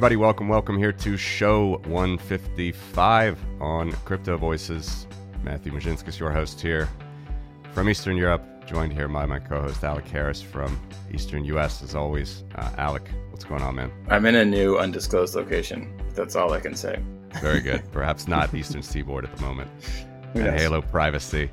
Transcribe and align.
everybody. 0.00 0.16
Welcome, 0.16 0.48
welcome 0.48 0.78
here 0.78 0.92
to 0.92 1.18
show 1.18 1.76
155 1.84 3.38
on 3.60 3.92
Crypto 4.06 4.38
Voices. 4.38 5.06
Matthew 5.42 5.72
Mezinskis, 5.72 6.18
your 6.18 6.30
host 6.30 6.58
here 6.58 6.88
from 7.74 7.86
Eastern 7.86 8.16
Europe, 8.16 8.42
joined 8.64 8.94
here 8.94 9.08
by 9.08 9.26
my 9.26 9.38
co 9.38 9.60
host 9.60 9.84
Alec 9.84 10.08
Harris 10.08 10.40
from 10.40 10.80
Eastern 11.12 11.44
US. 11.44 11.82
As 11.82 11.94
always, 11.94 12.44
uh, 12.54 12.70
Alec, 12.78 13.10
what's 13.28 13.44
going 13.44 13.60
on, 13.60 13.74
man? 13.74 13.92
I'm 14.08 14.24
in 14.24 14.36
a 14.36 14.44
new 14.46 14.78
undisclosed 14.78 15.34
location. 15.34 15.92
That's 16.14 16.34
all 16.34 16.54
I 16.54 16.60
can 16.60 16.74
say. 16.74 16.98
Very 17.42 17.60
good. 17.60 17.82
Perhaps 17.92 18.26
not 18.26 18.54
Eastern 18.54 18.82
Seaboard 18.82 19.26
at 19.26 19.36
the 19.36 19.42
moment. 19.42 19.70
and 20.32 20.58
Halo 20.58 20.80
privacy. 20.80 21.50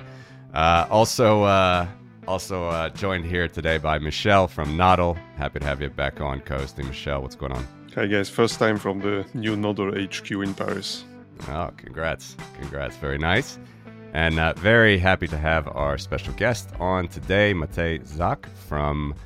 Uh, 0.54 0.86
also, 0.88 1.42
uh, 1.42 1.86
also 2.26 2.64
uh, 2.64 2.88
joined 2.88 3.26
here 3.26 3.46
today 3.46 3.76
by 3.76 3.98
Michel 3.98 4.48
from 4.48 4.74
Nodl. 4.78 5.18
Happy 5.36 5.58
to 5.58 5.66
have 5.66 5.82
you 5.82 5.90
back 5.90 6.22
on 6.22 6.40
coasting. 6.40 6.86
Michel, 6.86 7.20
what's 7.20 7.36
going 7.36 7.52
on? 7.52 7.68
Hi 7.98 8.06
guys, 8.06 8.30
first 8.30 8.60
time 8.60 8.78
from 8.78 9.00
the 9.00 9.26
new 9.34 9.56
Nodl 9.56 9.90
HQ 9.90 10.30
in 10.30 10.54
Paris. 10.54 11.04
Oh, 11.48 11.72
congrats. 11.76 12.36
Congrats. 12.60 12.94
Very 12.94 13.18
nice. 13.18 13.58
And 14.12 14.38
uh, 14.38 14.52
very 14.52 14.98
happy 14.98 15.26
to 15.26 15.36
have 15.36 15.66
our 15.66 15.98
special 15.98 16.32
guest 16.34 16.70
on 16.78 17.08
today, 17.08 17.52
Matej 17.52 18.06
Zak 18.06 18.46
from, 18.68 19.16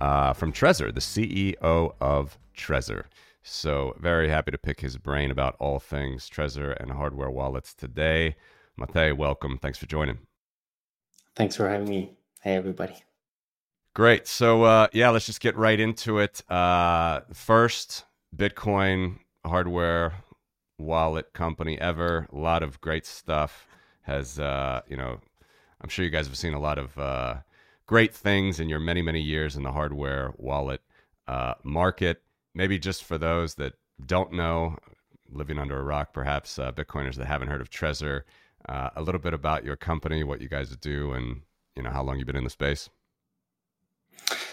uh, 0.00 0.32
from 0.32 0.50
Trezor, 0.50 0.94
the 0.94 1.00
CEO 1.00 1.92
of 2.00 2.38
Trezor. 2.56 3.04
So, 3.42 3.94
very 4.00 4.30
happy 4.30 4.50
to 4.50 4.56
pick 4.56 4.80
his 4.80 4.96
brain 4.96 5.30
about 5.30 5.54
all 5.58 5.78
things 5.78 6.30
Trezor 6.30 6.74
and 6.80 6.90
hardware 6.90 7.30
wallets 7.30 7.74
today. 7.74 8.36
Matej, 8.80 9.14
welcome. 9.14 9.58
Thanks 9.58 9.76
for 9.76 9.84
joining. 9.84 10.20
Thanks 11.36 11.54
for 11.54 11.68
having 11.68 11.86
me. 11.86 12.16
Hey, 12.40 12.54
everybody. 12.54 12.94
Great. 13.92 14.26
So, 14.26 14.62
uh, 14.62 14.86
yeah, 14.94 15.10
let's 15.10 15.26
just 15.26 15.42
get 15.42 15.54
right 15.54 15.78
into 15.78 16.18
it. 16.18 16.50
Uh, 16.50 17.20
first, 17.34 18.06
Bitcoin 18.34 19.18
hardware 19.44 20.14
wallet 20.78 21.32
company 21.32 21.80
ever. 21.80 22.26
A 22.32 22.36
lot 22.36 22.62
of 22.62 22.80
great 22.80 23.06
stuff. 23.06 23.66
Has, 24.02 24.38
uh, 24.38 24.80
you 24.88 24.96
know, 24.96 25.20
I'm 25.80 25.88
sure 25.88 26.04
you 26.04 26.10
guys 26.10 26.26
have 26.26 26.36
seen 26.36 26.54
a 26.54 26.60
lot 26.60 26.78
of 26.78 26.98
uh, 26.98 27.34
great 27.86 28.14
things 28.14 28.58
in 28.58 28.68
your 28.68 28.80
many, 28.80 29.02
many 29.02 29.20
years 29.20 29.54
in 29.56 29.62
the 29.62 29.72
hardware 29.72 30.32
wallet 30.36 30.80
uh, 31.28 31.54
market. 31.62 32.22
Maybe 32.54 32.78
just 32.78 33.04
for 33.04 33.16
those 33.16 33.54
that 33.56 33.74
don't 34.04 34.32
know, 34.32 34.76
living 35.30 35.58
under 35.58 35.78
a 35.78 35.84
rock, 35.84 36.12
perhaps, 36.12 36.58
uh, 36.58 36.72
Bitcoiners 36.72 37.14
that 37.14 37.26
haven't 37.26 37.48
heard 37.48 37.60
of 37.60 37.70
Trezor, 37.70 38.22
a 38.68 39.02
little 39.02 39.20
bit 39.20 39.34
about 39.34 39.64
your 39.64 39.76
company, 39.76 40.24
what 40.24 40.40
you 40.40 40.48
guys 40.48 40.76
do, 40.76 41.12
and 41.12 41.42
you 41.76 41.82
know 41.82 41.90
how 41.90 42.02
long 42.02 42.18
you've 42.18 42.26
been 42.26 42.36
in 42.36 42.44
the 42.44 42.50
space. 42.50 42.88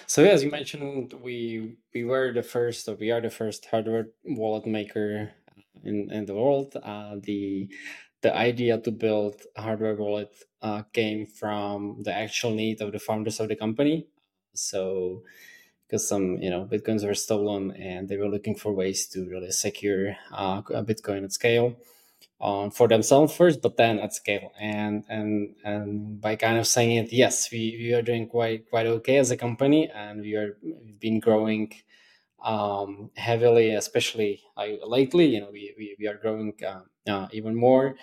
So 0.09 0.23
as 0.23 0.43
you 0.43 0.49
mentioned, 0.49 1.13
we 1.21 1.77
we 1.93 2.03
were 2.03 2.33
the 2.33 2.41
first, 2.41 2.89
or 2.89 2.95
we 2.95 3.11
are 3.11 3.21
the 3.21 3.29
first 3.29 3.61
hardware 3.69 4.07
wallet 4.25 4.65
maker 4.65 5.31
in 5.83 5.97
in 6.11 6.25
the 6.25 6.33
world. 6.33 6.75
Uh, 6.91 7.17
the 7.21 7.69
the 8.23 8.31
idea 8.35 8.79
to 8.81 8.91
build 8.91 9.35
a 9.55 9.61
hardware 9.61 9.95
wallet 9.95 10.33
uh, 10.63 10.81
came 10.97 11.27
from 11.27 12.01
the 12.07 12.11
actual 12.25 12.51
need 12.61 12.81
of 12.81 12.91
the 12.91 12.97
founders 13.07 13.39
of 13.39 13.49
the 13.49 13.55
company. 13.55 14.07
So 14.55 15.21
because 15.85 16.07
some 16.07 16.25
you 16.43 16.49
know 16.49 16.65
bitcoins 16.65 17.05
were 17.05 17.13
stolen 17.27 17.71
and 17.73 18.09
they 18.09 18.17
were 18.17 18.33
looking 18.35 18.55
for 18.55 18.73
ways 18.73 19.07
to 19.09 19.29
really 19.29 19.51
secure 19.51 20.17
uh, 20.31 20.63
Bitcoin 20.89 21.23
at 21.23 21.33
scale 21.33 21.75
on 22.41 22.71
for 22.71 22.87
themselves 22.87 23.35
first, 23.35 23.61
but 23.61 23.77
then 23.77 23.99
at 23.99 24.13
scale. 24.13 24.51
And 24.59 25.03
and 25.09 25.55
and 25.63 26.21
by 26.21 26.35
kind 26.35 26.57
of 26.57 26.67
saying 26.67 26.95
it, 26.97 27.13
yes, 27.13 27.49
we, 27.51 27.75
we 27.79 27.93
are 27.93 28.01
doing 28.01 28.27
quite 28.27 28.69
quite 28.69 28.87
okay 28.87 29.17
as 29.17 29.31
a 29.31 29.37
company, 29.37 29.89
and 29.93 30.21
we 30.21 30.35
are 30.35 30.57
we've 30.63 30.99
been 30.99 31.19
growing 31.19 31.73
um, 32.43 33.11
heavily, 33.15 33.75
especially 33.75 34.41
lately. 34.85 35.25
You 35.27 35.41
know, 35.41 35.49
we 35.51 35.73
we, 35.77 35.95
we 35.99 36.07
are 36.07 36.17
growing 36.17 36.53
uh, 36.65 36.81
uh, 37.11 37.27
even 37.31 37.55
more. 37.55 37.95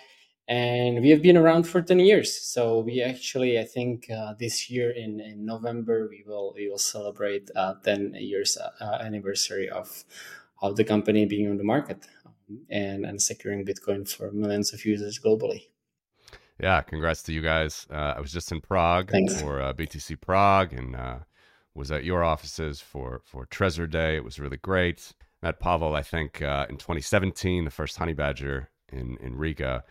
And 0.49 1.01
we 1.01 1.09
have 1.09 1.21
been 1.21 1.35
around 1.35 1.63
for 1.63 1.81
10 1.81 1.99
years. 1.99 2.33
So 2.33 2.79
we 2.79 3.01
actually, 3.01 3.59
I 3.59 3.65
think 3.65 4.09
uh, 4.09 4.33
this 4.39 4.69
year 4.69 4.91
in, 4.91 5.19
in 5.19 5.45
November, 5.45 6.07
we 6.09 6.23
will 6.25 6.53
we 6.55 6.69
will 6.69 6.77
celebrate 6.77 7.49
uh, 7.53 7.73
10 7.83 8.15
years 8.15 8.57
uh, 8.57 8.97
anniversary 9.01 9.69
of, 9.69 10.05
of 10.61 10.77
the 10.77 10.85
company 10.85 11.25
being 11.25 11.49
on 11.49 11.57
the 11.57 11.65
market 11.65 12.07
and 12.69 13.05
and 13.05 13.21
securing 13.21 13.65
Bitcoin 13.65 14.09
for 14.09 14.31
millions 14.31 14.73
of 14.73 14.85
users 14.85 15.19
globally. 15.19 15.63
Yeah, 16.59 16.81
congrats 16.81 17.21
to 17.23 17.33
you 17.33 17.41
guys. 17.41 17.85
Uh, 17.89 18.13
I 18.17 18.19
was 18.19 18.31
just 18.31 18.51
in 18.51 18.61
Prague 18.61 19.11
Thanks. 19.11 19.39
for 19.39 19.61
uh, 19.61 19.73
BTC 19.73 20.19
Prague 20.19 20.73
and 20.73 20.95
uh, 20.95 21.19
was 21.75 21.91
at 21.91 22.03
your 22.03 22.23
offices 22.23 22.81
for 22.81 23.21
for 23.25 23.45
Trezor 23.45 23.89
Day. 23.89 24.15
It 24.15 24.23
was 24.23 24.39
really 24.39 24.57
great. 24.57 25.13
Met 25.43 25.59
Pavel, 25.59 25.93
I 25.93 26.01
think, 26.01 26.41
uh, 26.41 26.65
in 26.67 26.77
2017, 26.77 27.65
the 27.65 27.69
first 27.71 27.97
Honey 27.97 28.13
Badger 28.13 28.69
in 28.91 29.17
in 29.21 29.35
Riga. 29.35 29.83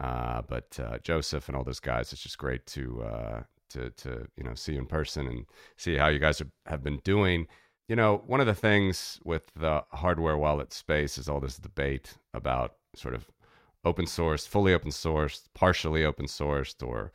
Uh, 0.00 0.42
but 0.48 0.78
uh, 0.82 0.98
Joseph 1.02 1.48
and 1.48 1.56
all 1.56 1.64
those 1.64 1.80
guys, 1.80 2.12
it's 2.12 2.22
just 2.22 2.38
great 2.38 2.64
to 2.66 3.44
to 3.70 3.90
to 3.90 4.26
you 4.36 4.44
know 4.44 4.54
see 4.54 4.74
you 4.74 4.78
in 4.78 4.86
person 4.86 5.26
and 5.26 5.46
see 5.76 5.96
how 5.96 6.08
you 6.08 6.18
guys 6.18 6.40
are, 6.40 6.50
have 6.66 6.84
been 6.84 7.00
doing. 7.04 7.46
You 7.88 7.96
know, 7.96 8.22
one 8.26 8.40
of 8.40 8.46
the 8.46 8.54
things 8.54 9.20
with 9.24 9.52
the 9.54 9.84
hardware 9.92 10.38
wallet 10.38 10.72
space 10.72 11.18
is 11.18 11.28
all 11.28 11.40
this 11.40 11.58
debate 11.58 12.14
about 12.32 12.76
sort 12.94 13.14
of 13.14 13.28
open 13.84 14.06
source, 14.06 14.46
fully 14.46 14.72
open 14.72 14.90
sourced, 14.90 15.48
partially 15.54 16.04
open 16.04 16.26
sourced, 16.26 16.86
or 16.86 17.12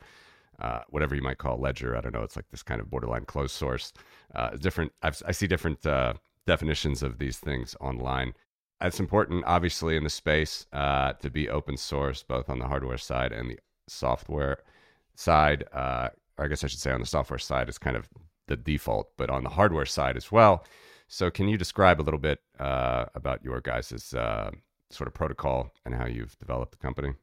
uh, 0.60 0.80
whatever 0.90 1.14
you 1.14 1.22
might 1.22 1.38
call 1.38 1.58
ledger. 1.58 1.96
I 1.96 2.00
don't 2.00 2.12
know. 2.12 2.22
It's 2.22 2.36
like 2.36 2.48
this 2.50 2.62
kind 2.62 2.80
of 2.80 2.90
borderline 2.90 3.24
closed 3.24 3.54
source. 3.54 3.92
Uh, 4.34 4.50
different. 4.50 4.92
I've, 5.02 5.20
i 5.26 5.32
see 5.32 5.46
different 5.46 5.84
uh, 5.86 6.14
definitions 6.46 7.02
of 7.02 7.18
these 7.18 7.38
things 7.38 7.74
online. 7.80 8.34
It's 8.80 9.00
important, 9.00 9.44
obviously, 9.46 9.96
in 9.96 10.04
the 10.04 10.10
space 10.10 10.66
uh, 10.72 11.14
to 11.14 11.30
be 11.30 11.48
open 11.48 11.76
source, 11.76 12.22
both 12.22 12.48
on 12.48 12.58
the 12.58 12.68
hardware 12.68 12.98
side 12.98 13.32
and 13.32 13.50
the 13.50 13.58
software 13.88 14.58
side. 15.16 15.64
Uh, 15.72 16.10
I 16.38 16.46
guess 16.46 16.62
I 16.62 16.68
should 16.68 16.78
say 16.78 16.92
on 16.92 17.00
the 17.00 17.06
software 17.06 17.38
side 17.38 17.68
is 17.68 17.78
kind 17.78 17.96
of 17.96 18.08
the 18.48 18.56
default, 18.56 19.16
but 19.16 19.30
on 19.30 19.44
the 19.44 19.50
hardware 19.50 19.86
side 19.86 20.16
as 20.16 20.32
well. 20.32 20.64
So, 21.08 21.30
can 21.30 21.48
you 21.48 21.56
describe 21.56 22.00
a 22.00 22.02
little 22.02 22.20
bit 22.20 22.40
uh, 22.58 23.06
about 23.14 23.42
your 23.42 23.60
guys' 23.60 24.12
uh, 24.12 24.50
sort 24.90 25.08
of 25.08 25.14
protocol 25.14 25.72
and 25.84 25.94
how 25.94 26.06
you've 26.06 26.38
developed 26.38 26.72
the 26.72 26.78
company? 26.78 27.14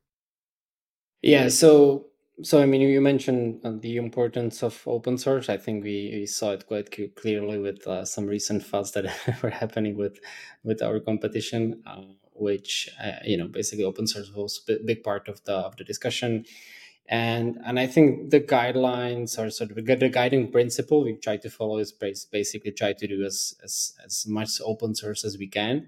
Yeah. 1.22 1.50
So, 1.50 2.08
so 2.41 2.62
I 2.62 2.66
mean, 2.66 2.81
you 2.81 3.00
mentioned 3.02 3.62
uh, 3.63 3.74
the 3.80 3.97
importance 3.97 4.63
of 4.63 4.81
open 4.88 5.18
source. 5.18 5.50
I 5.50 5.58
think 5.58 5.84
we, 5.84 6.12
we 6.13 6.25
saw 6.25 6.52
it 6.52 6.68
quite 6.68 6.90
clearly 7.16 7.59
with 7.59 7.86
uh, 7.88 8.06
some 8.06 8.25
recent 8.25 8.63
fuss 8.63 8.92
that 8.92 9.06
were 9.44 9.52
happening 9.52 9.97
with 9.97 10.19
with 10.63 10.81
our 10.81 11.00
competition, 11.00 11.84
uh, 11.86 12.02
which 12.34 12.90
uh, 13.03 13.19
you 13.24 13.38
know 13.38 13.47
basically 13.47 13.86
open 13.86 14.07
source 14.07 14.31
was 14.34 14.62
a 14.69 14.84
big 14.84 15.03
part 15.03 15.28
of 15.28 15.44
the 15.46 15.53
of 15.53 15.75
the 15.78 15.84
discussion 15.84 16.46
and 17.08 17.60
and 17.66 17.80
I 17.80 17.88
think 17.88 18.32
the 18.32 18.40
guidelines 18.42 19.38
are 19.38 19.50
sort 19.50 19.72
of 19.72 19.86
the 19.86 20.10
guiding 20.10 20.52
principle 20.52 21.04
we 21.04 21.14
try 21.14 21.38
to 21.38 21.50
follow 21.50 21.78
is 21.78 21.92
basically 21.92 22.72
try 22.72 22.94
to 22.94 23.08
do 23.08 23.24
as 23.24 23.56
as, 23.64 23.94
as 24.04 24.26
much 24.28 24.60
open 24.64 24.96
source 24.96 25.24
as 25.24 25.38
we 25.38 25.48
can. 25.48 25.88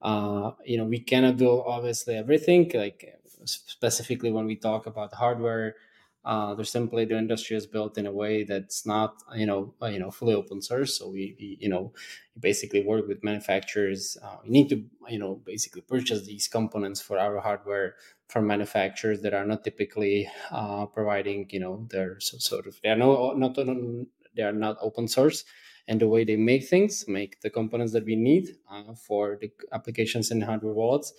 Uh, 0.00 0.52
you 0.64 0.76
know, 0.78 0.84
we 0.84 1.00
cannot 1.00 1.36
do 1.36 1.62
obviously 1.62 2.14
everything. 2.16 2.70
Like 2.74 3.18
specifically 3.44 4.30
when 4.30 4.46
we 4.46 4.56
talk 4.56 4.86
about 4.86 5.14
hardware, 5.14 5.76
uh, 6.24 6.54
there's 6.54 6.70
simply 6.70 7.04
the 7.04 7.18
industry 7.18 7.56
is 7.56 7.66
built 7.66 7.98
in 7.98 8.06
a 8.06 8.12
way 8.12 8.44
that's 8.44 8.86
not 8.86 9.22
you 9.34 9.46
know 9.46 9.74
uh, 9.82 9.86
you 9.86 9.98
know 9.98 10.10
fully 10.10 10.34
open 10.34 10.62
source. 10.62 10.98
So 10.98 11.08
we, 11.08 11.36
we 11.38 11.58
you 11.60 11.68
know 11.68 11.92
basically 12.38 12.82
work 12.82 13.06
with 13.06 13.22
manufacturers. 13.22 14.16
Uh, 14.22 14.36
we 14.42 14.50
need 14.50 14.68
to 14.70 14.84
you 15.08 15.18
know 15.18 15.40
basically 15.44 15.82
purchase 15.82 16.26
these 16.26 16.48
components 16.48 17.00
for 17.00 17.18
our 17.18 17.40
hardware 17.40 17.94
from 18.28 18.46
manufacturers 18.46 19.20
that 19.20 19.34
are 19.34 19.44
not 19.44 19.64
typically 19.64 20.28
uh, 20.50 20.86
providing 20.86 21.46
you 21.50 21.60
know 21.60 21.86
their 21.90 22.18
so, 22.20 22.38
sort 22.38 22.66
of 22.66 22.80
they 22.82 22.88
are 22.88 22.96
no 22.96 23.32
not 23.32 23.54
they 24.34 24.42
are 24.42 24.52
not 24.52 24.76
open 24.80 25.06
source 25.06 25.44
and 25.86 26.00
the 26.00 26.08
way 26.08 26.24
they 26.24 26.36
make 26.36 26.66
things 26.66 27.04
make 27.06 27.40
the 27.42 27.50
components 27.50 27.92
that 27.92 28.04
we 28.04 28.16
need 28.16 28.56
uh, 28.70 28.94
for 28.94 29.38
the 29.40 29.50
applications 29.72 30.30
in 30.30 30.40
hardware 30.40 30.72
wallets 30.72 31.12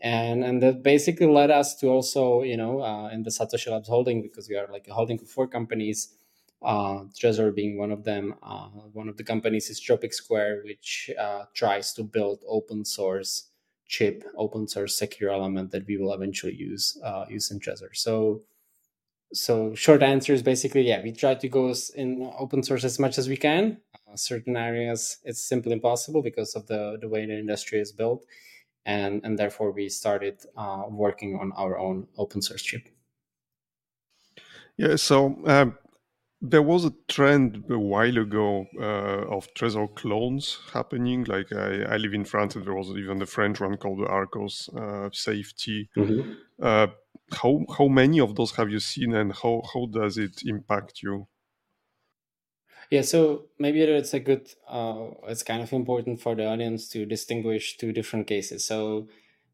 and 0.00 0.44
and 0.44 0.62
that 0.62 0.82
basically 0.82 1.26
led 1.26 1.50
us 1.50 1.74
to 1.76 1.88
also 1.88 2.42
you 2.42 2.56
know 2.56 2.80
uh, 2.82 3.08
in 3.08 3.22
the 3.22 3.30
satoshi 3.30 3.70
labs 3.70 3.88
holding 3.88 4.22
because 4.22 4.48
we 4.48 4.56
are 4.56 4.68
like 4.70 4.86
a 4.88 4.94
holding 4.94 5.20
of 5.20 5.28
four 5.28 5.46
companies 5.46 6.14
uh, 6.62 7.04
Trezor 7.14 7.54
being 7.54 7.76
one 7.78 7.92
of 7.92 8.04
them. 8.04 8.34
Uh, 8.42 8.68
one 8.92 9.08
of 9.08 9.16
the 9.16 9.24
companies 9.24 9.68
is 9.70 9.78
Tropic 9.78 10.12
Square, 10.12 10.62
which 10.64 11.10
uh, 11.18 11.44
tries 11.54 11.92
to 11.94 12.02
build 12.02 12.42
open 12.48 12.84
source 12.84 13.50
chip, 13.86 14.24
open 14.36 14.66
source 14.66 14.98
secure 14.98 15.30
element 15.30 15.70
that 15.70 15.86
we 15.86 15.96
will 15.96 16.12
eventually 16.12 16.54
use 16.54 16.98
uh, 17.04 17.24
use 17.28 17.50
in 17.50 17.60
Trezor. 17.60 17.94
So, 17.94 18.42
so 19.32 19.74
short 19.74 20.02
answer 20.02 20.32
is 20.32 20.42
basically 20.42 20.82
yeah, 20.82 21.02
we 21.02 21.12
try 21.12 21.34
to 21.34 21.48
go 21.48 21.74
in 21.96 22.30
open 22.38 22.62
source 22.62 22.84
as 22.84 22.98
much 22.98 23.18
as 23.18 23.28
we 23.28 23.36
can. 23.36 23.78
Uh, 24.08 24.16
certain 24.16 24.56
areas 24.56 25.18
it's 25.24 25.42
simply 25.48 25.72
impossible 25.72 26.22
because 26.22 26.54
of 26.54 26.66
the 26.66 26.98
the 27.00 27.08
way 27.08 27.26
the 27.26 27.38
industry 27.38 27.80
is 27.80 27.92
built, 27.92 28.24
and 28.86 29.20
and 29.24 29.38
therefore 29.38 29.72
we 29.72 29.90
started 29.90 30.36
uh, 30.56 30.84
working 30.88 31.36
on 31.36 31.52
our 31.52 31.78
own 31.78 32.06
open 32.16 32.40
source 32.40 32.62
chip. 32.62 32.88
Yeah. 34.78 34.96
So. 34.96 35.36
Um 35.46 35.76
there 36.42 36.62
was 36.62 36.84
a 36.84 36.92
trend 37.08 37.64
a 37.70 37.78
while 37.78 38.18
ago 38.18 38.66
uh, 38.78 39.34
of 39.34 39.52
Trezor 39.54 39.94
clones 39.94 40.58
happening. 40.72 41.24
Like 41.24 41.52
I, 41.52 41.82
I, 41.82 41.96
live 41.96 42.12
in 42.12 42.24
France, 42.24 42.56
and 42.56 42.64
there 42.64 42.74
was 42.74 42.90
even 42.90 43.18
the 43.18 43.26
French 43.26 43.60
one 43.60 43.76
called 43.78 44.00
the 44.00 44.06
Archos 44.06 44.68
uh, 44.76 45.08
Safe-T. 45.12 45.88
Mm-hmm. 45.96 46.32
Uh, 46.62 46.88
how 47.32 47.64
how 47.76 47.88
many 47.88 48.20
of 48.20 48.36
those 48.36 48.54
have 48.56 48.70
you 48.70 48.80
seen, 48.80 49.14
and 49.14 49.32
how 49.32 49.62
how 49.72 49.86
does 49.86 50.18
it 50.18 50.42
impact 50.44 51.02
you? 51.02 51.26
Yeah, 52.90 53.02
so 53.02 53.46
maybe 53.58 53.80
it's 53.82 54.14
a 54.14 54.20
good. 54.20 54.48
Uh, 54.68 55.08
it's 55.26 55.42
kind 55.42 55.62
of 55.62 55.72
important 55.72 56.20
for 56.20 56.34
the 56.34 56.46
audience 56.46 56.88
to 56.90 57.04
distinguish 57.06 57.76
two 57.78 57.92
different 57.92 58.26
cases. 58.26 58.64
So, 58.64 59.08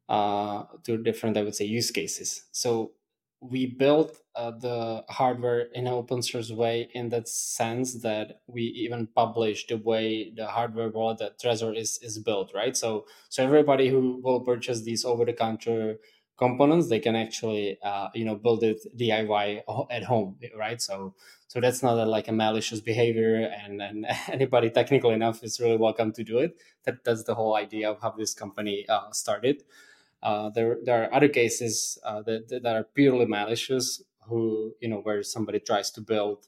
uh, 0.08 0.64
two 0.84 0.98
different, 1.02 1.36
I 1.36 1.42
would 1.42 1.54
say, 1.54 1.64
use 1.64 1.90
cases. 1.90 2.44
So 2.52 2.92
we 3.40 3.66
built 3.66 4.18
uh, 4.36 4.52
the 4.52 5.04
hardware 5.08 5.62
in 5.74 5.86
an 5.86 5.92
open 5.92 6.22
source 6.22 6.50
way 6.50 6.90
in 6.94 7.08
that 7.10 7.28
sense 7.28 8.02
that 8.02 8.40
we 8.46 8.62
even 8.62 9.08
publish 9.08 9.66
the 9.66 9.76
way 9.78 10.32
the 10.36 10.46
hardware 10.46 10.88
wallet 10.90 11.18
that 11.18 11.40
Trezor 11.40 11.76
is 11.76 11.98
is 12.02 12.18
built, 12.18 12.52
right? 12.54 12.76
So 12.76 13.06
so 13.30 13.44
everybody 13.44 13.88
who 13.88 14.20
will 14.22 14.40
purchase 14.40 14.82
these 14.82 15.04
over 15.04 15.24
the 15.24 15.32
counter 15.34 15.98
components, 16.46 16.88
they 16.88 16.98
can 17.06 17.16
actually 17.16 17.78
uh, 17.82 18.08
you 18.14 18.24
know 18.24 18.36
build 18.36 18.62
it 18.70 18.80
DIY 18.96 19.46
at 19.90 20.04
home, 20.12 20.30
right? 20.64 20.80
So 20.88 21.14
so 21.48 21.60
that's 21.60 21.82
not 21.82 21.96
a, 21.98 22.06
like 22.16 22.28
a 22.28 22.32
malicious 22.32 22.80
behavior, 22.80 23.34
and 23.62 23.80
and 23.88 24.06
anybody 24.36 24.68
technical 24.70 25.10
enough 25.18 25.42
is 25.44 25.60
really 25.60 25.76
welcome 25.86 26.10
to 26.18 26.22
do 26.32 26.38
it. 26.38 26.52
That 26.84 27.04
that's 27.04 27.24
the 27.24 27.36
whole 27.40 27.54
idea 27.56 27.90
of 27.92 28.00
how 28.02 28.10
this 28.22 28.34
company 28.34 28.76
uh, 28.88 29.10
started. 29.12 29.62
Uh, 30.22 30.50
there, 30.50 30.78
there 30.84 30.98
are 31.02 31.14
other 31.14 31.28
cases 31.28 31.98
uh, 32.04 32.22
that, 32.22 32.48
that 32.62 32.76
are 32.76 32.84
purely 32.84 33.26
malicious, 33.26 34.02
who 34.28 34.40
you 34.80 34.88
know 34.88 35.00
where 35.06 35.22
somebody 35.22 35.60
tries 35.60 35.90
to 35.92 36.00
build, 36.00 36.46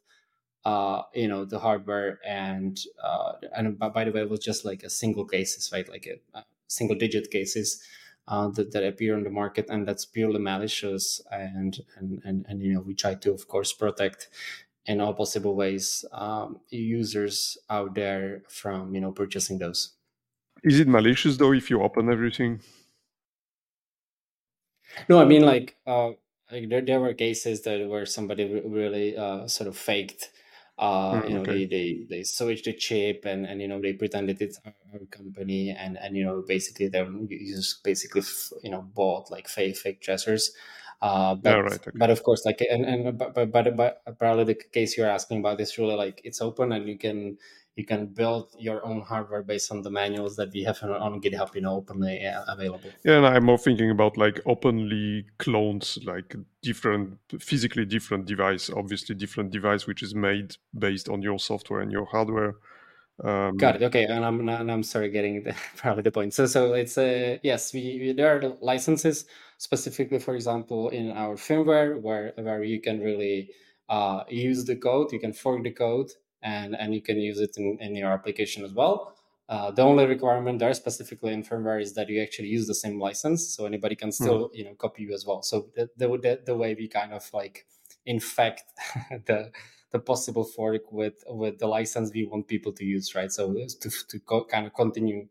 uh, 0.65 1.03
you 1.15 1.29
know, 1.29 1.45
the 1.45 1.59
hardware 1.59 2.21
and 2.27 2.81
uh, 3.03 3.33
and 3.57 3.79
by 3.79 4.05
the 4.05 4.13
way, 4.13 4.23
it 4.23 4.31
was 4.31 4.41
just 4.41 4.65
like 4.65 4.83
a 4.83 4.91
single 4.91 5.27
cases, 5.27 5.71
right? 5.73 5.89
Like 5.89 6.07
a, 6.07 6.39
a 6.39 6.45
single 6.69 6.97
digit 6.97 7.31
cases 7.31 7.83
uh, 8.27 8.49
that, 8.49 8.73
that 8.73 8.85
appear 8.85 9.17
on 9.17 9.25
the 9.25 9.31
market, 9.31 9.67
and 9.69 9.87
that's 9.87 10.05
purely 10.05 10.41
malicious. 10.41 11.21
And 11.31 11.79
and 11.97 12.21
and 12.25 12.47
and 12.49 12.63
you 12.63 12.75
know, 12.75 12.81
we 12.81 12.95
try 12.95 13.15
to, 13.15 13.33
of 13.33 13.49
course, 13.49 13.73
protect 13.73 14.29
in 14.87 15.01
all 15.01 15.15
possible 15.15 15.55
ways 15.57 16.05
um, 16.13 16.61
users 16.69 17.57
out 17.71 17.95
there 17.95 18.43
from 18.49 18.95
you 18.95 19.01
know 19.01 19.13
purchasing 19.13 19.59
those. 19.59 19.95
Is 20.63 20.81
it 20.81 20.89
malicious 20.89 21.37
though 21.37 21.53
if 21.53 21.71
you 21.71 21.83
open 21.83 22.11
everything? 22.11 22.61
No, 25.09 25.21
I 25.21 25.25
mean 25.25 25.43
like 25.43 25.77
uh, 25.87 26.13
like 26.51 26.69
there, 26.69 26.81
there 26.81 27.01
were 27.01 27.15
cases 27.15 27.63
that 27.63 27.89
where 27.89 28.07
somebody 28.07 28.63
really 28.65 29.17
uh, 29.17 29.47
sort 29.49 29.69
of 29.69 29.77
faked 29.77 30.31
uh, 30.79 31.13
mm, 31.13 31.29
you 31.29 31.35
know 31.35 31.41
okay. 31.43 31.53
they, 31.53 31.67
they 31.67 32.07
they 32.11 32.23
switched 32.25 32.65
the 32.65 32.73
chip 32.73 33.25
and 33.25 33.47
and 33.47 33.61
you 33.61 33.69
know 33.69 33.81
they 33.81 33.93
pretended 33.93 34.41
it's 34.41 34.61
our, 34.65 34.73
company 35.11 35.71
and 35.71 35.99
and 35.99 36.17
you 36.17 36.25
know 36.25 36.43
basically 36.47 36.89
they 36.89 37.05
just 37.47 37.83
basically 37.83 38.23
you 38.63 38.71
know 38.71 38.83
bought 38.95 39.31
like 39.31 39.49
fake 39.49 39.77
fake 39.77 40.01
Trezors 40.01 40.51
uh, 41.03 41.35
but, 41.35 41.63
right, 41.63 41.73
okay. 41.73 41.91
but 41.95 42.11
of 42.11 42.23
course 42.23 42.45
like 42.47 42.61
and 42.71 42.85
and 42.85 43.19
but, 43.19 43.35
but 43.35 43.53
but 43.53 43.77
but 43.77 44.19
probably 44.19 44.45
the 44.45 44.55
case 44.55 44.97
you're 44.97 45.11
asking 45.11 45.41
about 45.41 45.61
is 45.61 45.77
really 45.79 45.97
like 45.97 46.21
it's 46.25 46.41
open 46.41 46.73
and 46.73 46.89
you 46.89 46.97
can 46.97 47.37
you 47.77 47.85
can 47.85 48.07
build 48.07 48.55
your 48.59 48.85
own 48.87 49.01
hardware 49.01 49.43
based 49.43 49.73
on 49.73 49.83
the 49.83 49.91
manuals 49.91 50.37
that 50.37 50.53
we 50.53 50.63
have 50.63 50.81
on 50.83 51.21
GitHub, 51.21 51.55
you 51.55 51.61
know, 51.61 51.75
openly 51.75 52.25
uh, 52.25 52.45
available. 52.47 52.91
Yeah, 53.05 53.17
and 53.17 53.27
I'm 53.27 53.45
more 53.45 53.59
thinking 53.59 53.91
about 53.91 54.17
like 54.17 54.41
openly 54.47 55.27
clones, 55.39 55.99
like 56.05 56.37
different, 56.63 57.19
physically 57.41 57.85
different 57.85 58.27
device, 58.27 58.71
obviously 58.71 59.17
different 59.17 59.51
device, 59.51 59.87
which 59.87 60.03
is 60.03 60.15
made 60.15 60.57
based 60.79 61.09
on 61.09 61.21
your 61.23 61.39
software 61.39 61.81
and 61.81 61.91
your 61.91 62.05
hardware. 62.05 62.55
Um, 63.23 63.57
Got 63.57 63.77
it. 63.77 63.83
Okay, 63.83 64.05
and 64.05 64.25
I'm 64.25 64.49
and 64.49 64.71
I'm 64.71 64.83
sorry, 64.83 65.11
getting 65.11 65.45
the, 65.45 65.55
probably 65.77 66.03
the 66.03 66.13
point. 66.13 66.35
So 66.35 66.47
so 66.47 66.75
it's 66.75 66.99
a 66.99 67.35
uh, 67.35 67.39
yes, 67.43 67.73
we, 67.73 67.99
we 68.01 68.13
there 68.13 68.37
are 68.37 68.57
licenses 68.61 69.27
specifically, 69.59 70.19
for 70.19 70.35
example, 70.35 70.89
in 70.91 71.11
our 71.11 71.37
firmware 71.37 72.01
where 72.01 72.33
where 72.37 72.63
you 72.63 72.81
can 72.81 73.01
really 73.01 73.51
uh, 73.89 74.25
use 74.29 74.65
the 74.65 74.77
code, 74.77 75.13
you 75.13 75.21
can 75.21 75.33
fork 75.33 75.63
the 75.63 75.71
code 75.71 76.11
and, 76.45 76.77
and 76.77 76.95
you 76.95 77.03
can 77.03 77.19
use 77.19 77.41
it 77.41 77.57
in, 77.57 77.79
in 77.81 77.97
your 77.97 78.13
application 78.13 78.65
as 78.65 78.73
well. 78.73 79.17
Uh, 79.49 79.71
the 79.71 79.83
only 79.83 80.07
requirement 80.07 80.59
there 80.59 80.73
specifically 80.73 81.33
in 81.33 81.43
firmware 81.43 81.81
is 81.81 81.95
that 81.95 82.09
you 82.09 82.23
actually 82.23 82.49
use 82.49 82.67
the 82.67 82.75
same 82.75 83.01
license, 83.01 83.47
so 83.47 83.67
anybody 83.67 83.95
can 83.95 84.11
still 84.11 84.49
mm. 84.49 84.55
you 84.55 84.65
know 84.65 84.75
copy 84.75 85.03
you 85.03 85.13
as 85.13 85.27
well. 85.27 85.43
So 85.43 85.67
the, 85.77 85.91
the 85.97 86.41
the 86.47 86.57
way 86.57 86.75
we 86.75 86.89
kind 86.89 87.13
of 87.13 87.29
like 87.35 87.67
infect 88.07 88.63
the 89.27 89.51
the 89.91 89.99
possible 89.99 90.45
fork 90.45 90.91
with 90.91 91.23
with 91.27 91.59
the 91.59 91.67
license 91.67 92.11
we 92.15 92.25
want 92.25 92.49
people 92.49 92.73
to 92.73 92.85
use, 92.85 93.15
right? 93.15 93.31
So 93.31 93.53
to 93.53 93.91
to 94.09 94.19
co- 94.21 94.45
kind 94.45 94.67
of 94.67 94.73
continue 94.73 95.29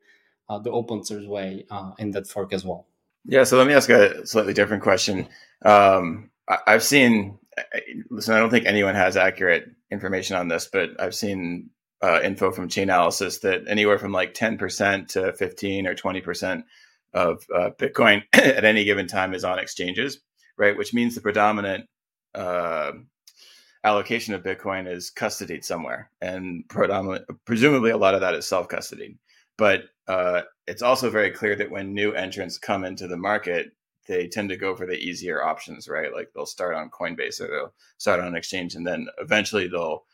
uh, 0.47 0.59
the 0.59 0.69
open 0.69 1.03
source 1.03 1.25
way 1.25 1.65
uh, 1.71 1.93
in 1.97 2.11
that 2.11 2.27
fork 2.27 2.53
as 2.53 2.63
well. 2.63 2.85
Yeah. 3.25 3.45
So 3.45 3.57
let 3.57 3.65
me 3.65 3.73
ask 3.73 3.89
a 3.89 4.27
slightly 4.27 4.53
different 4.53 4.83
question. 4.83 5.27
Um, 5.65 6.29
I, 6.47 6.57
I've 6.67 6.83
seen 6.83 7.39
listen, 8.09 8.35
I 8.35 8.39
don't 8.39 8.49
think 8.49 8.65
anyone 8.65 8.95
has 8.95 9.17
accurate 9.17 9.71
information 9.93 10.35
on 10.35 10.47
this, 10.47 10.67
but 10.71 10.99
I've 10.99 11.15
seen 11.15 11.69
uh, 12.01 12.19
info 12.21 12.51
from 12.51 12.67
Chainalysis 12.67 13.41
that 13.41 13.61
anywhere 13.67 13.97
from 13.97 14.11
like 14.11 14.33
10% 14.33 15.07
to 15.09 15.31
15 15.33 15.87
or 15.87 15.95
20% 15.95 16.63
of 17.13 17.45
uh, 17.55 17.69
Bitcoin 17.79 18.23
at 18.33 18.65
any 18.65 18.83
given 18.83 19.07
time 19.07 19.33
is 19.33 19.45
on 19.45 19.59
exchanges, 19.59 20.19
right? 20.57 20.77
Which 20.77 20.93
means 20.93 21.15
the 21.15 21.21
predominant 21.21 21.85
uh, 22.35 22.91
allocation 23.83 24.33
of 24.33 24.43
Bitcoin 24.43 24.91
is 24.91 25.11
custodied 25.15 25.63
somewhere, 25.63 26.09
and 26.21 26.65
presumably 27.45 27.91
a 27.91 27.97
lot 27.97 28.15
of 28.15 28.21
that 28.21 28.33
is 28.33 28.45
self 28.45 28.67
custodied. 28.67 29.17
But 29.57 29.83
uh, 30.07 30.41
it's 30.67 30.81
also 30.81 31.09
very 31.09 31.31
clear 31.31 31.55
that 31.55 31.71
when 31.71 31.93
new 31.93 32.11
entrants 32.11 32.57
come 32.57 32.83
into 32.83 33.07
the 33.07 33.17
market, 33.17 33.71
they 34.05 34.27
tend 34.27 34.49
to 34.49 34.57
go 34.57 34.75
for 34.75 34.85
the 34.85 34.97
easier 34.97 35.43
options, 35.43 35.87
right? 35.87 36.13
Like 36.13 36.29
they'll 36.33 36.45
start 36.45 36.75
on 36.75 36.89
Coinbase 36.89 37.41
or 37.41 37.47
they'll 37.47 37.73
start 37.97 38.19
on 38.19 38.27
an 38.27 38.35
exchange, 38.35 38.75
and 38.75 38.85
then 38.85 39.07
eventually 39.19 39.67
they'll 39.67 40.05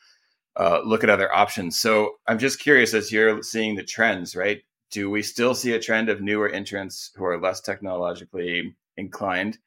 uh, 0.57 0.81
look 0.83 1.03
at 1.03 1.09
other 1.09 1.33
options. 1.33 1.79
So 1.79 2.15
I'm 2.27 2.39
just 2.39 2.59
curious, 2.59 2.93
as 2.93 3.11
you're 3.11 3.41
seeing 3.43 3.75
the 3.75 3.83
trends, 3.83 4.35
right? 4.35 4.61
Do 4.91 5.09
we 5.09 5.21
still 5.21 5.53
see 5.53 5.73
a 5.73 5.79
trend 5.79 6.09
of 6.09 6.21
newer 6.21 6.49
entrants 6.49 7.11
who 7.15 7.23
are 7.25 7.39
less 7.39 7.61
technologically 7.61 8.75
inclined 8.97 9.57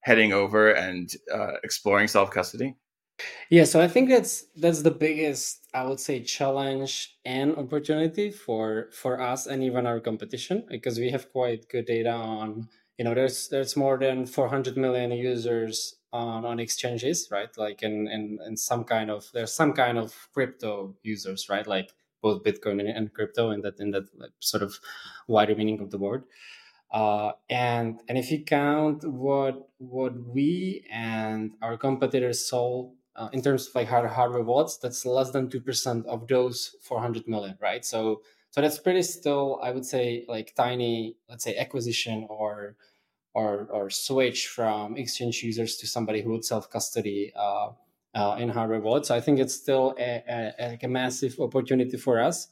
heading 0.00 0.32
over 0.32 0.70
and 0.70 1.10
uh, 1.32 1.54
exploring 1.64 2.08
self 2.08 2.30
custody? 2.30 2.76
Yeah, 3.50 3.64
so 3.64 3.80
I 3.82 3.88
think 3.88 4.08
that's 4.08 4.44
that's 4.56 4.82
the 4.82 4.92
biggest, 4.92 5.66
I 5.74 5.84
would 5.84 5.98
say, 5.98 6.22
challenge 6.22 7.16
and 7.24 7.56
opportunity 7.56 8.30
for 8.30 8.90
for 8.92 9.20
us 9.20 9.46
and 9.46 9.62
even 9.62 9.86
our 9.86 10.00
competition 10.00 10.64
because 10.68 10.98
we 10.98 11.10
have 11.10 11.32
quite 11.32 11.68
good 11.68 11.86
data 11.86 12.12
on 12.12 12.68
you 12.98 13.04
know 13.04 13.14
there's 13.14 13.48
there's 13.48 13.76
more 13.76 13.96
than 13.96 14.26
400 14.26 14.76
million 14.76 15.12
users 15.12 15.94
on, 16.12 16.44
on 16.44 16.58
exchanges 16.58 17.28
right? 17.30 17.56
Like 17.56 17.82
in, 17.82 18.08
in 18.08 18.38
in 18.46 18.56
some 18.56 18.84
kind 18.84 19.10
of 19.10 19.30
there's 19.32 19.52
some 19.52 19.72
kind 19.72 19.98
of 19.98 20.28
crypto 20.34 20.94
users 21.02 21.48
right? 21.48 21.66
Like 21.66 21.92
both 22.20 22.42
bitcoin 22.42 22.80
and, 22.94 23.14
crypto 23.14 23.50
in 23.50 23.60
that 23.62 23.78
in 23.78 23.92
that 23.92 24.04
like, 24.18 24.32
sort 24.40 24.62
of 24.62 24.78
wider 25.28 25.54
meaning 25.54 25.80
of 25.80 25.90
the 25.90 25.98
word. 25.98 26.24
Uh, 26.90 27.32
and 27.48 28.00
and 28.08 28.18
if 28.18 28.30
you 28.30 28.42
count 28.44 29.04
what 29.04 29.68
what 29.78 30.14
we 30.26 30.84
and 30.90 31.52
our 31.62 31.76
competitors 31.76 32.48
sold 32.48 32.94
uh, 33.14 33.28
in 33.32 33.42
terms 33.42 33.68
of 33.68 33.74
like 33.74 33.88
hard 33.88 34.10
hardware 34.10 34.66
that's 34.82 35.06
less 35.06 35.30
than 35.30 35.48
two 35.48 35.60
percent 35.60 36.06
of 36.06 36.26
those 36.26 36.74
400 36.82 37.28
million, 37.28 37.56
right? 37.60 37.84
So 37.84 38.22
so 38.50 38.60
that's 38.60 38.78
pretty 38.78 39.02
still, 39.02 39.60
I 39.62 39.70
would 39.70 39.84
say, 39.84 40.24
like 40.28 40.54
tiny, 40.54 41.16
let's 41.28 41.44
say, 41.44 41.56
acquisition 41.56 42.26
or 42.28 42.76
or 43.34 43.68
or 43.70 43.90
switch 43.90 44.48
from 44.48 44.96
exchange 44.96 45.42
users 45.42 45.76
to 45.76 45.86
somebody 45.86 46.22
who 46.22 46.30
would 46.32 46.44
self 46.44 46.70
custody 46.70 47.32
uh, 47.36 47.70
uh, 48.14 48.36
in 48.38 48.48
hardware 48.48 48.80
wallet. 48.80 49.06
So 49.06 49.14
I 49.14 49.20
think 49.20 49.38
it's 49.38 49.54
still 49.54 49.94
a, 49.98 50.22
a, 50.58 50.78
a, 50.82 50.88
massive 50.88 51.38
opportunity 51.38 51.96
for 51.96 52.20
us. 52.20 52.48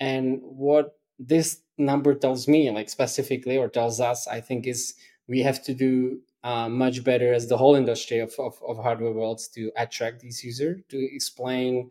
And 0.00 0.40
what 0.42 0.98
this 1.18 1.60
number 1.76 2.14
tells 2.14 2.48
me, 2.48 2.70
like 2.70 2.88
specifically, 2.88 3.58
or 3.58 3.68
tells 3.68 4.00
us, 4.00 4.26
I 4.26 4.40
think 4.40 4.66
is 4.66 4.94
we 5.28 5.40
have 5.40 5.62
to 5.64 5.74
do 5.74 6.20
uh, 6.42 6.68
much 6.68 7.04
better 7.04 7.34
as 7.34 7.48
the 7.48 7.58
whole 7.58 7.74
industry 7.74 8.18
of, 8.18 8.32
of, 8.38 8.58
of 8.66 8.78
hardware 8.78 9.12
wallets 9.12 9.48
to 9.48 9.70
attract 9.76 10.20
these 10.20 10.42
users, 10.42 10.80
to 10.88 11.14
explain 11.14 11.90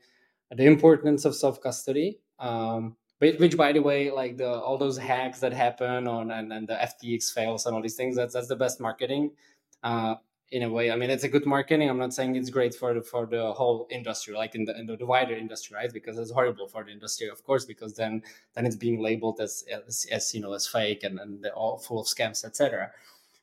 the 0.50 0.66
importance 0.66 1.24
of 1.26 1.36
self 1.36 1.62
custody. 1.62 2.20
Um, 2.40 2.96
which 3.20 3.58
by 3.58 3.72
the 3.72 3.82
way 3.82 4.12
like 4.12 4.38
the 4.38 4.48
all 4.48 4.78
those 4.78 4.98
hacks 4.98 5.40
that 5.40 5.54
happen 5.54 6.08
on 6.08 6.32
and, 6.32 6.54
and 6.54 6.68
the 6.68 6.76
ftx 6.76 7.34
fails 7.34 7.66
and 7.66 7.76
all 7.76 7.82
these 7.82 7.96
things 7.96 8.16
that's 8.16 8.34
that's 8.34 8.48
the 8.48 8.56
best 8.56 8.80
marketing 8.80 9.32
uh, 9.84 10.16
in 10.52 10.64
a 10.64 10.70
way. 10.70 10.92
I 10.92 10.96
mean 10.96 11.10
it's 11.10 11.24
a 11.24 11.30
good 11.30 11.46
marketing. 11.46 11.90
I'm 11.90 11.98
not 11.98 12.14
saying 12.14 12.36
it's 12.36 12.50
great 12.50 12.74
for 12.74 12.94
the 12.94 13.02
for 13.02 13.26
the 13.26 13.52
whole 13.54 13.88
industry 13.92 14.34
like 14.34 14.56
in 14.56 14.66
the, 14.66 14.78
in 14.80 14.86
the 14.86 15.06
wider 15.06 15.36
industry 15.36 15.76
right? 15.76 15.92
Because 15.92 16.18
it's 16.18 16.32
horrible 16.32 16.68
for 16.68 16.84
the 16.84 16.92
industry 16.92 17.28
of 17.28 17.44
course 17.44 17.66
because 17.66 17.94
then 17.94 18.22
then 18.54 18.66
it's 18.66 18.76
being 18.76 19.02
labeled 19.02 19.40
as 19.42 19.66
as, 19.88 20.08
as 20.12 20.34
you 20.34 20.42
know 20.42 20.54
as 20.54 20.68
fake 20.68 21.04
and, 21.04 21.20
and 21.20 21.46
all 21.48 21.78
full 21.78 22.00
of 22.00 22.08
scams 22.08 22.46
etc 22.46 22.92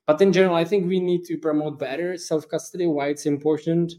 but 0.06 0.20
in 0.20 0.32
general 0.32 0.54
i 0.54 0.64
think 0.64 0.86
we 0.86 1.00
need 1.00 1.24
to 1.24 1.36
promote 1.38 1.78
better 1.78 2.16
self-custody 2.16 2.86
why 2.86 3.08
it's 3.08 3.26
important 3.26 3.94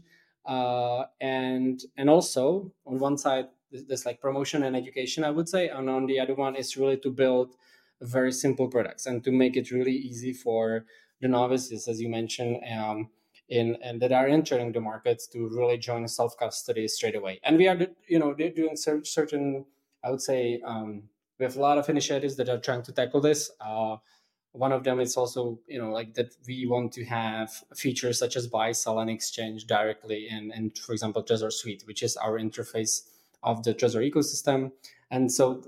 uh, 0.46 1.04
and 1.20 1.82
and 1.96 2.08
also 2.08 2.70
on 2.86 2.98
one 2.98 3.18
side 3.18 3.46
there's 3.70 4.06
like 4.06 4.20
promotion 4.20 4.62
and 4.62 4.76
education 4.76 5.24
i 5.24 5.30
would 5.30 5.48
say 5.48 5.68
and 5.68 5.90
on 5.90 6.06
the 6.06 6.18
other 6.20 6.34
one 6.34 6.56
is 6.56 6.76
really 6.76 6.96
to 6.96 7.10
build 7.10 7.54
very 8.00 8.32
simple 8.32 8.68
products 8.68 9.06
and 9.06 9.24
to 9.24 9.30
make 9.30 9.56
it 9.56 9.70
really 9.70 9.92
easy 9.92 10.32
for 10.32 10.84
the 11.20 11.28
novices 11.28 11.88
as 11.88 12.00
you 12.00 12.08
mentioned 12.08 12.58
um, 12.76 13.08
in 13.48 13.76
and 13.82 14.00
that 14.02 14.12
are 14.12 14.26
entering 14.26 14.72
the 14.72 14.80
markets 14.80 15.26
to 15.28 15.48
really 15.48 15.78
join 15.78 16.06
self 16.08 16.36
custody 16.36 16.88
straight 16.88 17.14
away. 17.14 17.40
And 17.44 17.56
we 17.56 17.68
are 17.68 17.78
you 18.08 18.18
know 18.18 18.34
doing 18.34 18.76
certain 18.76 19.64
i 20.04 20.10
would 20.10 20.22
say 20.22 20.60
um, 20.64 21.04
we 21.38 21.44
have 21.44 21.56
a 21.56 21.60
lot 21.60 21.78
of 21.78 21.88
initiatives 21.88 22.36
that 22.36 22.48
are 22.48 22.58
trying 22.58 22.82
to 22.82 22.92
tackle 22.92 23.20
this. 23.20 23.50
Uh, 23.60 23.96
one 24.52 24.72
of 24.72 24.84
them 24.84 25.00
is 25.00 25.16
also 25.16 25.60
you 25.68 25.78
know 25.78 25.90
like 25.90 26.14
that 26.14 26.34
we 26.48 26.66
want 26.66 26.92
to 26.92 27.04
have 27.04 27.50
features 27.74 28.18
such 28.18 28.36
as 28.36 28.46
buy 28.46 28.72
sell 28.72 28.98
and 28.98 29.10
exchange 29.10 29.66
directly 29.66 30.28
in, 30.28 30.50
in 30.52 30.70
for 30.70 30.92
example 30.92 31.22
trezor 31.22 31.52
suite 31.52 31.82
which 31.86 32.02
is 32.02 32.16
our 32.16 32.38
interface 32.38 33.02
of 33.42 33.62
the 33.62 33.74
trezor 33.74 34.08
ecosystem 34.08 34.72
and 35.10 35.30
so 35.30 35.62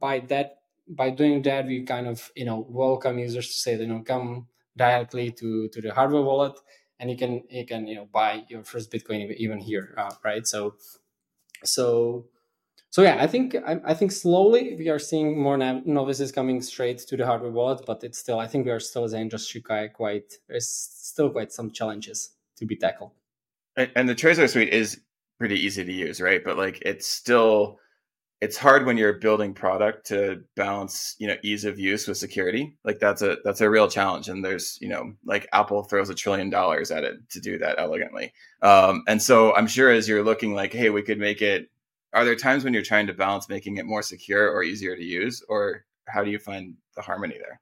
by 0.00 0.20
that 0.20 0.58
by 0.88 1.10
doing 1.10 1.42
that 1.42 1.66
we 1.66 1.82
kind 1.82 2.06
of 2.06 2.30
you 2.34 2.44
know 2.44 2.66
welcome 2.68 3.18
users 3.18 3.48
to 3.48 3.54
say 3.54 3.76
you 3.76 3.86
know 3.86 4.02
come 4.02 4.46
directly 4.76 5.30
to 5.30 5.68
to 5.68 5.80
the 5.80 5.92
hardware 5.92 6.22
wallet 6.22 6.58
and 6.98 7.10
you 7.10 7.16
can 7.16 7.42
you 7.48 7.64
can 7.64 7.86
you 7.86 7.94
know 7.94 8.08
buy 8.12 8.42
your 8.48 8.64
first 8.64 8.90
bitcoin 8.90 9.34
even 9.36 9.58
here 9.58 9.94
uh, 9.98 10.10
right 10.24 10.46
so 10.46 10.74
so 11.64 12.26
so 12.92 13.00
yeah, 13.00 13.16
I 13.18 13.26
think 13.26 13.56
I, 13.66 13.80
I, 13.86 13.94
think 13.94 14.12
slowly 14.12 14.76
we 14.76 14.90
are 14.90 14.98
seeing 14.98 15.40
more 15.40 15.56
novices 15.56 16.30
coming 16.30 16.60
straight 16.60 16.98
to 16.98 17.16
the 17.16 17.24
hardware 17.24 17.50
wallet, 17.50 17.84
but 17.86 18.04
it's 18.04 18.18
still 18.18 18.38
I 18.38 18.46
think 18.46 18.66
we 18.66 18.70
are 18.70 18.80
still 18.80 19.04
as 19.04 19.14
an 19.14 19.22
industry 19.22 19.62
quite 19.62 20.34
there's 20.46 20.68
still 20.68 21.30
quite 21.30 21.52
some 21.52 21.70
challenges 21.70 22.32
to 22.58 22.66
be 22.66 22.76
tackled. 22.76 23.12
And, 23.76 23.90
and 23.96 24.08
the 24.10 24.14
Trezor 24.14 24.46
suite 24.46 24.68
is 24.68 25.00
pretty 25.42 25.58
easy 25.58 25.84
to 25.84 25.92
use, 25.92 26.20
right? 26.20 26.44
But 26.44 26.56
like 26.56 26.80
it's 26.86 27.08
still 27.08 27.80
it's 28.40 28.56
hard 28.56 28.86
when 28.86 28.96
you're 28.96 29.14
building 29.14 29.52
product 29.52 30.06
to 30.06 30.44
balance 30.54 31.16
you 31.18 31.26
know 31.26 31.34
ease 31.42 31.64
of 31.64 31.80
use 31.80 32.06
with 32.06 32.16
security. 32.16 32.76
Like 32.84 33.00
that's 33.00 33.22
a 33.22 33.38
that's 33.42 33.60
a 33.60 33.68
real 33.68 33.88
challenge 33.88 34.28
and 34.28 34.44
there's 34.44 34.78
you 34.80 34.88
know 34.88 35.14
like 35.24 35.48
apple 35.52 35.82
throws 35.82 36.10
a 36.10 36.14
trillion 36.14 36.48
dollars 36.48 36.92
at 36.92 37.02
it 37.02 37.28
to 37.30 37.40
do 37.40 37.58
that 37.58 37.74
elegantly. 37.78 38.32
Um, 38.62 39.02
and 39.08 39.20
so 39.20 39.52
i'm 39.56 39.66
sure 39.66 39.90
as 39.90 40.08
you're 40.08 40.22
looking 40.22 40.54
like 40.54 40.72
hey 40.72 40.90
we 40.90 41.02
could 41.02 41.18
make 41.18 41.42
it 41.42 41.68
are 42.12 42.24
there 42.24 42.36
times 42.36 42.62
when 42.62 42.72
you're 42.72 42.84
trying 42.84 43.08
to 43.08 43.12
balance 43.12 43.48
making 43.48 43.78
it 43.78 43.86
more 43.86 44.02
secure 44.02 44.48
or 44.48 44.62
easier 44.62 44.94
to 44.94 45.02
use 45.02 45.42
or 45.48 45.84
how 46.06 46.22
do 46.22 46.30
you 46.30 46.38
find 46.38 46.76
the 46.94 47.02
harmony 47.02 47.36
there 47.38 47.60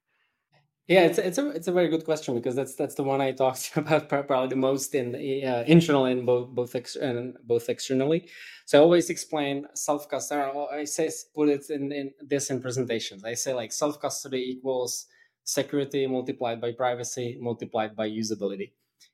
yeah 0.90 1.02
it's, 1.04 1.18
it's 1.18 1.38
a 1.38 1.48
it's 1.50 1.68
a 1.68 1.72
very 1.72 1.88
good 1.88 2.04
question 2.04 2.34
because 2.34 2.56
that's 2.56 2.74
that's 2.74 2.96
the 2.96 3.02
one 3.04 3.20
i 3.20 3.30
talked 3.30 3.70
about 3.76 4.08
probably 4.08 4.48
the 4.48 4.56
most 4.56 4.92
in 4.94 5.14
uh, 5.14 5.64
internal 5.68 6.04
and 6.06 6.26
both 6.26 6.48
both 6.48 6.74
ex- 6.74 6.96
and 6.96 7.36
both 7.44 7.68
externally. 7.68 8.28
So 8.66 8.78
i 8.78 8.82
always 8.82 9.08
explain 9.08 9.66
self 9.74 10.08
custody 10.08 10.42
i 10.72 10.84
say 10.84 11.08
put 11.34 11.48
it 11.48 11.70
in, 11.70 11.92
in 11.92 12.12
this 12.20 12.50
in 12.50 12.60
presentations. 12.60 13.24
I 13.24 13.34
say 13.34 13.54
like 13.54 13.72
self 13.72 14.00
custody 14.00 14.42
equals 14.52 15.06
security 15.44 16.06
multiplied 16.08 16.60
by 16.60 16.72
privacy 16.72 17.38
multiplied 17.40 17.94
by 17.96 18.08
usability. 18.10 18.72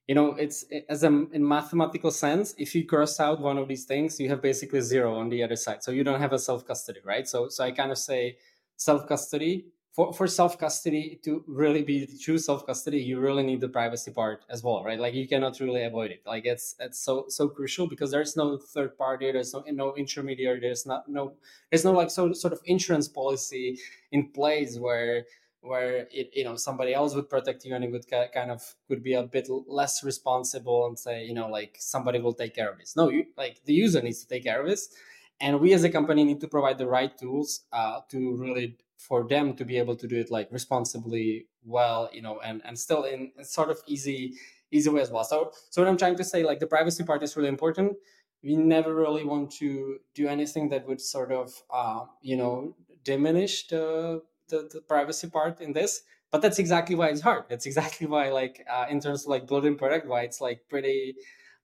You 0.08 0.14
know 0.14 0.28
it's 0.44 0.64
as 0.88 1.02
a 1.04 1.08
in 1.08 1.46
mathematical 1.46 2.10
sense 2.10 2.54
if 2.56 2.74
you 2.74 2.86
cross 2.86 3.20
out 3.20 3.40
one 3.40 3.58
of 3.58 3.68
these 3.68 3.84
things 3.84 4.18
you 4.18 4.30
have 4.30 4.40
basically 4.40 4.80
zero 4.80 5.14
on 5.16 5.28
the 5.28 5.42
other 5.42 5.56
side. 5.56 5.82
So 5.82 5.90
you 5.90 6.04
don't 6.04 6.20
have 6.20 6.32
a 6.32 6.38
self 6.38 6.66
custody 6.66 7.00
right? 7.04 7.28
So 7.28 7.50
so 7.50 7.64
i 7.64 7.70
kind 7.70 7.92
of 7.92 7.98
say 7.98 8.38
self 8.78 9.06
custody 9.06 9.66
for, 9.96 10.12
for 10.12 10.26
self 10.26 10.58
custody 10.58 11.18
to 11.24 11.42
really 11.46 11.82
be 11.82 12.06
true 12.20 12.36
self 12.36 12.66
custody 12.66 12.98
you 12.98 13.18
really 13.18 13.42
need 13.42 13.62
the 13.62 13.68
privacy 13.68 14.10
part 14.10 14.44
as 14.50 14.62
well 14.62 14.84
right? 14.84 15.00
Like 15.00 15.14
you 15.14 15.26
cannot 15.26 15.58
really 15.58 15.84
avoid 15.84 16.10
it. 16.10 16.22
Like 16.26 16.44
it's 16.44 16.76
it's 16.78 17.00
so 17.00 17.24
so 17.28 17.48
crucial 17.48 17.88
because 17.88 18.10
there's 18.10 18.36
no 18.36 18.58
third 18.58 18.96
party 18.98 19.32
there's 19.32 19.54
no 19.54 19.64
no 19.72 19.94
intermediary 19.94 20.60
there's 20.60 20.84
not 20.84 21.08
no 21.08 21.32
there's 21.70 21.84
no 21.84 21.92
like 21.92 22.10
so 22.10 22.32
sort 22.34 22.52
of 22.52 22.60
insurance 22.66 23.08
policy 23.08 23.78
in 24.12 24.28
place 24.28 24.78
where 24.78 25.24
where 25.62 26.06
it, 26.12 26.28
you 26.34 26.44
know 26.44 26.56
somebody 26.56 26.92
else 26.92 27.14
would 27.14 27.30
protect 27.30 27.64
you 27.64 27.74
and 27.74 27.82
it 27.82 27.90
would 27.90 28.06
kind 28.34 28.50
of 28.50 28.62
could 28.88 29.02
be 29.02 29.14
a 29.14 29.22
bit 29.22 29.48
less 29.66 30.04
responsible 30.04 30.86
and 30.86 30.98
say 30.98 31.24
you 31.24 31.32
know 31.32 31.48
like 31.48 31.74
somebody 31.78 32.20
will 32.20 32.34
take 32.34 32.54
care 32.54 32.70
of 32.70 32.78
this. 32.78 32.96
No 32.96 33.08
you 33.08 33.24
like 33.38 33.64
the 33.64 33.72
user 33.72 34.02
needs 34.02 34.20
to 34.20 34.28
take 34.28 34.44
care 34.44 34.60
of 34.60 34.68
this. 34.68 34.90
And 35.38 35.60
we 35.60 35.74
as 35.74 35.84
a 35.84 35.90
company 35.90 36.24
need 36.24 36.40
to 36.40 36.48
provide 36.48 36.78
the 36.78 36.86
right 36.86 37.16
tools 37.18 37.66
uh, 37.70 38.00
to 38.08 38.36
really 38.36 38.78
for 38.96 39.26
them 39.28 39.54
to 39.56 39.64
be 39.64 39.76
able 39.76 39.96
to 39.96 40.06
do 40.06 40.16
it 40.16 40.30
like 40.30 40.48
responsibly 40.50 41.46
well 41.64 42.08
you 42.12 42.22
know 42.22 42.40
and 42.40 42.62
and 42.64 42.78
still 42.78 43.04
in, 43.04 43.32
sort 43.42 43.70
of 43.70 43.78
easy 43.86 44.34
easy 44.72 44.90
way 44.90 45.00
as 45.00 45.10
well. 45.10 45.24
So 45.24 45.52
so 45.70 45.82
what 45.82 45.88
i'm 45.88 45.96
trying 45.96 46.16
to 46.16 46.24
say 46.24 46.42
like 46.42 46.58
the 46.60 46.66
privacy 46.66 47.04
part 47.04 47.22
is 47.22 47.36
really 47.36 47.48
important. 47.48 47.96
We 48.42 48.56
never 48.56 48.94
really 48.94 49.24
want 49.24 49.50
to 49.52 49.98
do 50.14 50.28
anything 50.28 50.68
that 50.68 50.86
would 50.86 51.00
sort 51.00 51.32
of 51.32 51.52
uh, 51.70 52.06
you 52.22 52.36
know 52.36 52.76
diminish 53.04 53.66
the 53.68 54.22
the, 54.48 54.68
the 54.72 54.80
privacy 54.82 55.28
part 55.28 55.60
in 55.60 55.72
this 55.72 56.02
but 56.32 56.42
that's 56.42 56.58
exactly 56.58 56.96
why 56.96 57.08
it's 57.08 57.20
hard. 57.20 57.44
That's 57.48 57.66
exactly 57.66 58.06
why 58.06 58.30
like 58.30 58.64
uh, 58.70 58.86
in 58.90 59.00
terms 59.00 59.22
of 59.24 59.28
like 59.28 59.46
building 59.46 59.76
product 59.76 60.06
why 60.06 60.22
it's 60.22 60.40
like 60.40 60.68
pretty 60.68 61.16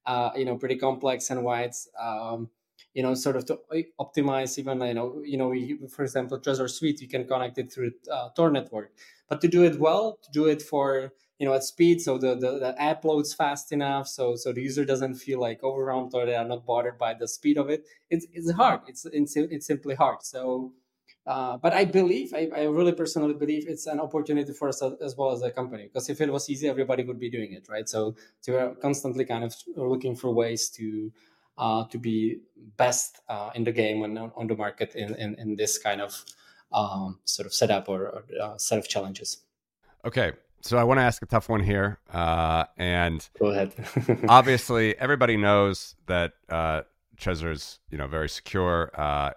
uh, 0.07 0.31
you 0.37 0.45
know 0.45 0.57
pretty 0.57 0.77
complex 0.77 1.31
and 1.31 1.43
why 1.45 1.63
it's 1.63 1.89
um, 2.01 2.51
you 2.95 3.03
know 3.03 3.15
sort 3.15 3.37
of 3.37 3.45
to 3.47 3.59
optimize 4.01 4.59
even 4.59 4.81
you 4.83 4.95
know 4.95 5.23
you 5.25 5.37
know 5.37 5.89
for 5.89 6.03
example 6.03 6.39
trezor 6.39 6.69
suite 6.69 7.01
you 7.01 7.09
can 7.09 7.27
connect 7.27 7.59
it 7.59 7.73
through 7.73 7.93
uh, 8.11 8.29
tor 8.37 8.51
network 8.51 8.93
but 9.29 9.41
to 9.41 9.49
do 9.49 9.63
it 9.65 9.79
well 9.79 10.19
to 10.23 10.31
do 10.33 10.47
it 10.47 10.61
for 10.61 11.13
you 11.39 11.47
know 11.47 11.55
at 11.55 11.65
speed 11.65 12.01
so 12.01 12.19
the, 12.19 12.35
the, 12.35 12.59
the 12.59 12.75
app 12.81 13.05
loads 13.05 13.35
fast 13.35 13.73
enough 13.73 14.07
so 14.07 14.37
so 14.37 14.53
the 14.53 14.63
user 14.63 14.85
doesn't 14.85 15.15
feel 15.15 15.41
like 15.41 15.63
overwhelmed 15.63 16.13
or 16.15 16.27
they 16.27 16.37
are 16.37 16.45
not 16.45 16.67
bothered 16.67 16.99
by 16.99 17.15
the 17.15 17.27
speed 17.27 17.57
of 17.59 17.71
it 17.71 17.85
it's 18.11 18.27
it's 18.33 18.53
hard 18.53 18.81
it's 18.87 19.07
it's, 19.13 19.37
it's 19.37 19.67
simply 19.67 19.95
hard 19.95 20.23
so 20.23 20.73
uh, 21.25 21.57
but 21.57 21.73
I 21.73 21.85
believe, 21.85 22.35
I, 22.35 22.51
I, 22.55 22.63
really 22.65 22.91
personally 22.91 23.35
believe 23.35 23.69
it's 23.69 23.87
an 23.87 24.01
opportunity 24.01 24.53
for 24.53 24.69
us 24.69 24.83
as 24.83 25.17
well 25.17 25.31
as 25.31 25.41
a 25.43 25.53
company. 25.53 25.85
Because 25.85 26.11
if 26.11 26.21
it 26.21 26.33
was 26.33 26.51
easy, 26.51 26.69
everybody 26.69 27.05
would 27.05 27.21
be 27.21 27.31
doing 27.31 27.53
it, 27.53 27.69
right? 27.69 27.89
So, 27.89 28.17
so 28.41 28.53
we're 28.53 28.75
constantly 28.75 29.25
kind 29.25 29.45
of 29.45 29.55
looking 29.77 30.17
for 30.17 30.33
ways 30.33 30.69
to 30.71 31.13
uh, 31.59 31.85
to 31.87 31.99
be 31.99 32.41
best 32.77 33.21
uh, 33.29 33.51
in 33.55 33.65
the 33.65 33.73
game 33.73 34.03
and 34.03 34.19
on 34.19 34.47
the 34.47 34.57
market 34.57 34.95
in, 34.95 35.15
in, 35.17 35.35
in 35.37 35.57
this 35.57 35.79
kind 35.79 36.01
of 36.01 36.25
um, 36.73 37.19
sort 37.25 37.47
of 37.47 37.55
setup 37.55 37.89
or, 37.89 38.09
or 38.09 38.25
uh, 38.43 38.57
set 38.57 38.79
of 38.79 38.89
challenges. 38.89 39.39
Okay, 40.05 40.33
so 40.63 40.79
I 40.79 40.85
want 40.85 40.99
to 40.99 41.03
ask 41.03 41.23
a 41.23 41.27
tough 41.27 41.49
one 41.49 41.63
here, 41.63 41.99
uh, 42.13 42.65
and 42.77 43.29
go 43.39 43.47
ahead. 43.47 43.75
obviously, 44.29 44.97
everybody 44.99 45.37
knows 45.37 45.95
that 46.07 46.33
uh, 46.49 46.83
Trezor's 47.17 47.81
you 47.91 47.99
know 47.99 48.07
very 48.07 48.29
secure. 48.29 48.91
Uh, 48.95 49.31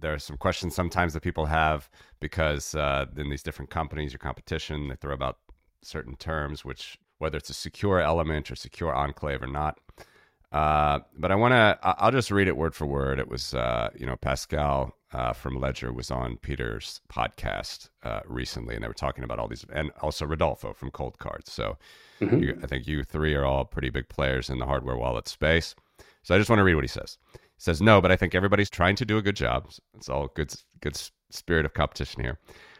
there 0.00 0.14
are 0.14 0.18
some 0.18 0.36
questions 0.36 0.74
sometimes 0.74 1.12
that 1.12 1.22
people 1.22 1.46
have 1.46 1.90
because 2.20 2.74
uh, 2.74 3.06
in 3.16 3.30
these 3.30 3.42
different 3.42 3.70
companies, 3.70 4.12
your 4.12 4.18
competition, 4.18 4.88
they 4.88 4.96
throw 4.96 5.12
about 5.12 5.38
certain 5.82 6.16
terms, 6.16 6.64
which 6.64 6.98
whether 7.18 7.36
it's 7.36 7.50
a 7.50 7.54
secure 7.54 8.00
element 8.00 8.50
or 8.50 8.56
secure 8.56 8.94
enclave 8.94 9.42
or 9.42 9.46
not. 9.46 9.78
Uh, 10.52 10.98
but 11.16 11.30
I 11.30 11.36
want 11.36 11.52
to, 11.52 11.78
I'll 11.82 12.10
just 12.10 12.30
read 12.30 12.48
it 12.48 12.56
word 12.56 12.74
for 12.74 12.86
word. 12.86 13.20
It 13.20 13.28
was, 13.28 13.54
uh, 13.54 13.90
you 13.96 14.04
know, 14.04 14.16
Pascal 14.16 14.96
uh, 15.12 15.32
from 15.32 15.60
Ledger 15.60 15.92
was 15.92 16.10
on 16.10 16.38
Peter's 16.38 17.00
podcast 17.12 17.88
uh, 18.02 18.20
recently, 18.26 18.74
and 18.74 18.82
they 18.82 18.88
were 18.88 18.94
talking 18.94 19.22
about 19.22 19.38
all 19.38 19.48
these, 19.48 19.64
and 19.72 19.90
also 20.00 20.26
Rodolfo 20.26 20.72
from 20.72 20.90
Coldcards. 20.90 21.48
So 21.48 21.78
mm-hmm. 22.20 22.38
you, 22.38 22.58
I 22.62 22.66
think 22.66 22.86
you 22.86 23.04
three 23.04 23.34
are 23.34 23.44
all 23.44 23.64
pretty 23.64 23.90
big 23.90 24.08
players 24.08 24.50
in 24.50 24.58
the 24.58 24.66
hardware 24.66 24.96
wallet 24.96 25.28
space. 25.28 25.74
So 26.22 26.34
I 26.34 26.38
just 26.38 26.50
want 26.50 26.58
to 26.58 26.64
read 26.64 26.74
what 26.74 26.84
he 26.84 26.88
says 26.88 27.18
He 27.32 27.38
says 27.58 27.80
no, 27.80 28.00
but 28.00 28.10
I 28.10 28.16
think 28.16 28.34
everybody's 28.34 28.70
trying 28.70 28.96
to 28.96 29.04
do 29.04 29.18
a 29.18 29.22
good 29.22 29.36
job. 29.36 29.70
It's 29.94 30.08
all 30.08 30.28
good, 30.34 30.52
good 30.80 31.00
spirit 31.30 31.64
of 31.64 31.74
competition 31.74 32.22
here. 32.22 32.38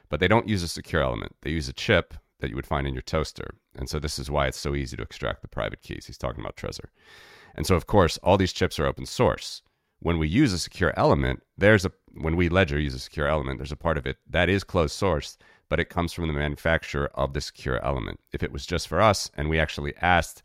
But 0.09 0.19
they 0.19 0.29
don't 0.29 0.49
use 0.49 0.65
a 0.65 0.69
secure 0.69 1.03
element. 1.03 1.37
They 1.43 1.51
use 1.51 1.69
a 1.69 1.73
chip 1.73 2.15
that 2.41 2.51
you 2.51 2.57
would 2.57 2.67
find 2.67 2.87
in 2.87 2.95
your 2.95 3.03
toaster. 3.03 3.55
And 3.77 3.89
so 3.89 3.99
this 4.01 4.19
is 4.19 4.31
why 4.31 4.49
it's 4.49 4.59
so 4.59 4.75
easy 4.75 4.97
to 4.97 5.03
extract 5.03 5.43
the 5.43 5.49
private 5.49 5.83
keys. 5.83 6.07
He's 6.07 6.19
talking 6.19 6.41
about 6.41 6.57
Trezor. 6.57 6.87
And 7.55 7.67
so 7.67 7.75
of 7.75 7.87
course, 7.87 8.19
all 8.19 8.37
these 8.37 8.53
chips 8.53 8.79
are 8.79 8.87
open 8.87 9.07
source. 9.07 9.63
When 10.01 10.19
we 10.19 10.29
use 10.29 10.53
a 10.53 10.59
secure 10.59 10.95
element, 10.97 11.43
there's 11.59 11.85
a 11.85 11.93
when 12.15 12.37
we 12.37 12.49
Ledger 12.49 12.79
use 12.79 12.95
a 12.95 12.99
secure 12.99 13.29
element, 13.29 13.59
there's 13.59 13.73
a 13.73 13.77
part 13.77 13.99
of 13.99 14.07
it 14.07 14.17
that 14.29 14.49
is 14.49 14.65
closed 14.65 14.95
source, 14.95 15.37
but 15.69 15.79
it 15.79 15.91
comes 15.91 16.13
from 16.13 16.27
the 16.27 16.33
manufacturer 16.33 17.11
of 17.15 17.35
the 17.35 17.41
secure 17.41 17.85
element. 17.85 18.19
If 18.33 18.43
it 18.43 18.53
was 18.53 18.67
just 18.67 18.89
for 18.89 19.01
us 19.01 19.31
and 19.37 19.49
we 19.49 19.59
actually 19.59 19.95
asked 20.01 20.43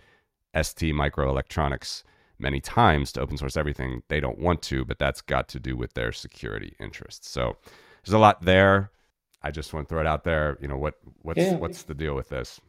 ST 0.56 0.94
Microelectronics 0.94 2.04
many 2.40 2.60
times 2.60 3.12
to 3.14 3.22
open 3.22 3.38
source 3.38 3.58
everything. 3.58 4.04
They 4.08 4.20
don't 4.20 4.40
want 4.40 4.62
to, 4.64 4.86
but 4.86 5.00
that's 5.00 5.22
got 5.22 5.48
to 5.50 5.60
do 5.60 5.76
with 5.76 5.94
their 5.94 6.12
security 6.12 6.76
interests. 6.80 7.30
So 7.30 7.58
there's 8.04 8.14
a 8.14 8.20
lot 8.20 8.44
there. 8.44 8.92
I 9.42 9.52
just 9.52 9.74
want 9.74 9.88
to 9.88 9.94
throw 9.94 10.02
it 10.02 10.08
out 10.08 10.24
there. 10.24 10.58
You 10.62 10.68
know 10.68 10.78
what 10.78 10.96
what's 11.22 11.40
yeah. 11.40 11.56
what's 11.56 11.84
the 11.84 11.94
deal 11.94 12.16
with 12.16 12.30
this? 12.30 12.60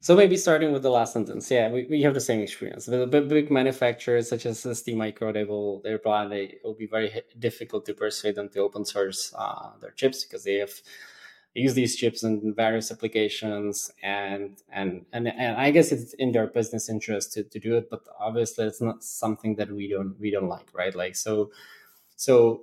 So 0.00 0.14
maybe 0.14 0.36
starting 0.36 0.72
with 0.72 0.82
the 0.82 0.90
last 0.90 1.12
sentence, 1.12 1.50
yeah, 1.50 1.70
we, 1.70 1.84
we 1.90 2.02
have 2.02 2.14
the 2.14 2.20
same 2.20 2.40
experience. 2.40 2.86
The 2.86 3.06
big, 3.06 3.28
big 3.28 3.50
manufacturers 3.50 4.28
such 4.28 4.46
as 4.46 4.60
ST 4.60 4.96
Micro, 4.96 5.32
they 5.32 5.44
will 5.44 5.80
they 5.82 5.94
it 5.94 6.60
will 6.62 6.74
be 6.74 6.86
very 6.86 7.10
difficult 7.38 7.84
to 7.86 7.94
persuade 7.94 8.36
them 8.36 8.48
to 8.50 8.60
open 8.60 8.84
source 8.84 9.34
uh, 9.36 9.70
their 9.80 9.90
chips 9.90 10.24
because 10.24 10.44
they 10.44 10.54
have 10.54 10.70
use 11.54 11.74
these 11.74 11.96
chips 11.96 12.22
in 12.22 12.54
various 12.54 12.90
applications 12.90 13.90
and 14.02 14.62
and 14.70 15.04
and, 15.12 15.28
and 15.28 15.56
i 15.56 15.70
guess 15.70 15.90
it's 15.92 16.12
in 16.14 16.32
their 16.32 16.46
business 16.46 16.88
interest 16.88 17.32
to, 17.32 17.42
to 17.42 17.58
do 17.58 17.76
it 17.76 17.88
but 17.90 18.00
obviously 18.20 18.64
it's 18.66 18.80
not 18.80 19.02
something 19.02 19.56
that 19.56 19.70
we 19.70 19.88
don't 19.88 20.14
we 20.20 20.30
don't 20.30 20.48
like 20.48 20.68
right 20.72 20.94
like 20.94 21.16
so 21.16 21.50
so 22.16 22.62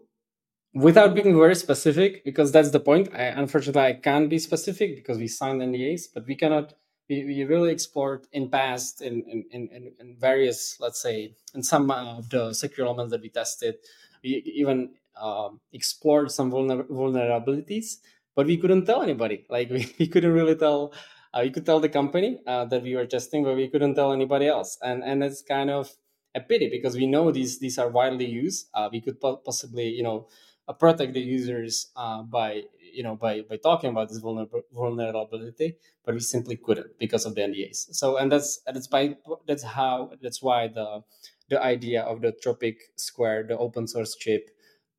without 0.74 1.16
being 1.16 1.38
very 1.38 1.56
specific 1.56 2.24
because 2.24 2.52
that's 2.52 2.72
the 2.72 2.80
point 2.80 3.10
I, 3.14 3.26
unfortunately 3.44 3.82
i 3.82 3.94
can't 3.94 4.30
be 4.30 4.40
specific 4.40 4.96
because 4.96 5.18
we 5.18 5.28
signed 5.28 5.62
ndas 5.62 6.04
but 6.14 6.26
we 6.28 6.36
cannot 6.36 6.74
we, 7.10 7.26
we 7.26 7.44
really 7.44 7.72
explored 7.72 8.26
in 8.32 8.50
past 8.50 9.02
in, 9.02 9.24
in, 9.24 9.46
in, 9.52 9.92
in 10.00 10.16
various 10.18 10.78
let's 10.80 11.02
say 11.02 11.36
in 11.54 11.64
some 11.64 11.90
of 11.92 12.30
the 12.30 12.54
secure 12.54 12.88
elements 12.88 13.12
that 13.12 13.22
we 13.22 13.30
tested 13.30 13.76
we 14.24 14.42
even 14.56 14.92
um, 15.22 15.60
explored 15.72 16.32
some 16.32 16.52
vulner- 16.52 16.88
vulnerabilities 16.88 17.98
but 18.36 18.46
we 18.46 18.58
couldn't 18.58 18.86
tell 18.86 19.02
anybody. 19.02 19.46
Like 19.50 19.70
we, 19.70 19.94
we 19.98 20.08
couldn't 20.08 20.34
really 20.34 20.56
tell. 20.56 20.94
Uh, 21.34 21.42
we 21.44 21.50
could 21.50 21.66
tell 21.66 21.80
the 21.80 21.90
company 21.90 22.40
uh, 22.48 22.66
that 22.66 22.84
we 22.84 22.96
were 22.96 23.06
testing, 23.06 23.44
but 23.44 23.56
we 23.56 23.68
couldn't 23.68 23.96
tell 23.96 24.14
anybody 24.14 24.48
else. 24.48 24.78
And 24.82 25.04
and 25.04 25.24
it's 25.24 25.42
kind 25.42 25.70
of 25.70 25.90
a 26.36 26.42
pity 26.42 26.70
because 26.70 26.96
we 26.96 27.08
know 27.08 27.32
these 27.32 27.60
these 27.60 27.78
are 27.80 27.90
widely 27.90 28.26
used. 28.26 28.68
Uh, 28.74 28.90
we 28.92 29.02
could 29.02 29.20
po- 29.20 29.38
possibly 29.38 29.88
you 29.90 30.04
know 30.04 30.28
uh, 30.68 30.74
protect 30.74 31.14
the 31.14 31.22
users 31.22 31.88
uh, 31.96 32.22
by 32.24 32.64
you 32.96 33.04
know 33.04 33.16
by 33.16 33.42
by 33.42 33.58
talking 33.58 33.90
about 33.90 34.10
this 34.10 34.22
vulner- 34.22 34.50
vulnerability, 34.74 35.78
but 36.06 36.14
we 36.14 36.20
simply 36.22 36.58
couldn't 36.58 36.98
because 37.00 37.26
of 37.26 37.36
the 37.36 37.42
NDAs. 37.44 37.88
So 37.96 38.18
and 38.18 38.32
that's 38.32 38.62
that's 38.66 38.88
by 38.88 39.16
that's 39.48 39.64
how 39.64 40.12
that's 40.22 40.42
why 40.42 40.68
the 40.68 41.04
the 41.50 41.62
idea 41.62 42.02
of 42.04 42.22
the 42.22 42.32
Tropic 42.32 42.78
Square, 42.96 43.44
the 43.50 43.58
open 43.58 43.88
source 43.88 44.16
chip, 44.16 44.50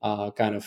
uh, 0.02 0.30
kind 0.30 0.54
of 0.54 0.64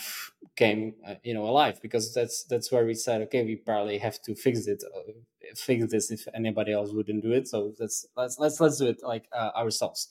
came 0.55 0.95
uh, 1.07 1.15
you 1.23 1.33
know 1.33 1.45
alive 1.45 1.81
because 1.81 2.13
that's 2.13 2.43
that's 2.45 2.71
where 2.71 2.85
we 2.85 2.93
said 2.93 3.21
okay 3.21 3.43
we 3.45 3.55
probably 3.55 3.97
have 3.97 4.21
to 4.21 4.35
fix 4.35 4.67
it 4.67 4.83
uh, 4.95 5.11
fix 5.55 5.89
this 5.91 6.11
if 6.11 6.27
anybody 6.33 6.73
else 6.73 6.91
wouldn't 6.91 7.23
do 7.23 7.31
it 7.31 7.47
so 7.47 7.73
let's 7.79 8.05
let's 8.17 8.39
let's 8.39 8.59
let's 8.59 8.77
do 8.77 8.87
it 8.87 8.97
like 9.03 9.27
uh, 9.31 9.51
ourselves 9.55 10.09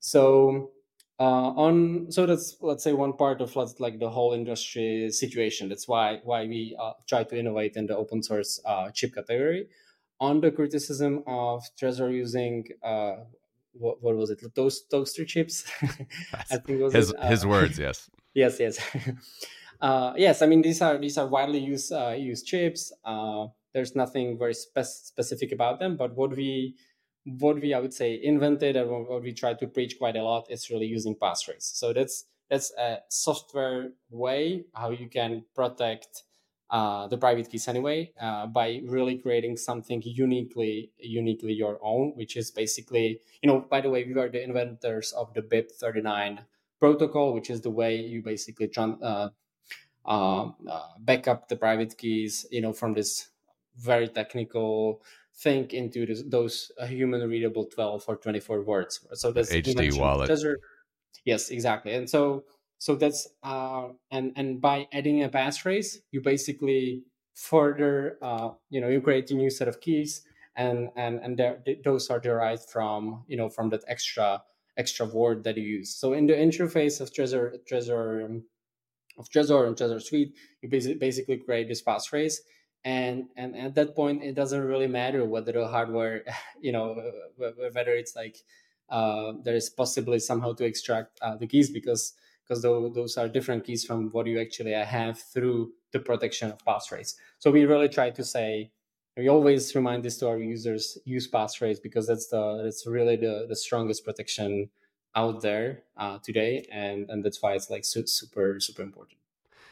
so 0.00 0.70
uh, 1.18 1.50
on 1.56 2.10
so 2.12 2.26
that's 2.26 2.56
let's 2.60 2.84
say 2.84 2.92
one 2.92 3.14
part 3.14 3.40
of 3.40 3.56
like 3.56 3.98
the 3.98 4.10
whole 4.10 4.32
industry 4.32 5.10
situation. 5.10 5.68
That's 5.68 5.88
why 5.88 6.20
why 6.24 6.46
we 6.46 6.76
uh, 6.78 6.92
try 7.06 7.24
to 7.24 7.38
innovate 7.38 7.76
in 7.76 7.86
the 7.86 7.96
open 7.96 8.22
source 8.22 8.60
uh, 8.64 8.90
chip 8.90 9.14
category. 9.14 9.68
On 10.18 10.40
the 10.40 10.50
criticism 10.50 11.22
of 11.26 11.62
Trezor 11.78 12.10
using 12.10 12.64
what, 13.78 14.02
what 14.02 14.16
was 14.16 14.30
it? 14.30 14.42
Toast 14.54 14.90
toaster 14.90 15.24
chips? 15.24 15.70
I 16.50 16.56
think 16.58 16.80
was 16.80 16.94
his, 16.94 17.14
his 17.22 17.46
words 17.46 17.78
yes. 17.86 18.10
Yes 18.34 18.60
yes. 18.60 18.78
Uh, 19.78 20.14
yes 20.16 20.40
i 20.40 20.46
mean 20.46 20.62
these 20.62 20.80
are 20.80 20.96
these 20.96 21.18
are 21.18 21.26
widely 21.26 21.58
used 21.58 21.92
uh, 21.92 22.14
used 22.16 22.46
chips. 22.46 22.94
Uh, 23.04 23.46
there's 23.74 23.94
nothing 23.94 24.38
very 24.38 24.54
spe- 24.54 24.78
specific 24.80 25.52
about 25.52 25.78
them 25.78 25.98
but 25.98 26.16
what 26.16 26.34
we 26.34 26.74
what 27.38 27.60
we 27.60 27.74
i 27.74 27.78
would 27.80 27.94
say 27.94 28.20
invented 28.22 28.76
and 28.76 28.88
what 28.90 29.22
we 29.22 29.32
try 29.32 29.54
to 29.54 29.66
preach 29.66 29.98
quite 29.98 30.16
a 30.16 30.22
lot 30.22 30.50
is 30.50 30.70
really 30.70 30.86
using 30.86 31.14
passphrase. 31.14 31.62
So 31.62 31.92
that's 31.92 32.24
that's 32.48 32.72
a 32.78 32.98
software 33.08 33.90
way 34.10 34.64
how 34.74 34.90
you 34.90 35.08
can 35.08 35.44
protect 35.54 36.22
uh, 36.70 37.06
the 37.06 37.18
private 37.18 37.48
keys 37.48 37.68
anyway 37.68 38.12
uh, 38.20 38.46
by 38.46 38.80
really 38.86 39.18
creating 39.18 39.56
something 39.56 40.02
uniquely 40.04 40.90
uniquely 40.98 41.52
your 41.52 41.78
own 41.82 42.12
which 42.16 42.36
is 42.36 42.50
basically 42.50 43.20
you 43.42 43.48
know 43.48 43.60
by 43.60 43.80
the 43.80 43.90
way 43.90 44.04
we 44.04 44.14
are 44.20 44.28
the 44.28 44.42
inventors 44.42 45.12
of 45.12 45.32
the 45.34 45.42
bip 45.42 45.70
39 45.70 46.44
protocol, 46.78 47.32
which 47.32 47.50
is 47.50 47.60
the 47.60 47.70
way 47.70 47.96
you 47.96 48.22
basically 48.22 48.70
uh, 48.76 49.28
uh, 50.04 50.50
uh, 50.68 50.88
back 51.00 51.28
up 51.28 51.48
the 51.48 51.56
private 51.56 51.96
keys, 51.96 52.46
you 52.50 52.60
know, 52.60 52.72
from 52.72 52.94
this 52.94 53.28
very 53.76 54.08
technical 54.08 55.02
thing 55.38 55.70
into 55.70 56.06
this, 56.06 56.22
those 56.26 56.72
uh, 56.80 56.86
human 56.86 57.28
readable 57.28 57.66
12 57.66 58.04
or 58.08 58.16
24 58.16 58.62
words. 58.62 59.06
So 59.12 59.32
that's 59.32 59.52
HD 59.52 59.98
wallet. 59.98 60.30
Are, 60.30 60.58
yes, 61.24 61.50
exactly. 61.50 61.94
And 61.94 62.08
so 62.08 62.44
so 62.78 62.94
that's 62.94 63.28
uh, 63.42 63.88
and 64.10 64.32
and 64.36 64.60
by 64.60 64.86
adding 64.92 65.22
a 65.22 65.28
passphrase, 65.28 65.98
you 66.10 66.20
basically 66.20 67.04
further 67.34 68.18
uh, 68.22 68.50
you 68.70 68.80
know 68.80 68.88
you 68.88 69.00
create 69.00 69.30
a 69.30 69.34
new 69.34 69.50
set 69.50 69.68
of 69.68 69.80
keys 69.80 70.22
and 70.56 70.88
and 70.96 71.20
and 71.20 71.40
those 71.84 72.10
are 72.10 72.18
derived 72.18 72.68
from 72.68 73.24
you 73.28 73.36
know 73.36 73.48
from 73.48 73.70
that 73.70 73.84
extra 73.88 74.42
extra 74.76 75.06
word 75.06 75.44
that 75.44 75.56
you 75.56 75.64
use. 75.64 75.94
So 75.94 76.12
in 76.12 76.26
the 76.26 76.34
interface 76.34 77.00
of 77.00 77.12
Trezor, 77.12 77.58
Trezor, 77.70 78.42
of 79.18 79.28
Trezor 79.30 79.66
and 79.66 79.76
Trezor 79.76 80.02
Suite, 80.02 80.34
you 80.60 80.68
basically 80.68 80.98
basically 80.98 81.36
create 81.38 81.68
this 81.68 81.82
passphrase. 81.82 82.36
And, 82.86 83.26
and 83.36 83.56
at 83.56 83.74
that 83.74 83.96
point, 83.96 84.22
it 84.22 84.36
doesn't 84.36 84.62
really 84.62 84.86
matter 84.86 85.24
whether 85.24 85.50
the 85.50 85.66
hardware, 85.66 86.22
you 86.60 86.70
know, 86.70 86.94
whether 87.36 87.90
it's 87.90 88.14
like 88.14 88.38
uh, 88.88 89.32
there 89.42 89.56
is 89.56 89.68
possibly 89.68 90.20
somehow 90.20 90.52
to 90.54 90.64
extract 90.64 91.18
uh, 91.20 91.36
the 91.36 91.48
keys 91.48 91.68
because 91.68 92.14
because 92.46 92.62
those 92.62 93.16
are 93.16 93.28
different 93.28 93.64
keys 93.64 93.84
from 93.84 94.08
what 94.10 94.24
you 94.28 94.40
actually 94.40 94.70
have 94.70 95.18
through 95.18 95.72
the 95.90 95.98
protection 95.98 96.48
of 96.48 96.64
passphrase. 96.64 97.16
So 97.40 97.50
we 97.50 97.64
really 97.64 97.88
try 97.88 98.10
to 98.10 98.22
say 98.22 98.70
we 99.16 99.28
always 99.28 99.74
remind 99.74 100.04
this 100.04 100.18
to 100.18 100.28
our 100.28 100.38
users 100.38 100.96
use 101.04 101.28
passphrase 101.28 101.82
because 101.82 102.06
that's 102.06 102.28
the 102.28 102.62
that's 102.62 102.86
really 102.86 103.16
the 103.16 103.46
the 103.48 103.56
strongest 103.56 104.04
protection 104.04 104.70
out 105.14 105.40
there 105.40 105.82
uh, 105.96 106.18
today 106.22 106.66
and 106.70 107.10
and 107.10 107.24
that's 107.24 107.42
why 107.42 107.54
it's 107.54 107.70
like 107.70 107.84
su- 107.84 108.06
super 108.06 108.60
super 108.60 108.82
important 108.82 109.18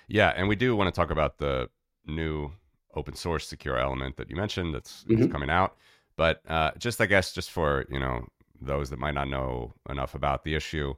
yeah 0.08 0.32
and 0.34 0.48
we 0.48 0.56
do 0.56 0.74
want 0.74 0.92
to 0.92 0.98
talk 0.98 1.10
about 1.10 1.38
the 1.38 1.68
new 2.06 2.50
open 2.96 3.14
source 3.14 3.46
secure 3.46 3.78
element 3.78 4.16
that 4.16 4.30
you 4.30 4.36
mentioned 4.36 4.74
that's, 4.74 5.04
mm-hmm. 5.04 5.30
coming 5.30 5.50
out 5.50 5.76
but 6.16 6.40
uh, 6.48 6.70
just 6.78 7.00
i 7.00 7.06
guess 7.06 7.32
just 7.32 7.50
for 7.50 7.84
you 7.90 7.98
know 7.98 8.26
those 8.60 8.90
that 8.90 8.98
might 8.98 9.14
not 9.14 9.28
know 9.28 9.74
enough 9.90 10.14
about 10.14 10.44
the 10.44 10.54
issue 10.54 10.94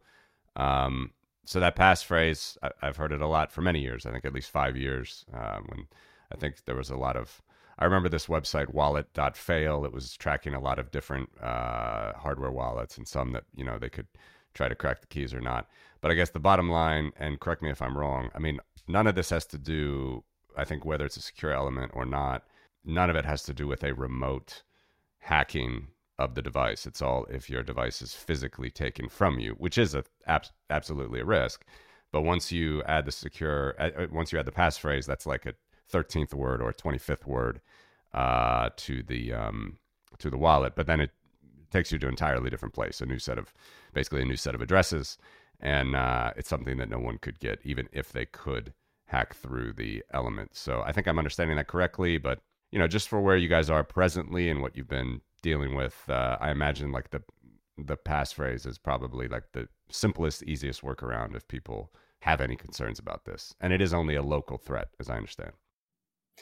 um, 0.57 1.11
so 1.45 1.61
that 1.61 1.77
passphrase 1.77 2.57
I, 2.63 2.87
have 2.87 2.97
heard 2.97 3.13
it 3.13 3.21
a 3.21 3.27
lot 3.27 3.53
for 3.53 3.63
many 3.63 3.81
years 3.81 4.07
i 4.07 4.11
think 4.11 4.25
at 4.25 4.35
least 4.35 4.51
five 4.51 4.77
years 4.77 5.25
uh, 5.35 5.59
when 5.67 5.87
i 6.33 6.37
think 6.37 6.65
there 6.65 6.77
was 6.77 6.91
a 6.91 6.97
lot 6.97 7.17
of 7.17 7.43
I 7.79 7.85
remember 7.85 8.09
this 8.09 8.27
website 8.27 8.73
wallet.fail. 8.73 9.85
It 9.85 9.93
was 9.93 10.17
tracking 10.17 10.55
a 10.55 10.61
lot 10.61 10.79
of 10.79 10.91
different 10.91 11.29
uh, 11.43 12.13
hardware 12.15 12.51
wallets 12.51 12.97
and 12.97 13.07
some 13.07 13.33
that 13.33 13.45
you 13.55 13.65
know 13.65 13.79
they 13.79 13.91
could 13.91 14.07
try 14.55 14.69
to 14.69 14.75
crack 14.75 15.01
the 15.01 15.07
keys 15.07 15.35
or 15.35 15.41
not. 15.41 15.69
But 16.01 16.11
I 16.11 16.15
guess 16.15 16.31
the 16.31 16.41
bottom 16.41 16.71
line, 16.71 17.13
and 17.19 17.39
correct 17.39 17.63
me 17.63 17.71
if 17.71 17.83
I'm 17.83 17.97
wrong. 17.97 18.31
I 18.35 18.39
mean, 18.39 18.61
none 18.89 19.07
of 19.07 19.15
this 19.15 19.31
has 19.31 19.47
to 19.47 19.59
do. 19.59 20.25
I 20.57 20.65
think 20.65 20.85
whether 20.85 21.05
it's 21.05 21.17
a 21.17 21.23
secure 21.23 21.53
element 21.53 21.93
or 21.95 22.05
not, 22.05 22.45
none 22.85 23.11
of 23.11 23.17
it 23.17 23.25
has 23.25 23.43
to 23.45 23.55
do 23.55 23.67
with 23.67 23.85
a 23.85 23.95
remote 23.95 24.63
hacking 25.19 25.89
of 26.19 26.35
the 26.35 26.43
device. 26.43 26.87
It's 26.87 27.03
all 27.03 27.27
if 27.27 27.51
your 27.51 27.63
device 27.63 28.01
is 28.01 28.15
physically 28.15 28.71
taken 28.71 29.09
from 29.09 29.39
you, 29.39 29.53
which 29.59 29.77
is 29.77 29.95
a 29.95 30.05
ab- 30.27 30.47
absolutely 30.71 31.21
a 31.21 31.25
risk. 31.25 31.65
But 32.13 32.23
once 32.23 32.51
you 32.53 32.83
add 32.85 33.05
the 33.05 33.13
secure, 33.13 33.75
uh, 33.79 34.07
once 34.11 34.33
you 34.33 34.39
add 34.39 34.47
the 34.47 34.53
passphrase, 34.53 35.07
that's 35.07 35.27
like 35.27 35.45
a 35.45 35.55
13th 35.93 36.33
word 36.35 36.63
or 36.63 36.73
25th 36.73 37.27
word 37.27 37.61
uh, 38.15 38.71
to 38.77 39.03
the 39.03 39.33
um, 39.33 39.79
to 40.19 40.31
the 40.31 40.39
wallet, 40.39 40.75
but 40.75 40.87
then 40.87 41.01
it 41.01 41.11
takes 41.71 41.93
you 41.93 41.99
to 41.99 42.07
an 42.07 42.13
entirely 42.13 42.49
different 42.49 42.75
place, 42.75 43.01
a 43.01 43.07
new 43.07 43.19
set 43.19 43.39
of 43.39 43.53
basically 43.93 44.23
a 44.23 44.25
new 44.25 44.37
set 44.37 44.55
of 44.55 44.63
addresses, 44.63 45.19
and 45.61 45.95
uh, 45.95 46.33
it's 46.37 46.49
something 46.49 46.79
that 46.79 46.89
no 46.89 46.99
one 46.99 47.19
could 47.19 47.39
get, 47.41 47.61
even 47.65 47.89
if 47.93 48.13
they 48.13 48.25
could 48.25 48.73
hack 49.07 49.35
through 49.35 49.73
the 49.73 50.03
element. 50.13 50.55
So 50.55 50.83
I 50.85 50.93
think 50.93 51.07
I'm 51.07 51.19
understanding 51.19 51.57
that 51.57 51.69
correctly, 51.69 52.19
but 52.19 52.41
you 52.73 52.79
know, 52.79 52.89
just 52.89 53.09
for 53.09 53.21
where 53.21 53.37
you 53.37 53.49
guys 53.49 53.71
are 53.71 53.85
presently 53.85 54.51
and 54.51 54.61
what 54.61 54.77
you've 54.77 54.89
been 54.89 55.21
dealing 55.43 55.75
with, 55.75 56.03
uh, 56.09 56.37
I 56.41 56.51
imagine 56.51 56.93
like 56.93 57.11
the 57.11 57.23
the 57.79 57.97
passphrase 57.97 58.67
is 58.67 58.79
probably 58.79 59.29
like 59.29 59.45
the 59.53 59.69
simplest, 59.91 60.43
easiest 60.45 60.83
workaround 60.83 61.37
if 61.37 61.47
people 61.47 61.93
have 62.21 62.41
any 62.41 62.57
concerns 62.57 62.99
about 62.99 63.25
this, 63.25 63.55
and 63.61 63.73
it 63.73 63.81
is 63.81 63.93
only 63.93 64.15
a 64.15 64.23
local 64.23 64.59
threat, 64.59 64.89
as 64.99 65.11
I 65.11 65.17
understand. 65.17 65.53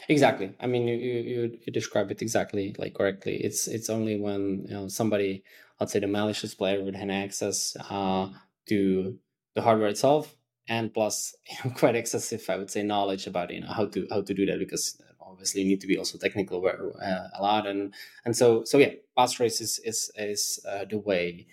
Exactly. 0.09 0.53
I 0.61 0.67
mean, 0.67 0.89
you, 0.89 0.97
you 0.97 1.59
you 1.65 1.73
describe 1.73 2.11
it 2.11 2.23
exactly 2.23 2.75
like 2.79 2.95
correctly. 2.95 3.37
It's 3.37 3.69
it's 3.69 3.91
only 3.91 4.19
when 4.19 4.65
you 4.69 4.75
know 4.75 4.89
somebody, 4.89 5.45
let's 5.79 5.93
say 5.93 6.01
the 6.01 6.07
malicious 6.07 6.55
player, 6.55 6.83
would 6.83 6.97
have 6.97 7.11
access 7.11 7.77
uh, 7.91 8.29
to 8.69 9.19
the 9.55 9.63
hardware 9.63 9.89
itself, 9.89 10.35
and 10.69 10.93
plus 10.93 11.35
quite 11.77 11.97
excessive, 11.97 12.45
I 12.49 12.57
would 12.57 12.71
say, 12.71 12.83
knowledge 12.83 13.27
about 13.27 13.53
you 13.53 13.61
know 13.61 13.73
how 13.73 13.87
to 13.87 14.07
how 14.11 14.23
to 14.23 14.35
do 14.35 14.47
that 14.47 14.59
because 14.59 15.01
obviously 15.21 15.63
you 15.63 15.69
need 15.69 15.81
to 15.81 15.87
be 15.87 15.99
also 15.99 16.19
technical 16.19 16.65
uh, 16.67 17.29
a 17.39 17.43
lot, 17.43 17.67
and 17.67 17.95
and 18.25 18.37
so 18.37 18.65
so 18.65 18.79
yeah, 18.79 18.93
passphrase 19.17 19.61
is 19.61 19.81
is 19.85 20.11
is 20.17 20.65
uh, 20.69 20.85
the 20.89 20.99
way 20.99 21.47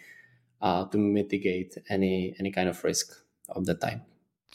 uh, 0.61 0.85
to 0.85 0.97
mitigate 0.97 1.77
any 1.89 2.35
any 2.39 2.51
kind 2.51 2.69
of 2.69 2.83
risk 2.83 3.13
of 3.49 3.65
that 3.65 3.81
type. 3.81 4.01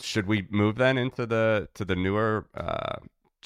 Should 0.01 0.27
we 0.27 0.47
move 0.51 0.77
then 0.77 0.99
into 0.99 1.27
the 1.27 1.69
to 1.75 1.85
the 1.85 1.97
newer 1.97 2.47
uh, 2.55 2.97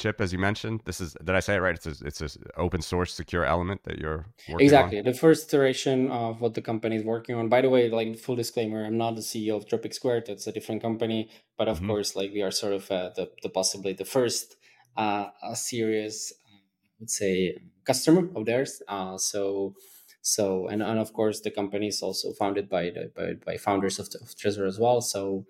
chip 0.02 0.16
as 0.24 0.32
you 0.34 0.40
mentioned 0.48 0.80
this 0.88 0.98
is 1.04 1.10
did 1.26 1.34
i 1.40 1.42
say 1.46 1.54
it 1.58 1.62
right 1.66 1.76
it's 1.80 1.88
a, 1.92 1.94
it's 2.08 2.20
a 2.26 2.28
open 2.56 2.82
source 2.90 3.12
secure 3.22 3.44
element 3.56 3.80
that 3.86 3.96
you're 4.02 4.22
exactly 4.66 4.98
on? 4.98 5.04
the 5.04 5.18
first 5.24 5.42
iteration 5.52 6.10
of 6.10 6.40
what 6.42 6.52
the 6.54 6.64
company 6.70 6.96
is 7.00 7.04
working 7.14 7.34
on 7.40 7.48
by 7.54 7.60
the 7.60 7.70
way 7.74 7.82
like 7.98 8.08
full 8.24 8.36
disclaimer 8.42 8.80
i'm 8.86 8.98
not 9.04 9.14
the 9.14 9.26
ceo 9.30 9.56
of 9.56 9.68
tropic 9.68 9.92
square 10.00 10.22
that's 10.26 10.46
a 10.46 10.52
different 10.52 10.80
company 10.88 11.20
but 11.58 11.66
of 11.68 11.76
mm-hmm. 11.76 11.90
course 11.90 12.10
like 12.18 12.30
we 12.32 12.42
are 12.46 12.54
sort 12.62 12.72
of 12.72 12.90
uh, 12.90 13.10
the, 13.16 13.24
the 13.42 13.50
possibly 13.60 13.92
the 13.92 14.10
first 14.18 14.56
uh, 14.96 15.26
a 15.42 15.56
serious, 15.56 16.32
I 16.46 16.58
would 17.00 17.10
say, 17.10 17.56
customer 17.84 18.28
of 18.36 18.46
theirs. 18.46 18.82
Uh, 18.88 19.18
so 19.18 19.74
so 20.22 20.68
and, 20.68 20.82
and 20.82 20.98
of 20.98 21.14
course 21.14 21.40
the 21.40 21.50
company 21.50 21.88
is 21.88 22.02
also 22.02 22.32
founded 22.32 22.68
by 22.68 22.90
the 22.90 23.10
by, 23.16 23.32
by 23.44 23.56
founders 23.56 23.98
of, 23.98 24.08
of 24.20 24.28
Trezor 24.36 24.66
as 24.66 24.78
well. 24.78 25.00
So 25.00 25.46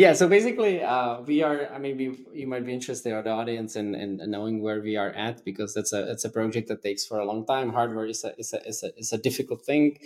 yeah, 0.00 0.14
so 0.14 0.28
basically, 0.28 0.82
uh, 0.82 1.20
we 1.20 1.42
are. 1.42 1.68
I 1.74 1.78
mean, 1.78 1.96
we, 1.98 2.06
you 2.40 2.46
might 2.46 2.64
be 2.64 2.72
interested, 2.72 3.12
or 3.12 3.22
the 3.22 3.30
audience, 3.30 3.76
in, 3.76 3.94
in, 3.94 4.18
knowing 4.30 4.62
where 4.62 4.80
we 4.80 4.96
are 4.96 5.10
at, 5.10 5.44
because 5.44 5.74
that's 5.74 5.92
a 5.92 6.10
it's 6.10 6.24
a 6.24 6.30
project 6.30 6.68
that 6.68 6.82
takes 6.82 7.04
for 7.04 7.18
a 7.18 7.26
long 7.26 7.44
time. 7.44 7.74
Hardware 7.74 8.06
is 8.06 8.24
a 8.24 8.32
is 8.38 8.54
a 8.54 8.66
is 8.66 8.82
a, 8.82 8.98
is 8.98 9.12
a 9.12 9.18
difficult 9.18 9.62
thing, 9.62 9.98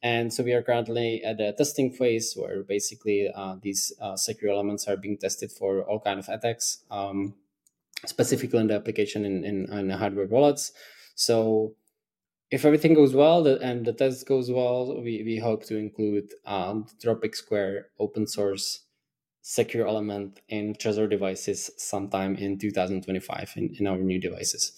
and 0.00 0.32
so 0.32 0.44
we 0.44 0.52
are 0.52 0.62
currently 0.62 1.24
at 1.24 1.40
a 1.40 1.52
testing 1.54 1.90
phase 1.90 2.34
where 2.36 2.62
basically 2.62 3.30
uh, 3.34 3.56
these 3.60 3.92
uh, 4.00 4.14
secure 4.14 4.52
elements 4.52 4.86
are 4.86 4.96
being 4.96 5.18
tested 5.18 5.50
for 5.50 5.82
all 5.82 5.98
kind 5.98 6.20
of 6.20 6.28
attacks, 6.28 6.84
um, 6.92 7.34
specifically 8.06 8.60
in 8.60 8.68
the 8.68 8.76
application 8.76 9.24
in, 9.24 9.44
in, 9.44 9.72
in 9.72 9.90
hardware 9.90 10.26
wallets. 10.26 10.70
So 11.16 11.74
if 12.52 12.64
everything 12.64 12.94
goes 12.94 13.12
well 13.12 13.44
and 13.46 13.84
the 13.84 13.92
test 13.92 14.24
goes 14.28 14.52
well, 14.52 15.02
we, 15.02 15.24
we 15.24 15.38
hope 15.38 15.64
to 15.64 15.76
include 15.76 16.30
um, 16.46 16.86
Tropic 17.00 17.34
Square 17.34 17.86
open 17.98 18.28
source 18.28 18.84
secure 19.42 19.86
element 19.86 20.40
in 20.48 20.74
Trezor 20.74 21.10
devices 21.10 21.70
sometime 21.76 22.36
in 22.36 22.58
2025 22.58 23.52
in, 23.56 23.74
in 23.78 23.86
our 23.86 23.98
new 23.98 24.20
devices. 24.20 24.72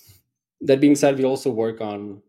That 0.62 0.80
being 0.80 0.96
said, 0.96 1.18
we 1.18 1.24
also 1.24 1.50
work 1.50 1.80
on 1.80 2.22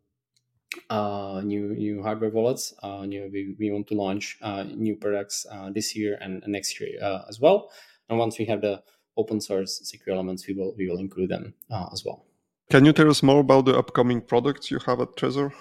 uh, 0.90 1.42
new 1.44 1.74
new 1.74 2.04
hardware 2.04 2.30
wallets. 2.30 2.74
Uh, 2.84 3.06
new, 3.06 3.30
we, 3.32 3.56
we 3.58 3.72
want 3.72 3.88
to 3.88 3.96
launch 3.96 4.38
uh, 4.42 4.64
new 4.64 4.96
products 4.96 5.46
uh, 5.50 5.70
this 5.72 5.96
year 5.96 6.18
and 6.22 6.44
next 6.48 6.80
year 6.80 7.00
uh, 7.02 7.22
as 7.30 7.40
well. 7.40 7.72
And 8.10 8.20
once 8.20 8.38
we 8.38 8.46
have 8.46 8.62
the 8.62 8.84
open 9.18 9.40
source 9.40 9.80
secure 9.84 10.16
elements, 10.16 10.46
we 10.48 10.54
will 10.54 10.76
we 10.78 10.90
will 10.90 11.00
include 11.00 11.30
them 11.30 11.54
uh, 11.72 11.88
as 11.94 12.04
well. 12.04 12.26
Can 12.70 12.84
you 12.84 12.94
tell 12.94 13.10
us 13.10 13.24
more 13.24 13.40
about 13.40 13.66
the 13.66 13.78
upcoming 13.78 14.22
products 14.22 14.70
you 14.70 14.80
have 14.80 15.00
at 15.00 15.16
Trezor? 15.16 15.54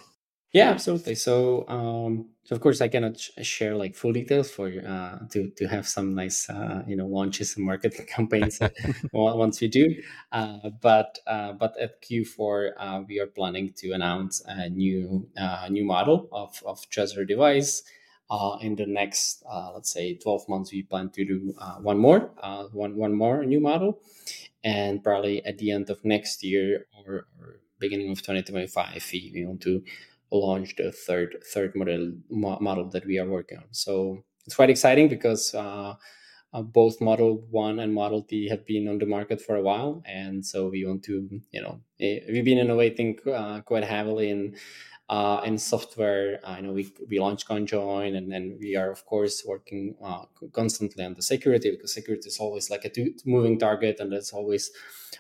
Yeah, 0.55 0.71
absolutely. 0.71 1.17
So, 1.17 1.67
um, 1.69 2.29
so 2.45 2.55
of 2.55 2.61
course, 2.63 2.81
I 2.81 2.87
cannot 2.87 3.19
sh- 3.19 3.31
share 3.43 3.75
like 3.75 3.97
full 3.97 4.13
details 4.13 4.51
for 4.53 4.69
uh, 4.69 5.19
to 5.33 5.51
to 5.51 5.67
have 5.67 5.89
some 5.89 6.15
nice 6.15 6.49
uh, 6.49 6.85
you 6.87 6.95
know 6.97 7.07
launches 7.07 7.57
and 7.57 7.67
marketing 7.67 8.07
campaigns 8.17 8.61
once 9.13 9.61
we 9.61 9.67
do. 9.69 9.97
Uh, 10.31 10.71
but 10.81 11.19
uh, 11.27 11.53
but 11.55 11.77
at 11.79 12.01
Q4, 12.03 12.73
uh, 12.79 13.03
we 13.09 13.19
are 13.19 13.27
planning 13.27 13.73
to 13.79 13.91
announce 13.93 14.43
a 14.47 14.69
new 14.71 15.29
uh, 15.37 15.67
new 15.71 15.85
model 15.85 16.29
of 16.31 16.63
of 16.65 16.89
Trezor 16.89 17.27
device. 17.27 17.83
in 18.63 18.75
the 18.77 18.87
next, 18.87 19.43
let's 19.75 19.91
say, 19.93 20.15
12 20.17 20.49
months, 20.49 20.73
we 20.73 20.83
plan 20.83 21.11
to 21.11 21.25
do 21.25 21.55
one 21.83 21.99
more, 21.99 22.31
one 22.73 22.95
one 22.97 23.15
more 23.15 23.45
new 23.45 23.61
model, 23.61 24.01
and 24.63 25.03
probably 25.03 25.45
at 25.45 25.59
the 25.59 25.71
end 25.71 25.91
of 25.91 26.05
next 26.05 26.43
year 26.43 26.87
or, 27.07 27.27
or 27.41 27.61
beginning 27.79 28.11
of 28.11 28.23
2025, 28.23 29.09
we, 29.13 29.31
we 29.35 29.45
want 29.45 29.61
to 29.63 29.83
launched 30.35 30.81
a 30.81 30.93
third 30.93 31.37
third 31.53 31.75
model 31.77 32.13
model 32.31 32.89
that 32.91 33.07
we 33.07 33.19
are 33.19 33.29
working 33.29 33.59
on. 33.59 33.67
So 33.71 34.25
it's 34.47 34.57
quite 34.57 34.71
exciting 34.71 35.09
because 35.09 35.55
uh, 35.55 35.95
uh, 36.53 36.63
both 36.63 37.01
Model 37.01 37.47
One 37.51 37.81
and 37.81 37.93
Model 37.93 38.23
T 38.23 38.49
have 38.49 38.65
been 38.67 38.89
on 38.89 38.99
the 38.99 39.07
market 39.07 39.41
for 39.41 39.57
a 39.57 39.63
while, 39.63 40.03
and 40.07 40.45
so 40.45 40.69
we 40.69 40.85
want 40.87 41.03
to 41.05 41.29
you 41.51 41.63
know 41.63 41.81
eh, 42.01 42.21
we've 42.29 42.45
been 42.45 42.59
innovating 42.59 43.19
uh, 43.33 43.61
quite 43.61 43.85
heavily 43.85 44.31
in. 44.31 44.57
Uh, 45.11 45.43
in 45.45 45.59
software, 45.59 46.41
I 46.45 46.63
know 46.63 46.73
we 46.73 46.91
we 47.11 47.21
launched 47.21 47.47
CoinJoin, 47.47 48.17
and 48.17 48.33
then 48.33 48.57
we 48.59 48.75
are 48.75 48.91
of 48.91 49.05
course 49.05 49.45
working 49.47 49.95
uh, 50.03 50.25
constantly 50.55 51.05
on 51.05 51.13
the 51.13 51.21
security 51.21 51.71
because 51.71 51.93
security 51.93 52.27
is 52.27 52.39
always 52.39 52.71
like 52.71 52.87
a 52.87 52.91
moving 53.27 53.59
target, 53.59 54.01
and 54.01 54.11
that's 54.11 54.33
always 54.33 54.71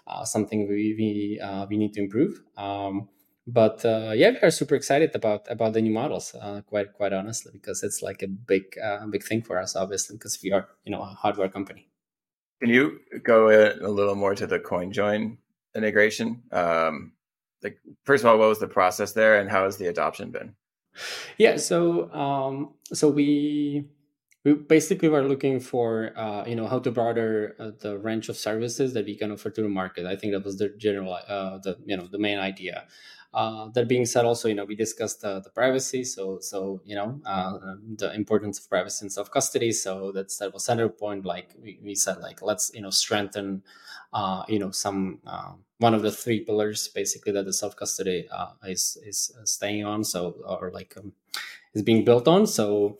uh, 0.07 0.24
something 0.24 0.66
we 0.68 0.94
we 0.96 1.40
uh, 1.40 1.66
we 1.68 1.77
need 1.77 1.92
to 1.94 2.00
improve. 2.00 2.40
Um, 2.57 3.11
but 3.46 3.85
uh, 3.85 4.12
yeah, 4.14 4.30
we 4.30 4.38
are 4.38 4.50
super 4.50 4.74
excited 4.74 5.14
about 5.14 5.50
about 5.50 5.72
the 5.72 5.83
new 5.83 5.92
models. 5.92 6.35
Uh, 6.35 6.62
quite 6.62 6.92
quite 6.94 7.12
honestly, 7.12 7.52
because 7.52 7.83
it's 7.83 8.02
like 8.02 8.22
a 8.22 8.28
big 8.28 8.78
uh, 8.83 9.07
big 9.07 9.22
thing 9.22 9.42
for 9.42 9.59
us, 9.59 9.76
obviously, 9.76 10.16
because 10.16 10.38
we 10.42 10.52
are 10.52 10.68
you 10.85 10.92
know 10.92 11.02
a 11.02 11.07
hardware 11.07 11.48
company. 11.48 11.88
Can 12.61 12.70
you 12.70 13.00
go 13.22 13.50
a 13.50 13.88
little 13.88 14.14
more 14.14 14.35
to 14.35 14.46
the 14.46 14.59
CoinJoin 14.59 15.37
integration? 15.74 16.42
Um, 16.52 17.12
like, 17.62 17.78
first 18.04 18.24
of 18.24 18.30
all, 18.30 18.38
what 18.38 18.48
was 18.48 18.61
the 18.61 18.68
process 18.68 19.12
there, 19.12 19.38
and 19.38 19.50
how 19.50 19.64
has 19.64 19.76
the 19.76 19.87
adoption 19.87 20.30
been? 20.30 20.54
Yeah, 21.38 21.57
so 21.57 22.12
um, 22.12 22.74
so 22.92 23.11
we 23.11 23.88
we 24.44 24.54
basically 24.54 25.09
were 25.09 25.26
looking 25.26 25.59
for 25.59 26.12
uh, 26.16 26.44
you 26.46 26.54
know 26.54 26.66
how 26.66 26.78
to 26.78 26.90
broaden 26.90 27.52
uh, 27.59 27.72
the 27.80 27.98
range 27.98 28.28
of 28.28 28.37
services 28.37 28.92
that 28.94 29.07
we 29.07 29.16
can 29.16 29.33
offer 29.33 29.50
to 29.50 29.62
the 29.62 29.68
market. 29.68 30.07
I 30.07 30.16
think 30.16 30.33
that 30.33 30.44
was 30.44 30.59
the 30.59 30.68
general 30.68 31.14
uh, 31.14 31.59
the 31.59 31.78
you 31.85 31.96
know 31.96 32.07
the 32.07 32.18
main 32.18 32.38
idea. 32.38 32.87
Uh, 33.34 33.68
that 33.74 33.88
being 33.88 34.06
said, 34.06 34.24
also 34.24 34.48
you 34.48 34.54
know 34.54 34.64
we 34.64 34.76
discussed 34.76 35.24
uh, 35.24 35.40
the 35.40 35.50
privacy, 35.50 36.04
so 36.04 36.38
so 36.40 36.80
you 36.84 36.94
know 36.94 37.20
uh, 37.26 37.74
the 37.96 38.12
importance 38.14 38.60
of 38.60 38.68
privacy 38.70 39.04
and 39.04 39.12
self 39.12 39.30
custody. 39.30 39.72
So 39.72 40.12
that's 40.12 40.38
that 40.38 40.54
was 40.54 40.64
center 40.64 40.88
point. 40.88 41.24
Like 41.26 41.50
we, 41.60 41.78
we 41.82 41.94
said, 41.96 42.18
like 42.18 42.42
let's 42.42 42.70
you 42.74 42.80
know 42.82 42.90
strengthen 42.90 43.64
uh, 44.12 44.44
you 44.48 44.58
know 44.60 44.70
some 44.70 45.20
uh, 45.26 45.52
one 45.78 45.94
of 45.94 46.02
the 46.02 46.12
three 46.12 46.44
pillars 46.44 46.88
basically 46.88 47.32
that 47.32 47.44
the 47.44 47.52
self 47.52 47.76
custody 47.76 48.28
uh, 48.30 48.52
is 48.66 48.96
is 49.04 49.32
staying 49.44 49.84
on. 49.84 50.04
So 50.04 50.36
or 50.46 50.70
like 50.72 50.94
um, 50.96 51.12
is 51.74 51.82
being 51.82 52.04
built 52.04 52.28
on. 52.28 52.46
So 52.46 52.98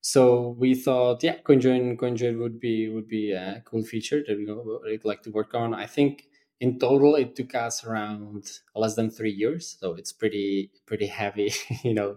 so 0.00 0.48
we 0.58 0.74
thought, 0.74 1.22
yeah, 1.22 1.38
CoinJoin 1.38 1.96
CoinJoin 1.96 2.38
would 2.40 2.60
be 2.60 2.88
would 2.88 3.08
be 3.08 3.32
a 3.32 3.62
cool 3.64 3.82
feature 3.84 4.22
that 4.26 4.36
we 4.36 4.46
would 4.46 5.04
like 5.04 5.22
to 5.24 5.30
work 5.30 5.54
on. 5.54 5.74
I 5.74 5.86
think 5.86 6.26
in 6.62 6.78
total 6.78 7.16
it 7.16 7.34
took 7.34 7.54
us 7.56 7.84
around 7.84 8.60
less 8.76 8.94
than 8.94 9.10
three 9.10 9.32
years 9.32 9.76
so 9.80 9.94
it's 9.94 10.12
pretty 10.12 10.70
pretty 10.86 11.06
heavy 11.06 11.52
you 11.82 11.92
know 11.92 12.16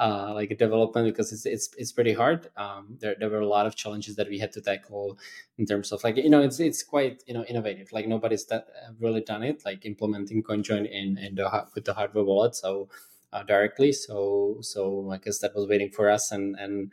uh, 0.00 0.32
like 0.34 0.50
a 0.50 0.56
development 0.56 1.06
because 1.06 1.30
it's 1.30 1.44
it's, 1.44 1.68
it's 1.76 1.92
pretty 1.92 2.14
hard. 2.14 2.48
Um, 2.56 2.96
there, 3.00 3.14
there 3.20 3.28
were 3.28 3.40
a 3.40 3.46
lot 3.46 3.66
of 3.66 3.76
challenges 3.76 4.16
that 4.16 4.30
we 4.30 4.38
had 4.38 4.50
to 4.52 4.60
tackle 4.62 5.18
in 5.58 5.66
terms 5.66 5.92
of 5.92 6.02
like 6.02 6.16
you 6.16 6.30
know 6.30 6.40
it's 6.40 6.58
it's 6.58 6.82
quite 6.82 7.22
you 7.26 7.34
know 7.34 7.44
innovative 7.44 7.92
like 7.92 8.08
nobody's 8.08 8.46
that 8.46 8.66
really 8.98 9.20
done 9.20 9.42
it 9.42 9.62
like 9.66 9.84
implementing 9.84 10.42
CoinJoin 10.42 10.90
in 10.90 11.18
in 11.18 11.34
the 11.34 11.66
with 11.74 11.84
the 11.84 11.92
hardware 11.92 12.24
wallet 12.24 12.54
so 12.54 12.88
uh, 13.34 13.42
directly 13.42 13.92
so 13.92 14.56
so 14.62 15.10
i 15.12 15.18
guess 15.18 15.38
that 15.40 15.54
was 15.54 15.68
waiting 15.68 15.90
for 15.90 16.08
us 16.08 16.32
and 16.32 16.56
and 16.58 16.92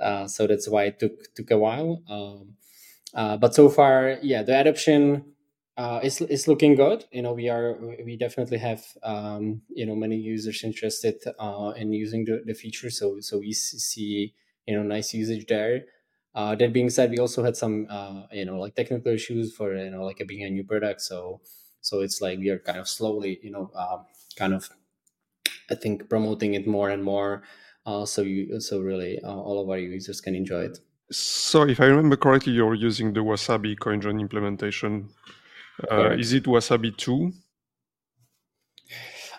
uh, 0.00 0.26
so 0.26 0.46
that's 0.46 0.68
why 0.68 0.84
it 0.84 0.98
took 0.98 1.32
took 1.34 1.50
a 1.52 1.58
while 1.58 2.02
um, 2.10 2.54
uh, 3.14 3.36
but 3.36 3.54
so 3.54 3.68
far 3.68 4.18
yeah 4.20 4.42
the 4.42 4.58
adoption 4.60 5.24
uh, 5.78 6.00
it's, 6.02 6.20
it's 6.20 6.48
looking 6.48 6.74
good. 6.74 7.04
You 7.12 7.22
know, 7.22 7.32
we 7.32 7.48
are 7.48 7.78
we 8.04 8.16
definitely 8.16 8.58
have 8.58 8.84
um, 9.04 9.62
you 9.68 9.86
know 9.86 9.94
many 9.94 10.16
users 10.16 10.64
interested 10.64 11.22
uh, 11.38 11.72
in 11.76 11.92
using 11.92 12.24
the, 12.24 12.42
the 12.44 12.52
feature. 12.52 12.90
So 12.90 13.20
so 13.20 13.38
we 13.38 13.52
see 13.52 14.34
you 14.66 14.76
know 14.76 14.82
nice 14.82 15.14
usage 15.14 15.46
there. 15.46 15.84
Uh, 16.34 16.56
that 16.56 16.72
being 16.72 16.90
said, 16.90 17.10
we 17.10 17.18
also 17.18 17.44
had 17.44 17.56
some 17.56 17.86
uh, 17.88 18.22
you 18.32 18.44
know 18.44 18.58
like 18.58 18.74
technical 18.74 19.12
issues 19.12 19.54
for 19.54 19.76
you 19.76 19.90
know 19.90 20.04
like 20.04 20.20
being 20.26 20.42
a 20.42 20.50
new 20.50 20.64
product. 20.64 21.00
So 21.00 21.40
so 21.80 22.00
it's 22.00 22.20
like 22.20 22.40
we 22.40 22.50
are 22.50 22.58
kind 22.58 22.78
of 22.80 22.88
slowly 22.88 23.38
you 23.40 23.52
know 23.52 23.70
um, 23.76 24.04
kind 24.34 24.54
of 24.54 24.68
I 25.70 25.76
think 25.76 26.08
promoting 26.08 26.54
it 26.54 26.66
more 26.66 26.90
and 26.90 27.04
more. 27.04 27.44
Uh, 27.86 28.04
so 28.04 28.22
you 28.22 28.60
so 28.60 28.80
really 28.80 29.20
uh, 29.22 29.32
all 29.32 29.62
of 29.62 29.70
our 29.70 29.78
users 29.78 30.20
can 30.20 30.34
enjoy 30.34 30.62
it. 30.62 30.78
So 31.12 31.62
if 31.62 31.80
I 31.80 31.84
remember 31.84 32.16
correctly, 32.16 32.52
you're 32.52 32.74
using 32.74 33.12
the 33.12 33.20
Wasabi 33.20 33.78
CoinJoin 33.78 34.20
implementation 34.20 35.08
uh, 35.90 36.10
is 36.10 36.32
it 36.32 36.44
Wasabi 36.44 36.96
2? 36.96 37.32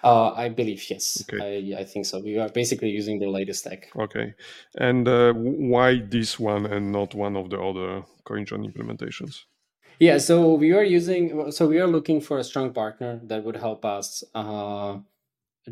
Uh, 0.03 0.31
I 0.31 0.49
believe 0.49 0.89
yes. 0.89 1.23
Okay. 1.29 1.73
I, 1.75 1.81
I 1.81 1.83
think 1.83 2.05
so. 2.05 2.19
We 2.21 2.37
are 2.37 2.49
basically 2.49 2.89
using 2.89 3.19
the 3.19 3.27
latest 3.27 3.65
tech. 3.65 3.89
Okay. 3.97 4.33
And 4.77 5.07
uh, 5.07 5.33
why 5.33 5.99
this 5.99 6.39
one 6.39 6.65
and 6.65 6.91
not 6.91 7.13
one 7.15 7.35
of 7.35 7.49
the 7.49 7.59
other 7.59 8.03
CoinJoin 8.25 8.71
implementations? 8.71 9.43
Yeah, 9.99 10.17
so 10.17 10.53
we 10.53 10.71
are 10.71 10.83
using, 10.83 11.51
so 11.51 11.67
we 11.67 11.79
are 11.79 11.87
looking 11.87 12.21
for 12.21 12.37
a 12.37 12.43
strong 12.43 12.71
partner 12.71 13.19
that 13.23 13.43
would 13.43 13.57
help 13.57 13.83
us 13.83 14.23
uh, 14.33 14.99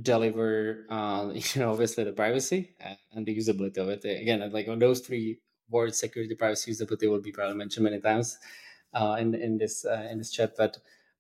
deliver, 0.01 0.86
uh, 0.89 1.32
you 1.34 1.62
know, 1.62 1.71
obviously 1.71 2.03
the 2.03 2.12
privacy 2.12 2.75
and 3.13 3.25
the 3.25 3.38
usability 3.38 3.77
of 3.77 3.88
it. 3.88 4.03
Again, 4.03 4.51
like 4.51 4.67
on 4.67 4.80
those 4.80 4.99
three 4.99 5.39
words, 5.69 5.99
security, 5.99 6.36
privacy, 6.36 6.71
usability 6.73 7.10
will 7.10 7.21
be 7.21 7.32
probably 7.32 7.56
mentioned 7.56 7.86
many 7.86 8.01
times 8.01 8.38
uh, 8.93 9.17
in 9.19 9.34
in 9.36 9.58
this 9.58 9.86
uh, 9.86 10.08
in 10.12 10.17
this 10.17 10.32
chat. 10.32 10.54
But 10.58 10.78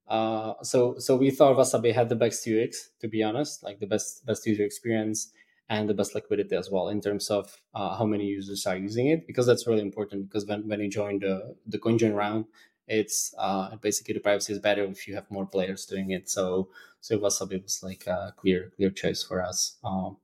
uh, 0.07 0.53
so 0.63 0.97
so 0.99 1.15
we 1.15 1.31
thought 1.31 1.57
Wasabi 1.57 1.93
had 1.93 2.09
the 2.09 2.15
best 2.15 2.47
UX, 2.47 2.89
to 2.99 3.07
be 3.07 3.23
honest, 3.23 3.63
like 3.63 3.79
the 3.79 3.87
best 3.87 4.25
best 4.25 4.45
user 4.45 4.63
experience 4.63 5.31
and 5.69 5.89
the 5.89 5.93
best 5.93 6.15
liquidity 6.15 6.55
as 6.55 6.71
well 6.71 6.89
in 6.89 7.01
terms 7.01 7.29
of 7.29 7.61
uh, 7.73 7.97
how 7.97 8.05
many 8.05 8.25
users 8.25 8.65
are 8.65 8.77
using 8.77 9.07
it 9.07 9.27
because 9.27 9.45
that's 9.45 9.67
really 9.67 9.81
important 9.81 10.29
because 10.29 10.45
when, 10.45 10.67
when 10.67 10.79
you 10.79 10.89
join 10.89 11.19
the 11.19 11.55
the 11.65 11.77
CoinJoin 11.77 12.15
round 12.15 12.45
it's 12.87 13.33
uh, 13.37 13.75
basically 13.77 14.13
the 14.13 14.19
privacy 14.19 14.53
is 14.53 14.59
better 14.59 14.83
if 14.85 15.07
you 15.07 15.15
have 15.15 15.29
more 15.29 15.45
players 15.45 15.85
doing 15.85 16.11
it 16.11 16.29
so 16.29 16.69
so 17.01 17.17
Wasabi 17.17 17.61
was 17.61 17.83
like 17.83 18.07
a 18.07 18.33
clear 18.37 18.71
clear 18.75 18.89
choice 18.89 19.23
for 19.23 19.43
us 19.43 19.77
um, 19.83 20.17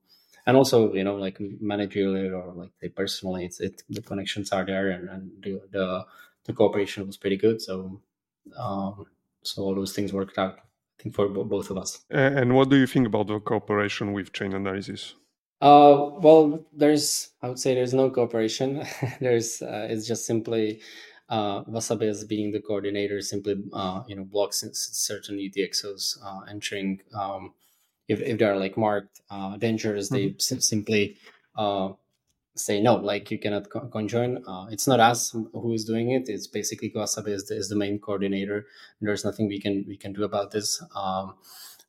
and 0.46 0.56
also 0.56 0.92
you 0.94 1.04
know 1.04 1.16
like 1.16 1.38
managerially 1.38 2.32
or 2.32 2.52
like 2.54 2.94
personally 2.94 3.44
it's 3.44 3.60
it 3.60 3.82
the 3.90 4.02
connections 4.02 4.50
are 4.52 4.64
there 4.64 4.90
and, 4.90 5.08
and 5.08 5.30
the, 5.42 5.60
the 5.70 6.06
the 6.44 6.52
cooperation 6.52 7.06
was 7.06 7.16
pretty 7.16 7.36
good. 7.36 7.60
So 7.60 8.00
um, 8.56 9.06
so 9.42 9.62
all 9.62 9.74
those 9.74 9.92
things 9.92 10.12
worked 10.12 10.38
out. 10.38 10.58
I 10.58 11.02
think 11.02 11.14
for 11.14 11.28
both 11.28 11.70
of 11.70 11.78
us. 11.78 12.04
And 12.10 12.54
what 12.54 12.70
do 12.70 12.76
you 12.76 12.86
think 12.86 13.06
about 13.06 13.26
the 13.26 13.40
cooperation 13.40 14.12
with 14.12 14.32
Chainalysis? 14.32 15.14
Uh, 15.60 16.10
well, 16.18 16.64
there's 16.72 17.30
I 17.42 17.48
would 17.48 17.58
say 17.58 17.74
there's 17.74 17.94
no 17.94 18.10
cooperation. 18.10 18.84
there's 19.20 19.62
uh, 19.62 19.88
it's 19.90 20.06
just 20.06 20.26
simply 20.26 20.80
uh, 21.28 21.64
Wasabi 21.64 22.08
as 22.08 22.24
being 22.24 22.52
the 22.52 22.60
coordinator 22.60 23.20
simply 23.20 23.56
uh, 23.72 24.02
you 24.06 24.16
know 24.16 24.24
blocks 24.24 24.64
certain 24.72 25.38
UTXOs 25.38 26.18
uh, 26.24 26.40
entering. 26.50 27.00
Um, 27.14 27.54
if, 28.06 28.20
if 28.20 28.38
they 28.38 28.44
are 28.44 28.58
like 28.58 28.76
marked 28.76 29.22
uh, 29.30 29.56
dangerous, 29.56 30.10
mm-hmm. 30.10 30.14
they 30.14 30.34
sim- 30.38 30.60
simply 30.60 31.16
uh, 31.56 31.92
say 32.56 32.80
no, 32.80 32.96
like 32.96 33.30
you 33.30 33.38
cannot 33.38 33.68
co- 33.70 33.88
coinjoin. 33.92 34.42
Uh, 34.46 34.66
it's 34.70 34.86
not 34.86 35.00
us 35.00 35.30
who 35.30 35.72
is 35.72 35.84
doing 35.84 36.10
it. 36.10 36.28
It's 36.28 36.46
basically 36.46 36.90
Wasabi 36.90 37.28
is 37.28 37.46
the, 37.46 37.56
is 37.56 37.68
the 37.68 37.76
main 37.76 37.98
coordinator. 37.98 38.66
There's 39.00 39.24
nothing 39.24 39.48
we 39.48 39.60
can 39.60 39.84
we 39.88 39.96
can 39.96 40.12
do 40.12 40.24
about 40.24 40.50
this. 40.52 40.82
Um, 40.94 41.34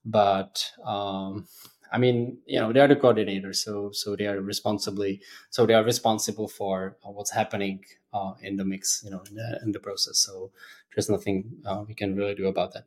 but 0.04 0.72
um, 0.84 1.48
I 1.92 1.98
mean, 1.98 2.40
you 2.46 2.60
know, 2.60 2.74
they 2.74 2.80
are 2.80 2.88
the 2.88 2.96
coordinators, 2.96 3.58
so 3.58 3.92
so 3.92 4.16
they 4.16 4.28
are 4.28 4.42
responsibly 4.42 5.22
so 5.50 5.66
they 5.66 5.74
are 5.74 5.84
responsible 5.84 6.48
for 6.48 6.98
uh, 7.06 7.12
what's 7.12 7.32
happening 7.32 7.84
uh, 8.14 8.34
in 8.42 8.56
the 8.58 8.66
mix, 8.66 9.02
you 9.04 9.12
know, 9.12 9.24
in 9.30 9.36
the, 9.36 9.60
in 9.64 9.72
the 9.72 9.80
process. 9.80 10.18
So 10.20 10.52
there's 10.96 11.10
nothing 11.10 11.58
uh, 11.66 11.84
we 11.88 11.94
can 11.94 12.16
really 12.16 12.36
do 12.36 12.48
about 12.48 12.74
that. 12.74 12.86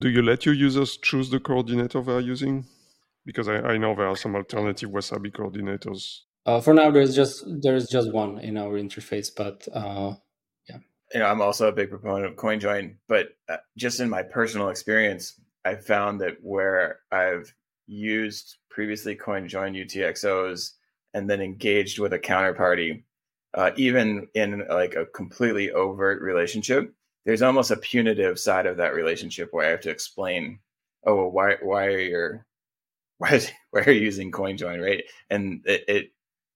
Do 0.00 0.08
you 0.08 0.22
let 0.22 0.46
your 0.46 0.54
users 0.54 0.96
choose 0.96 1.28
the 1.28 1.40
coordinator 1.40 2.00
they 2.00 2.12
are 2.12 2.20
using? 2.20 2.64
Because 3.26 3.48
I, 3.48 3.56
I 3.56 3.76
know 3.76 3.94
there 3.94 4.08
are 4.08 4.16
some 4.16 4.34
alternative 4.34 4.90
Wasabi 4.90 5.30
coordinators. 5.30 6.20
Uh, 6.50 6.60
for 6.60 6.74
now, 6.74 6.90
there's 6.90 7.14
just 7.14 7.44
there's 7.62 7.88
just 7.88 8.12
one 8.12 8.40
in 8.40 8.56
our 8.56 8.72
interface, 8.72 9.30
but 9.34 9.68
uh, 9.72 10.14
yeah. 10.68 10.78
You 11.14 11.20
know, 11.20 11.26
I'm 11.26 11.40
also 11.40 11.68
a 11.68 11.72
big 11.72 11.90
proponent 11.90 12.26
of 12.26 12.34
CoinJoin, 12.34 12.96
but 13.06 13.28
uh, 13.48 13.58
just 13.76 14.00
in 14.00 14.10
my 14.10 14.24
personal 14.24 14.68
experience, 14.68 15.40
I 15.64 15.76
found 15.76 16.20
that 16.22 16.38
where 16.42 17.00
I've 17.12 17.54
used 17.86 18.56
previously 18.68 19.14
CoinJoin 19.14 19.76
UTXOs 19.80 20.72
and 21.14 21.30
then 21.30 21.40
engaged 21.40 22.00
with 22.00 22.14
a 22.14 22.18
counterparty, 22.18 23.04
uh, 23.54 23.70
even 23.76 24.26
in 24.34 24.66
like 24.68 24.96
a 24.96 25.06
completely 25.06 25.70
overt 25.70 26.20
relationship, 26.20 26.92
there's 27.26 27.42
almost 27.42 27.70
a 27.70 27.76
punitive 27.76 28.40
side 28.40 28.66
of 28.66 28.76
that 28.78 28.94
relationship 28.94 29.50
where 29.52 29.68
I 29.68 29.70
have 29.70 29.82
to 29.82 29.90
explain, 29.90 30.58
oh, 31.06 31.14
well, 31.14 31.30
why 31.30 31.56
why 31.62 31.86
are 31.86 31.98
you 32.00 32.40
why 33.18 33.40
why 33.70 33.82
are 33.82 33.92
you 33.92 34.00
using 34.00 34.32
CoinJoin, 34.32 34.82
right? 34.84 35.04
And 35.30 35.62
it, 35.64 35.84
it 35.86 36.10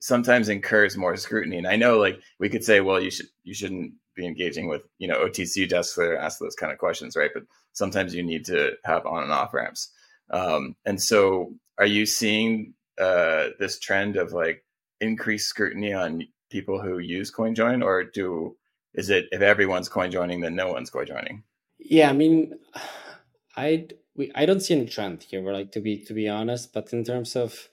sometimes 0.04 0.50
incurs 0.50 0.98
more 0.98 1.16
scrutiny. 1.16 1.56
And 1.56 1.66
I 1.66 1.76
know 1.76 1.96
like 1.96 2.20
we 2.38 2.50
could 2.50 2.62
say, 2.62 2.82
well, 2.82 3.00
you 3.00 3.10
should 3.10 3.28
you 3.42 3.54
shouldn't 3.54 3.94
be 4.14 4.26
engaging 4.26 4.68
with 4.68 4.82
you 4.98 5.08
know 5.08 5.24
OTC 5.24 5.66
desks 5.66 5.96
that 5.96 6.18
ask 6.20 6.38
those 6.38 6.54
kind 6.54 6.70
of 6.70 6.78
questions, 6.78 7.16
right? 7.16 7.30
But 7.32 7.44
sometimes 7.72 8.14
you 8.14 8.22
need 8.22 8.44
to 8.44 8.72
have 8.84 9.06
on 9.06 9.22
and 9.22 9.32
off 9.32 9.54
ramps. 9.54 9.90
Um, 10.28 10.76
and 10.84 11.00
so, 11.00 11.54
are 11.78 11.86
you 11.86 12.04
seeing 12.04 12.74
uh, 13.00 13.48
this 13.58 13.78
trend 13.78 14.16
of 14.16 14.34
like 14.34 14.62
increased 15.00 15.48
scrutiny 15.48 15.94
on 15.94 16.28
people 16.50 16.82
who 16.82 16.98
use 16.98 17.32
CoinJoin, 17.32 17.82
or 17.82 18.04
do 18.04 18.56
is 18.92 19.08
it 19.08 19.24
if 19.32 19.40
everyone's 19.40 19.88
coin 19.88 20.10
joining, 20.10 20.42
then 20.42 20.54
no 20.54 20.70
one's 20.70 20.90
coin 20.90 21.06
joining? 21.06 21.44
Yeah, 21.78 22.10
I 22.10 22.12
mean, 22.12 22.58
I 23.56 23.88
we 24.14 24.30
I 24.34 24.44
don't 24.44 24.60
see 24.60 24.74
any 24.74 24.86
trend 24.86 25.22
here. 25.22 25.40
Like 25.50 25.72
to 25.72 25.80
be 25.80 25.96
to 26.04 26.12
be 26.12 26.28
honest, 26.28 26.74
but 26.74 26.92
in 26.92 27.04
terms 27.04 27.36
of 27.36 27.70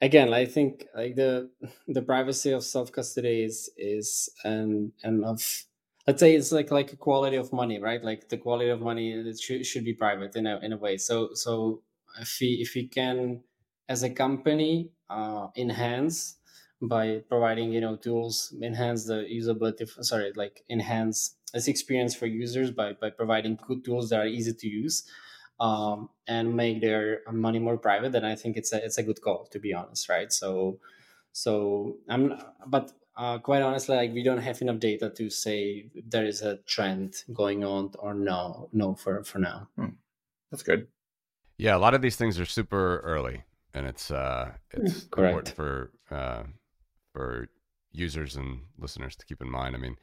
again, 0.00 0.32
I 0.32 0.46
think 0.46 0.86
like 0.94 1.14
the 1.16 1.50
the 1.88 2.02
privacy 2.02 2.52
of 2.52 2.64
self 2.64 2.92
custody 2.92 3.42
is 3.42 3.70
is 3.76 4.28
and 4.44 4.92
and 5.02 5.24
of 5.24 5.64
let's 6.06 6.20
say 6.20 6.34
it's 6.34 6.52
like 6.52 6.70
like 6.70 6.92
a 6.92 6.96
quality 6.96 7.36
of 7.36 7.52
money 7.52 7.80
right? 7.80 8.02
Like 8.02 8.28
the 8.28 8.38
quality 8.38 8.70
of 8.70 8.80
money 8.80 9.12
it 9.12 9.38
should, 9.40 9.66
should 9.66 9.84
be 9.84 9.94
private 9.94 10.36
in 10.36 10.46
a, 10.46 10.58
in 10.60 10.72
a 10.72 10.76
way. 10.76 10.96
So 10.96 11.30
so 11.34 11.82
if 12.20 12.38
we 12.40 12.58
if 12.60 12.74
we 12.74 12.88
can 12.88 13.42
as 13.88 14.02
a 14.02 14.10
company 14.10 14.90
uh, 15.08 15.48
enhance 15.56 16.38
by 16.82 17.22
providing 17.28 17.72
you 17.72 17.80
know 17.80 17.96
tools 17.96 18.54
enhance 18.62 19.06
the 19.06 19.24
usability 19.32 19.88
sorry 20.04 20.30
like 20.36 20.62
enhance 20.68 21.36
this 21.54 21.68
experience 21.68 22.14
for 22.14 22.26
users 22.26 22.70
by 22.70 22.92
by 22.92 23.08
providing 23.08 23.56
good 23.66 23.82
tools 23.82 24.10
that 24.10 24.20
are 24.20 24.26
easy 24.26 24.52
to 24.52 24.68
use 24.68 25.08
um, 25.60 26.08
and 26.26 26.54
make 26.54 26.80
their 26.80 27.20
money 27.32 27.58
more 27.58 27.78
private 27.78 28.12
then 28.12 28.24
i 28.24 28.34
think 28.34 28.56
it's 28.56 28.72
a 28.72 28.84
it's 28.84 28.98
a 28.98 29.02
good 29.02 29.20
call 29.20 29.46
to 29.46 29.58
be 29.58 29.72
honest 29.72 30.08
right 30.08 30.32
so 30.32 30.78
so 31.32 31.96
i'm 32.08 32.34
but 32.66 32.92
uh, 33.16 33.38
quite 33.38 33.62
honestly, 33.62 33.96
like 33.96 34.12
we 34.12 34.22
don't 34.22 34.38
have 34.38 34.60
enough 34.60 34.78
data 34.78 35.08
to 35.08 35.30
say 35.30 35.88
there 36.06 36.26
is 36.26 36.42
a 36.42 36.58
trend 36.66 37.24
going 37.32 37.64
on 37.64 37.90
or 37.98 38.12
no, 38.12 38.68
no 38.72 38.94
for 38.94 39.24
for 39.24 39.38
now. 39.38 39.68
Hmm. 39.76 39.96
That's 40.50 40.62
good. 40.62 40.88
Yeah, 41.58 41.76
a 41.76 41.78
lot 41.78 41.94
of 41.94 42.02
these 42.02 42.16
things 42.16 42.38
are 42.38 42.44
super 42.44 42.98
early, 42.98 43.42
and 43.72 43.86
it's 43.86 44.10
uh, 44.10 44.52
it's 44.70 45.04
Correct. 45.04 45.48
important 45.48 45.56
for 45.56 45.92
uh, 46.10 46.42
for 47.12 47.48
users 47.90 48.36
and 48.36 48.60
listeners 48.78 49.16
to 49.16 49.24
keep 49.24 49.40
in 49.40 49.50
mind. 49.50 49.74
I 49.74 49.78
mean, 49.78 49.96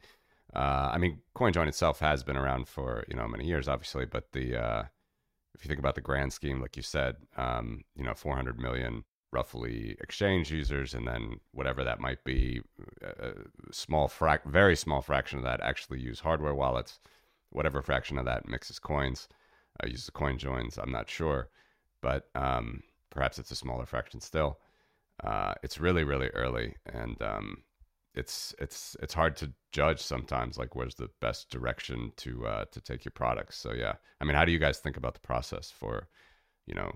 uh, 0.52 0.90
I 0.92 0.98
mean, 0.98 1.20
CoinJoin 1.36 1.68
itself 1.68 2.00
has 2.00 2.24
been 2.24 2.36
around 2.36 2.66
for 2.66 3.04
you 3.08 3.14
know 3.14 3.28
many 3.28 3.46
years, 3.46 3.68
obviously, 3.68 4.06
but 4.06 4.32
the 4.32 4.60
uh, 4.60 4.82
if 5.54 5.64
you 5.64 5.68
think 5.68 5.78
about 5.78 5.94
the 5.94 6.00
grand 6.00 6.32
scheme, 6.32 6.60
like 6.60 6.76
you 6.76 6.82
said, 6.82 7.16
um, 7.36 7.84
you 7.96 8.04
know, 8.04 8.14
400 8.14 8.58
million 8.58 9.04
roughly 9.32 9.96
exchange 10.00 10.50
users, 10.52 10.94
and 10.94 11.06
then 11.08 11.40
whatever 11.52 11.82
that 11.82 12.00
might 12.00 12.22
be, 12.24 12.62
a 13.02 13.32
small 13.72 14.08
frac, 14.08 14.44
very 14.46 14.76
small 14.76 15.02
fraction 15.02 15.38
of 15.38 15.44
that 15.44 15.60
actually 15.60 16.00
use 16.00 16.20
hardware 16.20 16.54
wallets. 16.54 17.00
Whatever 17.50 17.82
fraction 17.82 18.18
of 18.18 18.24
that 18.24 18.48
mixes 18.48 18.78
coins, 18.78 19.28
uh, 19.82 19.86
uses 19.86 20.10
coin 20.10 20.38
joins. 20.38 20.78
I'm 20.78 20.92
not 20.92 21.08
sure, 21.08 21.48
but 22.00 22.28
um, 22.34 22.82
perhaps 23.10 23.38
it's 23.38 23.50
a 23.50 23.56
smaller 23.56 23.86
fraction 23.86 24.20
still. 24.20 24.58
Uh, 25.22 25.54
it's 25.62 25.78
really, 25.78 26.04
really 26.04 26.28
early, 26.28 26.76
and 26.86 27.20
um, 27.22 27.62
it's 28.14 28.54
it's 28.58 28.96
it's 29.02 29.14
hard 29.14 29.36
to 29.36 29.52
judge 29.72 30.00
sometimes. 30.00 30.56
Like, 30.56 30.74
where's 30.74 30.94
the 30.94 31.10
best 31.20 31.50
direction 31.50 32.12
to 32.18 32.46
uh, 32.46 32.64
to 32.70 32.80
take 32.80 33.04
your 33.04 33.12
products? 33.12 33.58
So 33.58 33.72
yeah, 33.72 33.94
I 34.20 34.24
mean, 34.24 34.36
how 34.36 34.44
do 34.44 34.52
you 34.52 34.58
guys 34.58 34.78
think 34.78 34.96
about 34.96 35.14
the 35.14 35.20
process 35.20 35.70
for, 35.70 36.08
you 36.66 36.74
know, 36.74 36.92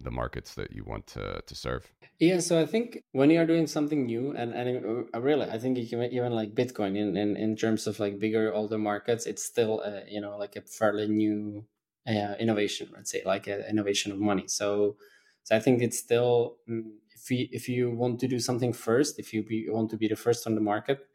the 0.00 0.10
markets 0.10 0.54
that 0.54 0.72
you 0.72 0.84
want 0.84 1.06
to 1.08 1.42
to 1.46 1.54
serve? 1.54 1.92
Yeah, 2.18 2.40
so 2.40 2.60
I 2.60 2.66
think 2.66 3.02
when 3.12 3.30
you 3.30 3.40
are 3.40 3.46
doing 3.46 3.66
something 3.66 4.06
new, 4.06 4.32
and 4.32 4.54
and 4.54 5.06
uh, 5.14 5.20
really, 5.20 5.48
I 5.50 5.58
think 5.58 5.78
you 5.78 5.86
can 5.86 6.02
even 6.02 6.32
like 6.32 6.54
Bitcoin 6.54 6.96
in 6.96 7.16
in, 7.16 7.36
in 7.36 7.56
terms 7.56 7.86
of 7.86 8.00
like 8.00 8.18
bigger 8.18 8.52
older 8.54 8.78
markets, 8.78 9.26
it's 9.26 9.44
still 9.44 9.82
you 10.08 10.20
know 10.20 10.38
like 10.38 10.56
a 10.56 10.62
fairly 10.62 11.06
new 11.08 11.66
uh, 12.08 12.34
innovation. 12.38 12.88
Let's 12.94 13.10
say 13.10 13.22
like 13.24 13.46
an 13.46 13.64
innovation 13.68 14.12
of 14.12 14.18
money. 14.18 14.48
So 14.48 14.96
so 15.42 15.54
I 15.54 15.60
think 15.60 15.82
it's 15.82 15.98
still 15.98 16.56
mm, 16.68 16.92
if 17.30 17.68
you 17.68 17.90
want 17.90 18.20
to 18.20 18.28
do 18.28 18.38
something 18.38 18.72
first, 18.72 19.18
if 19.18 19.32
you 19.32 19.42
be, 19.42 19.68
want 19.68 19.90
to 19.90 19.96
be 19.96 20.08
the 20.08 20.16
first 20.16 20.46
on 20.46 20.54
the 20.54 20.60
market, 20.60 21.06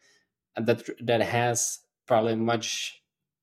that 0.56 0.84
that 1.02 1.22
has 1.22 1.80
probably 2.08 2.36
much 2.36 2.98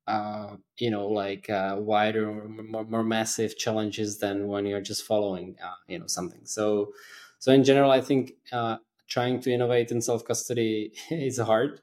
uh, 0.07 0.57
you 0.79 0.91
know, 0.91 1.07
like 1.07 1.51
uh, 1.51 1.77
wider 1.79 2.31
or 2.31 2.49
more, 2.49 2.85
more, 2.85 3.05
massive 3.05 3.59
challenges 3.59 4.21
than 4.21 4.49
when 4.49 4.65
you're 4.65 4.81
just 4.81 5.05
following, 5.05 5.55
uh, 5.63 5.75
you 5.87 5.99
know, 5.99 6.07
something. 6.07 6.41
So, 6.47 6.95
so 7.39 7.53
in 7.53 7.63
general, 7.63 7.91
I 7.91 8.01
think 8.01 8.33
uh, 8.51 8.79
trying 9.07 9.41
to 9.43 9.53
innovate 9.53 9.91
in 9.91 10.01
self 10.01 10.25
custody 10.25 10.95
is 11.11 11.39
hard, 11.39 11.83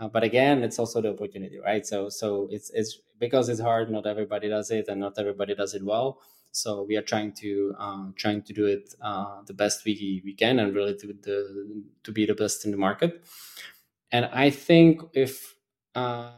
uh, 0.00 0.08
but 0.08 0.24
again, 0.24 0.62
it's 0.64 0.78
also 0.78 1.00
the 1.00 1.10
opportunity, 1.12 1.58
right? 1.58 1.86
So, 1.86 2.08
so 2.08 2.48
it's 2.50 2.70
it's 2.70 2.98
because 3.18 3.48
it's 3.48 3.60
hard. 3.60 3.90
Not 3.90 4.06
everybody 4.06 4.48
does 4.48 4.70
it, 4.70 4.88
and 4.88 5.00
not 5.00 5.18
everybody 5.18 5.54
does 5.54 5.74
it 5.74 5.84
well. 5.84 6.20
So 6.52 6.82
we 6.82 6.96
are 6.96 7.02
trying 7.02 7.32
to 7.34 7.74
um, 7.78 8.14
trying 8.16 8.42
to 8.42 8.52
do 8.52 8.66
it 8.66 8.94
uh, 9.02 9.42
the 9.46 9.54
best 9.54 9.84
we 9.84 10.22
we 10.24 10.34
can, 10.34 10.58
and 10.58 10.74
really 10.74 10.96
to 10.96 11.06
the 11.06 11.82
to 12.04 12.12
be 12.12 12.26
the 12.26 12.34
best 12.34 12.64
in 12.64 12.70
the 12.70 12.76
market. 12.76 13.24
And 14.12 14.26
I 14.26 14.50
think 14.50 15.02
if 15.14 15.54
uh, 15.94 16.32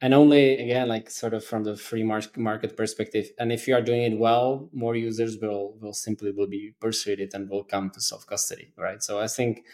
and 0.00 0.12
only 0.12 0.58
again 0.58 0.88
like 0.88 1.10
sort 1.10 1.34
of 1.34 1.44
from 1.44 1.64
the 1.64 1.76
free 1.76 2.02
market 2.02 2.76
perspective 2.76 3.30
and 3.38 3.52
if 3.52 3.66
you 3.66 3.74
are 3.74 3.80
doing 3.80 4.02
it 4.02 4.18
well 4.18 4.68
more 4.72 4.94
users 4.96 5.38
will 5.38 5.76
will 5.80 5.94
simply 5.94 6.30
will 6.30 6.46
be 6.46 6.74
persuaded 6.80 7.32
and 7.34 7.48
will 7.48 7.64
come 7.64 7.88
to 7.90 8.00
self 8.00 8.26
custody 8.26 8.72
right 8.76 9.02
so 9.02 9.18
i 9.20 9.26
think 9.26 9.64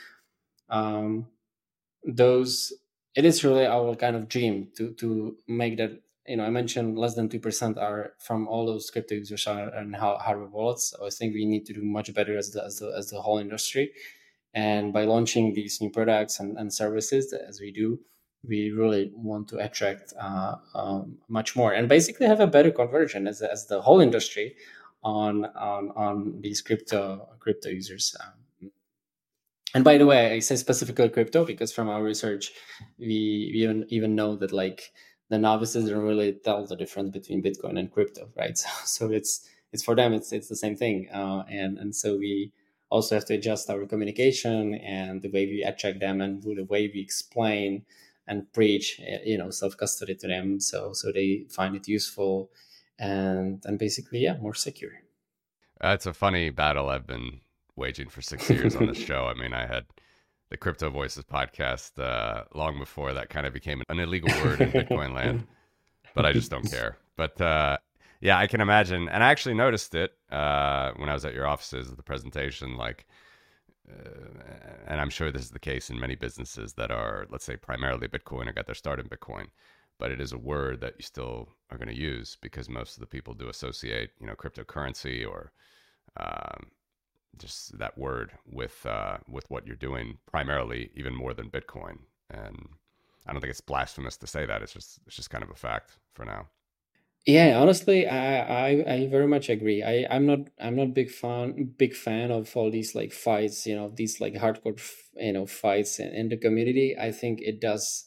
um 0.71 1.27
those 2.05 2.73
it 3.17 3.25
is 3.25 3.45
really 3.45 3.67
our 3.67 3.95
kind 3.97 4.17
of 4.17 4.29
dream 4.29 4.69
to 4.77 4.93
to 4.95 5.37
make 5.49 5.77
that 5.79 6.01
you 6.31 6.37
know 6.37 6.45
i 6.45 6.51
mentioned 6.51 6.97
less 6.97 7.15
than 7.17 7.29
2% 7.29 7.77
are 7.77 8.13
from 8.19 8.47
all 8.47 8.65
those 8.65 8.91
crypto 8.91 9.17
users 9.17 9.47
and 9.49 9.97
hardware 9.97 10.47
wallets. 10.57 10.91
So 10.91 11.07
i 11.07 11.11
think 11.11 11.35
we 11.35 11.45
need 11.45 11.67
to 11.67 11.75
do 11.75 11.83
much 11.83 12.15
better 12.15 12.39
as 12.39 12.51
the 12.53 12.65
as 12.65 12.79
the, 12.79 12.89
as 12.97 13.11
the 13.11 13.21
whole 13.21 13.39
industry. 13.39 13.93
And 14.53 14.93
by 14.93 15.05
launching 15.05 15.55
these 15.55 15.81
new 15.81 15.91
products 15.91 16.41
and, 16.41 16.57
and 16.59 16.73
services 16.73 17.33
as 17.33 17.61
we 17.61 17.71
do 17.73 17.99
we 18.43 18.71
really 18.71 19.11
want 19.15 19.49
to 19.49 19.59
attract 19.59 20.15
uh, 20.19 20.55
um, 20.75 21.19
much 21.29 21.55
more. 21.55 21.75
And 21.75 21.89
basically 21.89 22.27
have 22.27 22.41
a 22.41 22.47
better 22.47 22.71
conversion 22.71 23.27
as, 23.27 23.43
as 23.43 23.67
the 23.67 23.83
whole 23.83 24.01
industry 24.01 24.57
on 25.03 25.45
on, 25.45 25.91
on 25.97 26.41
these 26.41 26.63
crypto 26.63 27.29
crypto 27.41 27.69
users. 27.69 28.17
Um, 28.21 28.71
and 29.75 29.85
by 29.85 29.99
the 29.99 30.07
way, 30.07 30.35
I 30.35 30.39
say 30.41 30.57
specifically 30.57 31.09
crypto 31.09 31.45
because 31.45 31.73
from 31.73 31.89
our 31.89 32.03
research, 32.03 32.53
we, 32.99 33.51
we 33.53 33.61
even 33.63 33.87
even 33.89 34.15
know 34.15 34.37
that 34.37 34.53
like 34.53 34.93
the 35.31 35.39
novices 35.39 35.89
don't 35.89 36.03
really 36.03 36.33
tell 36.33 36.67
the 36.67 36.77
difference 36.77 37.11
between 37.11 37.43
Bitcoin 37.43 37.79
and 37.79 37.91
crypto, 37.91 38.29
right? 38.37 38.59
So, 38.85 39.07
so 39.07 39.13
it's 39.13 39.49
it's 39.73 39.83
for 39.83 39.95
them 39.95 40.13
it's 40.13 40.33
it's 40.33 40.49
the 40.49 40.57
same 40.57 40.77
thing, 40.77 41.09
uh, 41.13 41.45
and 41.49 41.79
and 41.79 41.95
so 41.95 42.19
we 42.19 42.53
also 42.91 43.15
have 43.15 43.25
to 43.25 43.35
adjust 43.35 43.71
our 43.71 43.87
communication 43.87 44.75
and 44.75 45.23
the 45.23 45.31
way 45.31 45.47
we 45.47 45.63
attract 45.63 46.01
them 46.01 46.21
and 46.21 46.43
the 46.43 46.65
way 46.65 46.91
we 46.93 47.01
explain 47.01 47.85
and 48.27 48.53
preach 48.53 49.01
eh, 49.07 49.19
you 49.25 49.39
know 49.39 49.51
self 49.51 49.77
custody 49.77 50.15
to 50.15 50.27
them 50.27 50.61
so 50.61 50.93
so 50.93 51.13
they 51.13 51.47
find 51.49 51.77
it 51.77 51.87
useful 51.89 52.51
and 52.99 53.63
and 53.65 53.79
basically 53.79 54.19
yeah 54.19 54.37
more 54.39 54.55
secure 54.55 54.93
that's 55.81 56.05
a 56.05 56.13
funny 56.13 56.51
battle 56.51 56.89
i've 56.89 57.07
been 57.07 57.41
waging 57.77 58.09
for 58.09 58.21
six 58.21 58.51
years 58.51 58.75
on 58.75 58.87
this 58.87 58.99
show 59.11 59.27
i 59.27 59.35
mean 59.35 59.55
i 59.55 59.67
had 59.67 59.87
the 60.51 60.57
crypto 60.57 60.91
voices 60.91 61.25
podcast 61.25 61.99
uh, 61.99 62.45
long 62.55 62.79
before 62.79 63.15
that 63.15 63.31
kind 63.31 63.47
of 63.47 63.53
became 63.53 63.83
an 63.89 63.99
illegal 63.99 64.29
word 64.45 64.61
in 64.61 64.71
bitcoin 64.71 65.15
land 65.15 65.47
but 66.15 66.27
i 66.27 66.33
just 66.33 66.51
don't 66.51 66.71
care 66.71 66.97
but 67.17 67.41
uh, 67.41 67.77
yeah, 68.21 68.39
I 68.39 68.47
can 68.47 68.61
imagine. 68.61 69.09
And 69.09 69.25
I 69.25 69.31
actually 69.31 69.55
noticed 69.55 69.95
it 69.95 70.13
uh, 70.31 70.93
when 70.97 71.09
I 71.09 71.15
was 71.15 71.25
at 71.25 71.35
your 71.35 71.47
offices, 71.47 71.91
at 71.91 71.97
the 71.97 72.03
presentation. 72.03 72.77
Like, 72.77 73.07
uh, 73.91 74.43
and 74.87 75.01
I'm 75.01 75.11
sure 75.11 75.33
this 75.33 75.43
is 75.43 75.51
the 75.51 75.59
case 75.59 75.91
in 75.91 75.99
many 75.99 76.15
businesses 76.15 76.75
that 76.75 76.91
are, 76.91 77.27
let's 77.31 77.45
say, 77.45 77.57
primarily 77.57 78.09
Bitcoin 78.09 78.47
or 78.47 78.53
got 78.53 78.67
their 78.67 78.75
start 78.75 79.01
in 79.01 79.09
Bitcoin. 79.09 79.47
But 79.99 80.11
it 80.11 80.21
is 80.21 80.33
a 80.33 80.39
word 80.39 80.81
that 80.81 80.95
you 80.99 81.03
still 81.03 81.49
are 81.71 81.79
going 81.79 81.89
to 81.89 81.97
use 81.97 82.37
because 82.41 82.69
most 82.69 82.95
of 82.95 83.01
the 83.01 83.07
people 83.07 83.35
do 83.35 83.49
associate, 83.49 84.11
you 84.21 84.27
know, 84.27 84.35
cryptocurrency 84.35 85.27
or 85.27 85.53
um, 86.19 86.71
just 87.39 87.79
that 87.79 87.97
word 87.97 88.33
with 88.47 88.85
uh, 88.87 89.19
with 89.29 89.51
what 89.51 89.67
you're 89.67 89.77
doing 89.77 90.19
primarily, 90.31 90.91
even 90.95 91.15
more 91.15 91.35
than 91.35 91.51
Bitcoin. 91.51 91.99
And 92.31 92.69
I 93.27 93.33
don't 93.33 93.41
think 93.41 93.51
it's 93.51 93.61
blasphemous 93.61 94.17
to 94.19 94.27
say 94.27 94.47
that. 94.47 94.63
It's 94.63 94.73
just 94.73 95.01
it's 95.07 95.17
just 95.17 95.31
kind 95.31 95.45
of 95.45 95.51
a 95.51 95.55
fact 95.55 95.99
for 96.15 96.25
now. 96.25 96.49
Yeah, 97.27 97.61
honestly, 97.61 98.07
I, 98.07 98.41
I 98.41 98.95
I 98.95 99.09
very 99.09 99.27
much 99.27 99.51
agree. 99.51 99.83
I 99.83 100.07
I'm 100.11 100.27
not 100.27 100.41
I'm 100.59 100.77
not 100.77 100.95
big 100.95 101.11
fan 101.11 101.75
big 101.77 101.95
fan 101.95 102.31
of 102.31 102.57
all 102.57 102.71
these 102.71 102.95
like 102.95 103.13
fights, 103.13 103.67
you 103.67 103.77
know, 103.77 103.93
these 103.95 104.21
like 104.21 104.35
hardcore 104.35 104.81
you 105.17 105.33
know 105.33 105.47
fights 105.47 105.99
in, 105.99 106.09
in 106.09 106.29
the 106.31 106.39
community. 106.39 106.97
I 106.99 107.13
think 107.13 107.41
it 107.43 107.61
does 107.61 108.07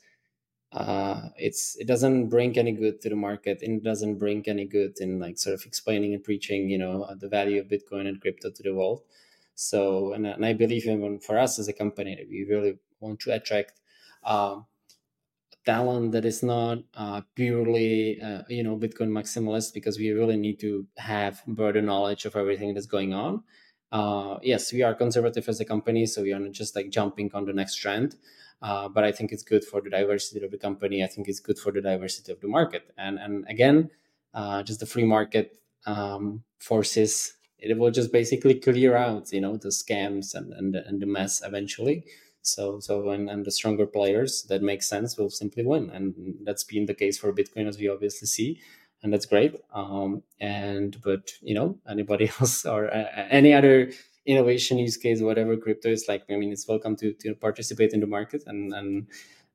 uh 0.73 1.29
it's 1.37 1.75
it 1.77 1.87
doesn't 1.87 2.29
bring 2.29 2.57
any 2.57 2.71
good 2.71 2.99
to 3.01 3.09
the 3.09 3.15
market 3.15 3.61
and 3.61 3.77
it 3.77 3.83
doesn't 3.83 4.17
bring 4.17 4.43
any 4.47 4.65
good 4.65 4.93
in 4.99 5.19
like 5.19 5.37
sort 5.37 5.53
of 5.53 5.63
explaining 5.65 6.13
and 6.13 6.23
preaching, 6.23 6.69
you 6.69 6.77
know, 6.77 7.07
the 7.19 7.29
value 7.29 7.61
of 7.61 7.67
Bitcoin 7.67 8.07
and 8.07 8.19
crypto 8.19 8.49
to 8.49 8.63
the 8.63 8.73
world. 8.73 9.01
So 9.55 10.13
and, 10.13 10.25
and 10.25 10.45
I 10.45 10.53
believe 10.53 10.85
even 10.85 11.19
for 11.19 11.37
us 11.37 11.59
as 11.59 11.67
a 11.67 11.73
company 11.73 12.15
that 12.15 12.27
we 12.29 12.45
really 12.49 12.79
want 12.99 13.19
to 13.21 13.33
attract 13.33 13.79
um 14.23 14.65
talent 15.65 16.11
that 16.11 16.25
is 16.25 16.43
not 16.43 16.79
uh, 16.95 17.21
purely 17.35 18.21
uh, 18.21 18.43
you 18.49 18.63
know 18.63 18.77
bitcoin 18.77 19.09
maximalist 19.09 19.73
because 19.73 19.97
we 19.97 20.11
really 20.11 20.37
need 20.37 20.59
to 20.59 20.85
have 20.97 21.41
broader 21.47 21.81
knowledge 21.81 22.25
of 22.25 22.35
everything 22.35 22.73
that's 22.73 22.85
going 22.85 23.13
on 23.13 23.43
uh, 23.91 24.37
yes 24.41 24.73
we 24.73 24.81
are 24.81 24.93
conservative 24.93 25.47
as 25.47 25.59
a 25.59 25.65
company 25.65 26.05
so 26.05 26.21
we 26.21 26.33
are 26.33 26.39
not 26.39 26.51
just 26.51 26.75
like 26.75 26.89
jumping 26.89 27.31
on 27.33 27.45
the 27.45 27.53
next 27.53 27.75
trend 27.75 28.15
uh, 28.63 28.87
but 28.89 29.03
i 29.03 29.11
think 29.11 29.31
it's 29.31 29.43
good 29.43 29.63
for 29.63 29.79
the 29.81 29.89
diversity 29.89 30.43
of 30.43 30.51
the 30.51 30.57
company. 30.57 31.03
I 31.03 31.07
think 31.07 31.27
it's 31.27 31.39
good 31.39 31.59
for 31.59 31.71
the 31.71 31.81
diversity 31.81 32.31
of 32.31 32.39
the 32.41 32.47
market. 32.47 32.83
And 32.97 33.19
and 33.19 33.45
again 33.47 33.91
uh, 34.33 34.63
just 34.63 34.79
the 34.79 34.87
free 34.87 35.05
market 35.05 35.47
um, 35.85 36.43
forces 36.57 37.33
it 37.63 37.77
will 37.77 37.91
just 37.91 38.11
basically 38.11 38.55
clear 38.55 38.95
out 38.95 39.31
you 39.31 39.41
know 39.41 39.55
the 39.57 39.69
scams 39.69 40.35
and 40.35 40.53
and, 40.53 40.75
and 40.75 41.01
the 41.01 41.05
mess 41.05 41.41
eventually. 41.45 42.03
So 42.41 42.79
so 42.79 43.09
and, 43.09 43.29
and 43.29 43.45
the 43.45 43.51
stronger 43.51 43.87
players 43.87 44.43
that 44.49 44.61
make 44.61 44.83
sense 44.83 45.17
will 45.17 45.29
simply 45.29 45.65
win, 45.65 45.89
and 45.89 46.13
that's 46.43 46.65
been 46.65 46.85
the 46.85 46.93
case 46.93 47.17
for 47.17 47.31
Bitcoin 47.31 47.67
as 47.67 47.77
we 47.77 47.87
obviously 47.87 48.27
see, 48.27 48.59
and 49.01 49.13
that's 49.13 49.25
great. 49.25 49.55
Um, 49.73 50.23
and 50.41 51.01
but 51.01 51.31
you 51.41 51.55
know 51.55 51.79
anybody 51.89 52.29
else 52.39 52.65
or 52.65 52.93
uh, 52.93 53.27
any 53.29 53.53
other 53.53 53.91
innovation 54.25 54.77
use 54.77 54.97
case, 54.97 55.21
whatever 55.21 55.57
crypto 55.57 55.89
is 55.89 56.05
like, 56.07 56.23
I 56.29 56.35
mean, 56.35 56.51
it's 56.51 56.67
welcome 56.67 56.95
to 56.97 57.13
to 57.13 57.35
participate 57.35 57.93
in 57.93 57.99
the 57.99 58.07
market, 58.07 58.43
and 58.47 58.73
and 58.73 59.07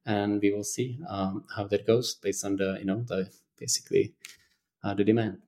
and 0.07 0.41
we 0.41 0.53
will 0.53 0.65
see 0.65 0.99
um, 1.09 1.45
how 1.55 1.67
that 1.69 1.87
goes 1.87 2.15
based 2.15 2.45
on 2.45 2.57
the 2.57 2.77
you 2.79 2.85
know 2.85 3.03
the 3.03 3.29
basically 3.59 4.15
uh, 4.85 4.95
the 4.95 5.05
demand 5.05 5.39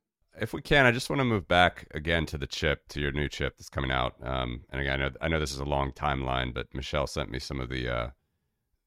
if 0.40 0.52
we 0.52 0.62
can, 0.62 0.86
I 0.86 0.92
just 0.92 1.10
want 1.10 1.20
to 1.20 1.24
move 1.24 1.48
back 1.48 1.86
again 1.92 2.24
to 2.26 2.38
the 2.38 2.46
chip, 2.46 2.88
to 2.88 3.00
your 3.00 3.12
new 3.12 3.28
chip 3.28 3.56
that's 3.58 3.68
coming 3.68 3.90
out. 3.90 4.14
Um, 4.22 4.62
and 4.70 4.80
again, 4.80 5.00
I 5.00 5.08
know, 5.08 5.14
I 5.20 5.28
know 5.28 5.40
this 5.40 5.52
is 5.52 5.58
a 5.58 5.64
long 5.64 5.92
timeline, 5.92 6.54
but 6.54 6.74
Michelle 6.74 7.06
sent 7.06 7.30
me 7.30 7.38
some 7.38 7.60
of 7.60 7.68
the 7.68 7.88
uh, 7.88 8.10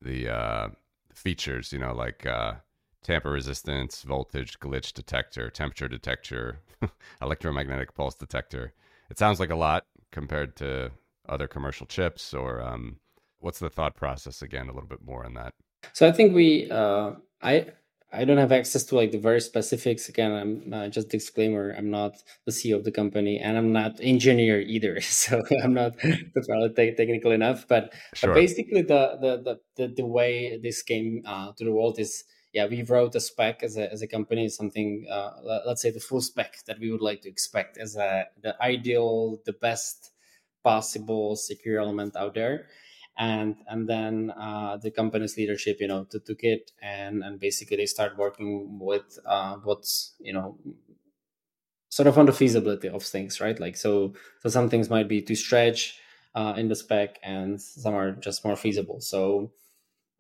the 0.02 0.30
uh, 0.30 0.67
features, 1.13 1.72
you 1.72 1.80
know, 1.80 1.93
like 1.93 2.26
uh, 2.26 2.56
tamper 3.04 3.32
resistance, 3.32 4.04
voltage 4.04 4.60
glitch 4.60 4.93
detector, 4.93 5.50
temperature 5.50 5.88
detector, 5.88 6.60
electromagnetic 7.22 7.93
pulse 7.93 8.15
detector. 8.15 8.74
It 9.10 9.19
sounds 9.19 9.39
like 9.39 9.52
a 9.52 9.56
lot 9.56 9.86
compared 10.13 10.56
to 10.58 10.91
other 11.28 11.47
commercial 11.47 11.86
chips. 11.86 12.34
Or 12.34 12.62
um, 12.62 12.97
what's 13.39 13.60
the 13.60 13.69
thought 13.69 13.95
process 13.95 14.41
again? 14.41 14.69
A 14.69 14.73
little 14.73 14.88
bit 14.88 15.04
more 15.04 15.26
on 15.26 15.34
that. 15.34 15.54
So 15.91 16.08
I 16.08 16.13
think 16.13 16.34
we, 16.34 16.71
uh, 16.71 17.12
I 17.41 17.67
I 18.15 18.26
don't 18.26 18.38
have 18.38 18.52
access 18.52 18.84
to 18.86 18.95
like 18.95 19.12
the 19.12 19.17
very 19.17 19.41
specifics. 19.41 20.08
Again, 20.08 20.32
I'm 20.32 20.73
uh, 20.73 20.88
just 20.88 21.10
disclaimer. 21.10 21.73
I'm 21.76 21.89
not 21.89 22.13
the 22.45 22.52
CEO 22.52 22.76
of 22.76 22.84
the 22.84 22.91
company, 22.91 23.39
and 23.39 23.58
I'm 23.58 23.73
not 23.73 23.99
engineer 23.99 24.62
either. 24.62 25.02
So 25.02 25.41
I'm 25.63 25.73
not 25.73 25.97
probably 25.97 26.93
technical 26.95 27.32
enough. 27.32 27.67
But, 27.67 27.93
sure. 28.13 28.30
but 28.30 28.36
basically, 28.36 28.84
the, 28.84 29.17
the 29.19 29.60
the 29.76 29.88
the 29.97 30.06
way 30.06 30.60
this 30.62 30.84
came 30.84 31.23
uh, 31.26 31.54
to 31.58 31.65
the 31.65 31.71
world 31.71 31.97
is 31.99 32.23
yeah, 32.53 32.67
we 32.67 32.83
wrote 32.83 33.15
a 33.15 33.19
spec 33.19 33.63
as 33.63 33.77
a 33.77 33.91
as 33.91 34.01
a 34.01 34.07
company, 34.07 34.47
something 34.49 35.07
uh, 35.09 35.31
let's 35.65 35.81
say 35.81 35.91
the 35.91 35.99
full 35.99 36.21
spec 36.21 36.57
that 36.67 36.79
we 36.79 36.91
would 36.91 37.01
like 37.01 37.21
to 37.21 37.29
expect 37.29 37.77
as 37.77 37.95
a 37.95 38.27
the 38.41 38.55
ideal, 38.61 39.39
the 39.45 39.53
best 39.53 40.11
possible 40.63 41.35
secure 41.35 41.79
element 41.79 42.15
out 42.15 42.35
there. 42.35 42.67
And 43.17 43.57
and 43.67 43.87
then 43.89 44.31
uh, 44.31 44.77
the 44.77 44.91
company's 44.91 45.37
leadership 45.37 45.77
you 45.79 45.87
know 45.87 46.05
took 46.05 46.43
it 46.43 46.71
and 46.81 47.23
and 47.23 47.39
basically 47.39 47.77
they 47.77 47.85
start 47.85 48.17
working 48.17 48.79
with 48.79 49.19
uh, 49.25 49.57
what's 49.63 50.15
you 50.19 50.33
know 50.33 50.57
sort 51.89 52.07
of 52.07 52.17
on 52.17 52.25
the 52.25 52.33
feasibility 52.33 52.89
of 52.89 53.03
things 53.03 53.39
right? 53.39 53.59
Like 53.59 53.77
so 53.77 54.13
so 54.41 54.49
some 54.49 54.69
things 54.69 54.89
might 54.89 55.07
be 55.07 55.21
too 55.21 55.35
stretch 55.35 55.99
uh, 56.35 56.53
in 56.57 56.67
the 56.67 56.75
spec 56.75 57.19
and 57.23 57.61
some 57.61 57.93
are 57.93 58.11
just 58.11 58.43
more 58.43 58.55
feasible. 58.55 58.99
So 59.01 59.51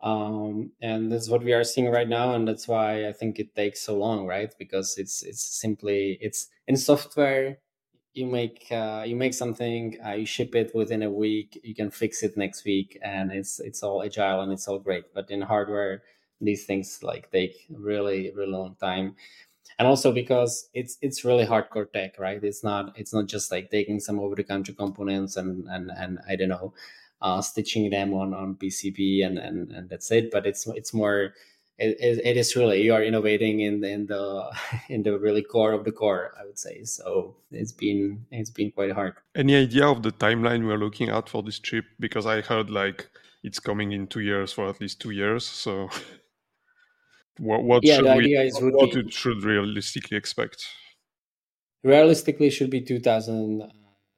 um, 0.03 0.71
and 0.81 1.11
that's 1.11 1.29
what 1.29 1.43
we 1.43 1.53
are 1.53 1.63
seeing 1.63 1.89
right 1.89 2.09
now 2.09 2.35
and 2.35 2.47
that's 2.47 2.67
why 2.67 3.07
i 3.07 3.13
think 3.13 3.39
it 3.39 3.55
takes 3.55 3.81
so 3.81 3.97
long 3.97 4.27
right? 4.27 4.53
Because 4.59 4.97
it's 4.97 5.23
it's 5.23 5.43
simply 5.43 6.17
it's 6.21 6.49
in 6.67 6.77
software 6.77 7.59
you 8.13 8.27
make 8.27 8.67
uh, 8.71 9.03
you 9.05 9.15
make 9.15 9.33
something 9.33 9.97
uh, 10.05 10.11
you 10.13 10.25
ship 10.25 10.55
it 10.55 10.73
within 10.75 11.03
a 11.03 11.09
week 11.11 11.59
you 11.63 11.75
can 11.75 11.89
fix 11.91 12.23
it 12.23 12.37
next 12.37 12.65
week 12.65 12.97
and 13.03 13.31
it's 13.31 13.59
it's 13.59 13.83
all 13.83 14.03
agile 14.03 14.41
and 14.41 14.51
it's 14.53 14.67
all 14.67 14.79
great. 14.79 15.05
But 15.13 15.31
in 15.31 15.41
hardware 15.41 16.03
these 16.41 16.65
things 16.65 17.01
like 17.03 17.31
take 17.31 17.55
really 17.69 18.31
really 18.35 18.51
long 18.51 18.75
time. 18.79 19.15
And 19.79 19.87
also 19.87 20.11
because 20.11 20.69
it's 20.73 20.97
it's 21.01 21.25
really 21.25 21.45
hardcore 21.45 21.91
tech 21.91 22.19
right? 22.19 22.43
It's 22.43 22.63
not 22.63 22.97
it's 22.97 23.13
not 23.13 23.27
just 23.27 23.51
like 23.51 23.71
taking 23.71 23.99
some 23.99 24.19
over 24.19 24.35
the 24.35 24.43
counter 24.43 24.73
components 24.73 25.37
and 25.37 25.67
and 25.69 25.91
and 25.91 26.19
i 26.29 26.35
don't 26.35 26.49
know 26.49 26.73
uh, 27.23 27.41
stitching 27.41 27.89
them 27.89 28.13
on 28.13 28.33
on 28.33 28.55
pcb 28.55 29.25
and, 29.25 29.39
and 29.39 29.71
and 29.71 29.89
that's 29.89 30.11
it. 30.11 30.29
But 30.29 30.45
it's 30.45 30.67
it's 30.67 30.93
more 30.93 31.33
it, 31.79 31.97
it 32.23 32.37
is 32.37 32.55
really 32.55 32.83
you 32.83 32.93
are 32.93 33.03
innovating 33.03 33.61
in 33.61 33.83
in 33.83 34.05
the 34.05 34.51
in 34.89 35.01
the 35.03 35.17
really 35.17 35.41
core 35.41 35.71
of 35.71 35.85
the 35.85 35.91
core 35.91 36.35
i 36.39 36.45
would 36.45 36.59
say. 36.59 36.83
So 36.83 37.35
it's 37.51 37.71
been 37.71 38.25
it's 38.31 38.51
been 38.51 38.71
quite 38.71 38.91
hard. 38.91 39.15
Any 39.35 39.55
idea 39.55 39.87
of 39.87 40.03
the 40.03 40.11
timeline 40.11 40.67
we're 40.67 40.77
looking 40.77 41.09
at 41.09 41.29
for 41.29 41.41
this 41.41 41.59
chip 41.59 41.85
because 41.99 42.25
i 42.25 42.41
heard 42.41 42.69
like 42.69 43.09
it's 43.43 43.59
coming 43.59 43.91
in 43.91 44.07
two 44.07 44.21
years 44.21 44.53
for 44.53 44.69
at 44.69 44.79
least 44.79 45.01
two 45.01 45.11
years 45.11 45.45
so 45.45 45.89
what, 47.39 47.63
what 47.63 47.83
yeah, 47.83 47.97
should 47.97 48.17
we 48.17 48.51
what 48.71 48.93
be, 48.93 49.11
should 49.11 49.43
realistically 49.43 50.17
expect? 50.17 50.65
Realistically 51.83 52.49
should 52.49 52.69
be 52.69 52.81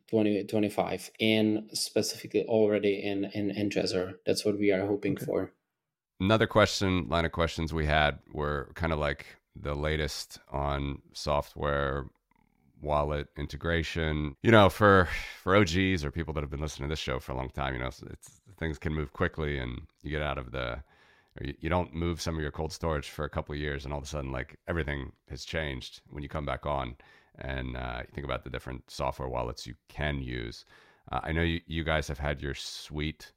2025 0.09 1.11
and 1.19 1.69
specifically 1.73 2.43
already 2.45 3.01
in 3.03 3.25
in, 3.33 3.51
in 3.51 3.69
Trezor. 3.69 4.15
That's 4.25 4.45
what 4.45 4.57
we 4.57 4.71
are 4.71 4.85
hoping 4.85 5.13
okay. 5.13 5.25
for 5.25 5.51
another 6.19 6.47
question 6.47 7.07
line 7.09 7.25
of 7.25 7.31
questions 7.31 7.73
we 7.73 7.85
had 7.85 8.19
were 8.31 8.71
kind 8.75 8.93
of 8.93 8.99
like 8.99 9.25
the 9.55 9.73
latest 9.73 10.39
on 10.51 11.01
software 11.13 12.05
wallet 12.81 13.27
integration 13.37 14.35
you 14.43 14.51
know 14.51 14.69
for 14.69 15.07
for 15.41 15.55
og's 15.55 16.03
or 16.03 16.11
people 16.11 16.33
that 16.33 16.41
have 16.41 16.49
been 16.49 16.61
listening 16.61 16.87
to 16.87 16.91
this 16.91 16.99
show 16.99 17.19
for 17.19 17.31
a 17.31 17.35
long 17.35 17.49
time 17.49 17.73
you 17.73 17.79
know 17.79 17.87
it's 17.87 18.41
things 18.57 18.77
can 18.77 18.93
move 18.93 19.11
quickly 19.11 19.57
and 19.57 19.81
you 20.03 20.09
get 20.09 20.21
out 20.21 20.37
of 20.37 20.51
the 20.51 20.77
you, 21.41 21.53
you 21.59 21.69
don't 21.69 21.93
move 21.93 22.21
some 22.21 22.35
of 22.35 22.41
your 22.41 22.51
cold 22.51 22.71
storage 22.71 23.09
for 23.09 23.25
a 23.25 23.29
couple 23.29 23.53
of 23.53 23.59
years 23.59 23.85
and 23.85 23.93
all 23.93 23.99
of 23.99 24.05
a 24.05 24.07
sudden 24.07 24.31
like 24.31 24.57
everything 24.67 25.11
has 25.29 25.43
changed 25.43 26.01
when 26.09 26.23
you 26.23 26.29
come 26.29 26.45
back 26.45 26.65
on 26.65 26.95
and 27.39 27.75
uh, 27.75 27.99
you 28.01 28.11
think 28.13 28.25
about 28.25 28.43
the 28.43 28.49
different 28.49 28.83
software 28.89 29.29
wallets 29.29 29.67
you 29.67 29.75
can 29.89 30.21
use 30.21 30.65
uh, 31.11 31.19
i 31.23 31.31
know 31.31 31.41
you, 31.41 31.59
you 31.67 31.83
guys 31.83 32.07
have 32.07 32.19
had 32.19 32.41
your 32.41 32.53
suite 32.53 33.31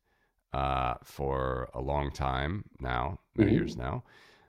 uh, 0.53 0.95
for 1.03 1.69
a 1.75 1.81
long 1.81 2.11
time 2.11 2.65
now, 2.81 3.19
many 3.37 3.51
mm-hmm. 3.51 3.59
years 3.59 3.77
now. 3.77 4.03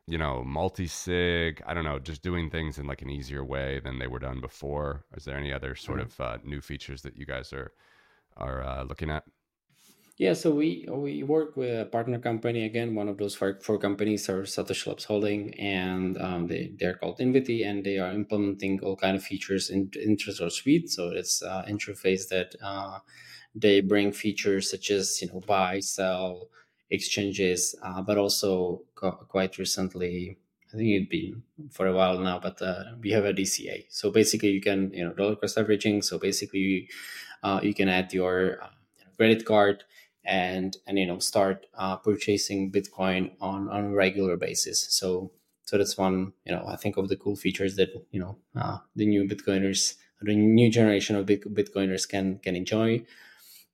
you 0.08 0.18
know, 0.18 0.44
multi 0.44 0.88
sig. 0.88 1.62
I 1.68 1.74
don't 1.76 1.84
know, 1.84 2.00
just 2.00 2.24
doing 2.24 2.50
things 2.50 2.80
in 2.80 2.88
like 2.88 3.04
an 3.04 3.12
easier 3.12 3.46
way 3.46 3.80
than 3.80 4.00
they 4.00 4.08
were 4.08 4.18
done 4.18 4.42
before. 4.42 5.06
Is 5.16 5.26
there 5.26 5.38
any 5.38 5.54
other 5.54 5.76
sort 5.76 6.00
mm-hmm. 6.00 6.24
of 6.24 6.36
uh, 6.36 6.38
new 6.44 6.62
features 6.62 7.04
that 7.04 7.16
you 7.16 7.26
guys 7.26 7.54
are 7.54 7.74
are 8.36 8.64
uh, 8.64 8.84
looking 8.84 9.12
at? 9.12 9.24
Yeah, 10.20 10.34
so 10.34 10.52
we 10.52 10.86
we 10.92 11.24
work 11.24 11.56
with 11.56 11.80
a 11.80 11.86
partner 11.86 12.20
company 12.20 12.66
again. 12.66 12.94
One 12.94 13.08
of 13.08 13.18
those 13.18 13.36
four, 13.36 13.58
four 13.62 13.78
companies 13.80 14.28
are 14.28 14.42
SatoshiLabs 14.44 15.06
Holding, 15.06 15.54
and 15.58 16.18
um, 16.22 16.48
they 16.48 16.74
they're 16.78 16.96
called 16.96 17.20
Invity, 17.20 17.66
and 17.66 17.86
they 17.86 18.00
are 18.00 18.12
implementing 18.12 18.82
all 18.84 18.98
kind 18.98 19.16
of 19.16 19.24
features 19.24 19.70
in 19.70 19.90
in 19.96 20.18
Suite. 20.20 20.90
So 20.90 21.12
it's 21.12 21.42
uh, 21.42 21.64
interface 21.70 22.28
that 22.30 22.54
uh, 22.62 23.00
they 23.56 23.82
bring 23.82 24.12
features 24.12 24.72
such 24.72 24.92
as 24.92 25.22
you 25.22 25.30
know 25.30 25.42
buy, 25.42 25.80
sell, 25.82 26.50
exchanges, 26.90 27.76
uh, 27.84 28.02
but 28.02 28.18
also 28.18 28.84
co- 28.96 29.26
quite 29.30 29.58
recently. 29.58 30.38
I 30.74 30.78
think 30.78 30.90
it'd 30.90 31.10
been 31.10 31.44
for 31.72 31.88
a 31.88 31.94
while 31.94 32.20
now, 32.20 32.40
but 32.40 32.62
uh, 32.62 32.96
we 33.02 33.12
have 33.12 33.26
a 33.26 33.34
DCA. 33.34 33.86
So 33.90 34.12
basically, 34.12 34.50
you 34.52 34.62
can 34.62 34.92
you 34.94 35.06
know 35.06 35.14
dollar 35.14 35.36
cost 35.38 35.58
averaging. 35.58 36.02
So 36.04 36.20
basically, 36.20 36.60
you, 36.60 36.88
uh, 37.44 37.60
you 37.64 37.74
can 37.74 37.90
add 37.90 38.14
your 38.14 38.62
uh, 38.64 38.70
credit 39.18 39.46
card 39.46 39.84
and 40.30 40.78
and 40.86 41.00
you 41.00 41.08
know 41.08 41.18
start 41.18 41.66
uh, 41.74 41.98
purchasing 41.98 42.72
Bitcoin 42.72 43.32
on 43.42 43.68
on 43.68 43.86
a 43.86 43.96
regular 43.96 44.38
basis. 44.38 44.86
So 44.92 45.32
so 45.64 45.78
that's 45.78 45.98
one 45.98 46.34
you 46.46 46.54
know 46.54 46.64
I 46.68 46.76
think 46.76 46.98
of 46.98 47.10
the 47.10 47.18
cool 47.18 47.36
features 47.36 47.76
that 47.78 47.90
you 48.12 48.20
know 48.20 48.38
uh, 48.56 48.78
the 48.96 49.08
new 49.08 49.24
Bitcoiners, 49.28 49.96
the 50.22 50.36
new 50.36 50.70
generation 50.70 51.16
of 51.16 51.26
Bitcoiners 51.26 52.08
can 52.08 52.38
can 52.40 52.56
enjoy. 52.56 53.04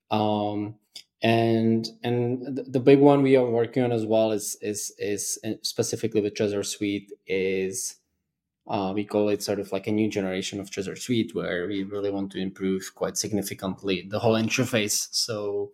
Um, 0.09 0.75
and 1.21 1.89
and 2.03 2.57
the 2.67 2.79
big 2.79 2.99
one 2.99 3.21
we 3.21 3.35
are 3.35 3.45
working 3.45 3.83
on 3.83 3.91
as 3.91 4.05
well 4.05 4.31
is 4.31 4.57
is 4.61 4.93
is 4.97 5.37
uh, 5.45 5.55
specifically 5.61 6.21
with 6.21 6.35
Trezor 6.35 6.65
Suite 6.65 7.11
is 7.27 7.97
uh, 8.67 8.93
we 8.95 9.03
call 9.03 9.27
it 9.27 9.43
sort 9.43 9.59
of 9.59 9.71
like 9.73 9.87
a 9.87 9.91
new 9.91 10.09
generation 10.09 10.61
of 10.61 10.69
Trezor 10.71 10.97
Suite 10.97 11.35
where 11.35 11.67
we 11.67 11.83
really 11.83 12.11
want 12.11 12.31
to 12.31 12.39
improve 12.39 12.95
quite 12.95 13.17
significantly 13.17 14.07
the 14.09 14.19
whole 14.19 14.35
interface. 14.45 15.09
So 15.11 15.71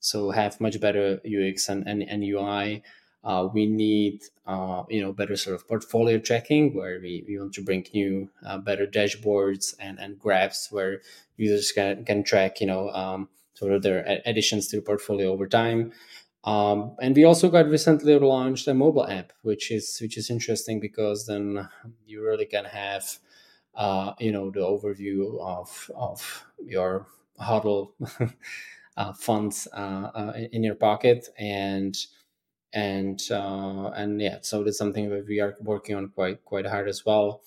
so 0.00 0.30
have 0.30 0.60
much 0.60 0.80
better 0.80 1.20
UX 1.24 1.68
and, 1.68 1.86
and, 1.86 2.02
and 2.02 2.24
UI. 2.24 2.82
Uh, 3.22 3.48
we 3.52 3.66
need 3.66 4.22
uh, 4.46 4.82
you 4.88 5.00
know 5.00 5.12
better 5.12 5.36
sort 5.36 5.54
of 5.54 5.68
portfolio 5.68 6.18
tracking 6.18 6.74
where 6.74 6.98
we, 7.00 7.22
we 7.28 7.38
want 7.38 7.52
to 7.52 7.62
bring 7.62 7.86
new 7.92 8.30
uh, 8.46 8.56
better 8.58 8.86
dashboards 8.86 9.74
and, 9.78 9.98
and 9.98 10.18
graphs 10.18 10.72
where 10.72 11.02
users 11.36 11.70
can, 11.70 12.04
can 12.04 12.24
track 12.24 12.60
you 12.60 12.66
know 12.66 12.88
um, 12.90 13.28
sort 13.54 13.72
of 13.72 13.82
their 13.82 14.20
additions 14.24 14.68
to 14.68 14.76
the 14.76 14.82
portfolio 14.82 15.30
over 15.30 15.46
time. 15.46 15.92
Um, 16.44 16.96
and 17.02 17.14
we 17.14 17.24
also 17.24 17.50
got 17.50 17.68
recently 17.68 18.18
launched 18.18 18.66
a 18.66 18.72
mobile 18.72 19.06
app, 19.06 19.32
which 19.42 19.70
is 19.70 19.98
which 20.00 20.16
is 20.16 20.30
interesting 20.30 20.80
because 20.80 21.26
then 21.26 21.68
you 22.06 22.24
really 22.24 22.46
can 22.46 22.64
have 22.64 23.18
uh, 23.74 24.14
you 24.18 24.32
know 24.32 24.50
the 24.50 24.60
overview 24.60 25.38
of 25.40 25.90
of 25.94 26.46
your 26.64 27.06
hodl 27.38 27.92
funds 29.12 29.68
uh, 29.72 30.10
uh, 30.14 30.32
in 30.52 30.62
your 30.64 30.74
pocket 30.74 31.28
and 31.38 31.96
and 32.72 33.20
uh, 33.30 33.90
and 33.96 34.20
yeah 34.20 34.38
so 34.42 34.62
that's 34.62 34.78
something 34.78 35.10
that 35.10 35.26
we 35.26 35.40
are 35.40 35.56
working 35.60 35.96
on 35.96 36.08
quite 36.08 36.44
quite 36.44 36.66
hard 36.66 36.88
as 36.88 37.04
well. 37.04 37.42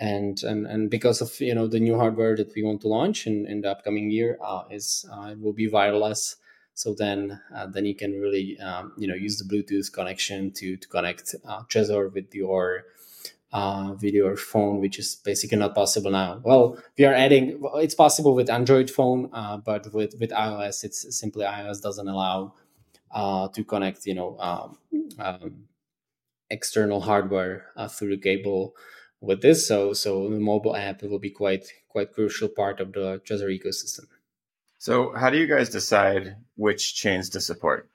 And 0.00 0.42
and 0.44 0.66
and 0.66 0.90
because 0.90 1.20
of 1.20 1.40
you 1.40 1.54
know 1.54 1.66
the 1.66 1.80
new 1.80 1.96
hardware 1.98 2.36
that 2.36 2.52
we 2.54 2.62
want 2.62 2.80
to 2.82 2.88
launch 2.88 3.26
in, 3.26 3.46
in 3.46 3.62
the 3.62 3.70
upcoming 3.70 4.10
year 4.10 4.38
uh, 4.44 4.62
is 4.70 5.04
uh, 5.12 5.30
it 5.32 5.40
will 5.40 5.52
be 5.54 5.68
wireless. 5.68 6.36
So 6.74 6.94
then 6.94 7.40
then 7.72 7.86
you 7.86 7.96
can 7.96 8.12
really 8.12 8.58
um, 8.60 8.92
you 8.96 9.08
know 9.08 9.16
use 9.16 9.38
the 9.38 9.44
bluetooth 9.44 9.92
connection 9.92 10.52
to 10.52 10.76
to 10.76 10.88
connect 10.88 11.34
trezor 11.68 12.12
with 12.14 12.32
your 12.32 12.84
uh, 13.52 13.94
video 13.94 14.26
or 14.26 14.36
phone, 14.36 14.80
which 14.80 14.98
is 14.98 15.16
basically 15.16 15.58
not 15.58 15.74
possible 15.74 16.10
now. 16.10 16.40
Well, 16.42 16.78
we 16.96 17.04
are 17.04 17.14
adding. 17.14 17.60
It's 17.76 17.94
possible 17.94 18.34
with 18.34 18.50
Android 18.50 18.90
phone, 18.90 19.30
uh, 19.32 19.56
but 19.58 19.92
with 19.92 20.14
with 20.20 20.30
iOS, 20.30 20.84
it's 20.84 21.18
simply 21.18 21.44
iOS 21.44 21.80
doesn't 21.82 22.08
allow 22.08 22.54
uh, 23.10 23.48
to 23.48 23.64
connect. 23.64 24.06
You 24.06 24.14
know, 24.14 24.38
um, 24.38 24.78
um, 25.18 25.64
external 26.50 27.00
hardware 27.00 27.66
uh, 27.76 27.88
through 27.88 28.18
cable 28.18 28.74
with 29.20 29.42
this. 29.42 29.66
So 29.66 29.92
so 29.92 30.28
the 30.28 30.40
mobile 30.40 30.76
app 30.76 31.02
will 31.02 31.18
be 31.18 31.30
quite 31.30 31.66
quite 31.88 32.12
crucial 32.12 32.48
part 32.48 32.80
of 32.80 32.92
the 32.92 33.20
Trezor 33.24 33.48
ecosystem. 33.48 34.06
So 34.78 35.12
how 35.16 35.30
do 35.30 35.38
you 35.38 35.46
guys 35.46 35.70
decide 35.70 36.36
which 36.56 36.94
chains 36.94 37.30
to 37.30 37.40
support? 37.40 37.88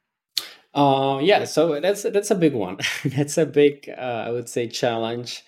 Uh, 0.74 1.20
yeah, 1.22 1.44
so 1.46 1.80
that's 1.80 2.04
that's 2.04 2.32
a 2.32 2.36
big 2.36 2.54
one. 2.54 2.78
that's 3.06 3.38
a 3.38 3.46
big, 3.46 3.90
uh, 3.90 4.26
I 4.28 4.32
would 4.32 4.50
say, 4.50 4.68
challenge 4.68 5.44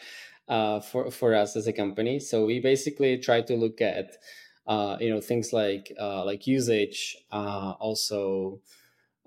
uh, 0.47 0.80
for 0.82 1.09
for 1.09 1.34
us 1.34 1.55
as 1.55 1.67
a 1.67 1.73
company. 1.73 2.19
So 2.19 2.45
we 2.45 2.59
basically 2.59 3.17
try 3.17 3.41
to 3.41 3.55
look 3.55 3.82
at, 3.82 4.17
uh, 4.67 4.97
you 4.99 5.09
know, 5.09 5.21
things 5.21 5.51
like 5.51 5.91
uh, 5.99 6.23
like 6.26 6.45
usage, 6.45 7.17
uh, 7.32 7.73
also, 7.80 8.59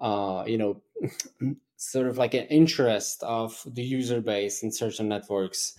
you 0.01 0.59
know, 0.59 0.82
sort 1.76 2.07
of 2.09 2.18
like 2.18 2.34
an 2.34 2.46
interest 2.46 3.22
of 3.24 3.61
the 3.66 3.82
user 3.82 4.20
base 4.20 4.62
in 4.62 4.72
certain 4.72 5.09
networks, 5.09 5.74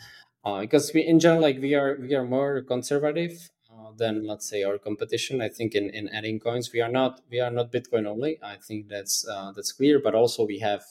because 0.61 0.91
we 0.93 1.01
in 1.05 1.19
general 1.19 1.41
like 1.41 1.59
we 1.59 1.75
are 1.75 1.97
we 2.01 2.15
are 2.15 2.25
more 2.25 2.61
conservative 2.63 3.49
than 3.97 4.25
let's 4.25 4.49
say 4.49 4.63
our 4.63 4.77
competition. 4.77 5.41
I 5.41 5.49
think 5.49 5.75
in, 5.75 5.89
in 5.89 6.09
adding 6.09 6.39
coins, 6.39 6.71
we 6.73 6.81
are 6.81 6.91
not 6.91 7.21
we 7.29 7.39
are 7.39 7.51
not 7.51 7.71
Bitcoin 7.71 8.05
only. 8.05 8.39
I 8.43 8.55
think 8.57 8.87
that's 8.89 9.27
uh, 9.27 9.51
that's 9.55 9.71
clear. 9.71 9.99
But 9.99 10.15
also 10.15 10.45
we 10.45 10.59
have 10.59 10.83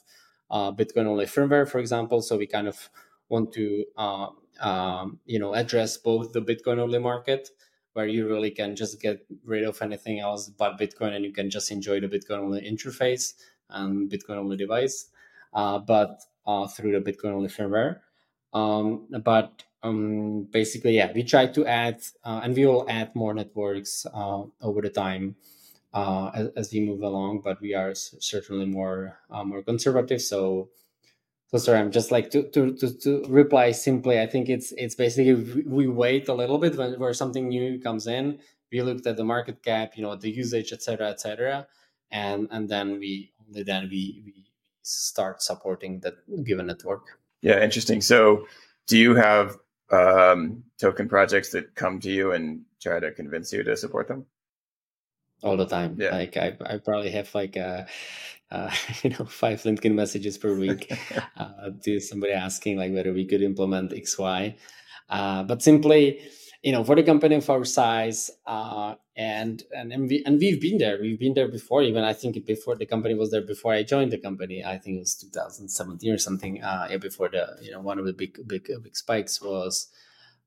uh, 0.51 0.72
Bitcoin 0.72 1.07
only 1.07 1.26
firmware, 1.26 1.68
for 1.68 1.78
example. 1.78 2.22
So 2.22 2.36
we 2.36 2.46
kind 2.46 2.68
of 2.68 2.90
want 3.28 3.53
to 3.55 3.84
uh, 3.96 4.28
um, 4.61 5.20
you 5.26 5.38
know 5.38 5.55
address 5.55 5.96
both 5.96 6.32
the 6.32 6.40
Bitcoin 6.42 6.78
only 6.78 6.99
market 6.99 7.51
where 7.92 8.07
you 8.07 8.28
really 8.28 8.51
can 8.51 8.76
just 8.76 9.01
get 9.01 9.26
rid 9.44 9.64
of 9.64 9.80
anything 9.82 10.20
else 10.20 10.49
but 10.49 10.78
Bitcoin 10.78 11.16
and 11.16 11.24
you 11.24 11.32
can 11.32 11.51
just 11.51 11.70
enjoy 11.72 11.99
the 11.99 12.07
Bitcoin 12.07 12.38
only 12.38 12.61
interface 12.61 13.34
and 13.70 14.11
Bitcoin 14.11 14.36
only 14.36 14.57
device, 14.57 15.11
uh, 15.53 15.78
but 15.78 16.22
uh, 16.46 16.66
through 16.66 16.92
the 16.99 17.12
Bitcoin 17.12 17.32
only 17.32 17.49
firmware. 17.49 18.01
Um, 18.53 19.09
but 19.22 19.64
um, 19.83 20.49
basically, 20.51 20.97
yeah, 20.97 21.12
we 21.14 21.22
try 21.22 21.47
to 21.47 21.66
add, 21.66 22.01
uh, 22.24 22.41
and 22.43 22.55
we 22.55 22.66
will 22.66 22.85
add 22.89 23.14
more 23.14 23.35
networks 23.35 24.07
uh, 24.12 24.43
over 24.61 24.81
the 24.81 24.91
time 24.91 25.37
uh, 25.93 26.31
as, 26.35 26.49
as, 26.57 26.72
we 26.72 26.81
move 26.81 27.03
along. 27.03 27.43
But 27.45 27.61
we 27.61 27.74
are 27.74 27.95
certainly 27.95 28.66
more 28.66 29.18
uh, 29.31 29.45
more 29.45 29.62
conservative. 29.62 30.20
So, 30.20 30.70
so 31.47 31.59
sorry, 31.59 31.79
I'm 31.79 31.93
just 31.93 32.11
like 32.11 32.31
to, 32.31 32.43
to 32.51 32.74
to 32.74 32.99
to 33.01 33.24
reply 33.29 33.70
simply. 33.72 34.20
I 34.20 34.26
think 34.26 34.49
it's 34.49 34.72
it's 34.72 34.95
basically 34.95 35.62
we 35.62 35.87
wait 35.87 36.29
a 36.29 36.35
little 36.35 36.59
bit 36.59 36.76
when 36.76 36.99
where 36.99 37.14
something 37.14 37.49
new 37.49 37.81
comes 37.81 38.07
in. 38.07 38.41
We 38.72 38.83
looked 38.83 39.07
at 39.07 39.16
the 39.16 39.24
market 39.24 39.62
cap, 39.62 39.93
you 39.97 40.03
know, 40.03 40.14
the 40.16 40.31
usage, 40.31 40.72
etc., 40.72 41.09
etc., 41.09 41.68
and 42.11 42.49
and 42.51 42.68
then 42.68 42.99
we 42.99 43.33
only 43.47 43.62
then 43.62 43.89
we 43.91 44.22
we 44.26 44.45
start 44.83 45.41
supporting 45.41 46.01
that 46.01 46.14
given 46.45 46.66
network. 46.66 47.18
Yeah, 47.41 47.62
interesting. 47.62 48.01
So, 48.01 48.47
do 48.89 48.99
you 48.99 49.14
have 49.14 49.57
um, 49.91 50.64
token 50.78 51.09
projects 51.09 51.51
that 51.53 51.74
come 51.74 52.01
to 52.01 52.11
you 52.11 52.32
and 52.32 52.62
try 52.80 53.01
to 53.01 53.11
convince 53.12 53.53
you 53.53 53.62
to 53.62 53.76
support 53.76 54.09
them? 54.09 54.26
All 55.43 55.57
the 55.57 55.66
time. 55.66 55.97
Yeah. 55.99 56.11
Like 56.11 56.36
I, 56.36 56.57
I 56.66 56.78
probably 56.78 57.11
have 57.11 57.32
like 57.34 57.57
a, 57.57 57.86
uh, 58.51 58.70
you 59.03 59.11
know, 59.11 59.24
five 59.24 59.62
LinkedIn 59.62 59.95
messages 59.95 60.36
per 60.39 60.55
week 60.55 60.93
uh, 61.36 61.70
to 61.84 62.01
somebody 62.01 62.32
asking 62.32 62.76
like 62.76 62.93
whether 62.93 63.12
we 63.12 63.24
could 63.24 63.43
implement 63.43 63.93
X, 63.93 64.18
Y. 64.18 64.57
Uh, 65.09 65.43
but 65.43 65.62
simply, 65.62 66.20
you 66.63 66.73
know, 66.73 66.83
for 66.83 66.97
the 66.97 67.03
company 67.03 67.37
of 67.37 67.49
our 67.51 67.65
size, 67.65 68.31
uh, 68.47 68.95
and 69.17 69.63
and 69.75 69.93
and, 69.93 70.09
we, 70.09 70.23
and 70.27 70.39
we've 70.39 70.61
been 70.61 70.79
there. 70.79 70.99
We've 71.01 71.19
been 71.19 71.35
there 71.35 71.49
before. 71.49 71.83
Even 71.83 72.05
I 72.05 72.13
think 72.13 72.45
before 72.47 72.77
the 72.77 72.87
company 72.87 73.15
was 73.15 73.31
there 73.31 73.43
before 73.43 73.73
I 73.73 73.83
joined 73.83 74.13
the 74.13 74.19
company. 74.19 74.65
I 74.65 74.79
think 74.79 74.97
it 74.97 75.01
was 75.01 75.15
2017 75.15 76.13
or 76.13 76.19
something. 76.19 76.63
Uh, 76.63 76.89
yeah, 76.91 76.97
before 76.97 77.29
the 77.29 77.57
you 77.63 77.71
know 77.73 77.81
one 77.81 77.99
of 77.99 78.07
the 78.07 78.13
big 78.13 78.39
big 78.47 78.69
big 78.83 78.97
spikes 78.97 79.41
was. 79.41 79.89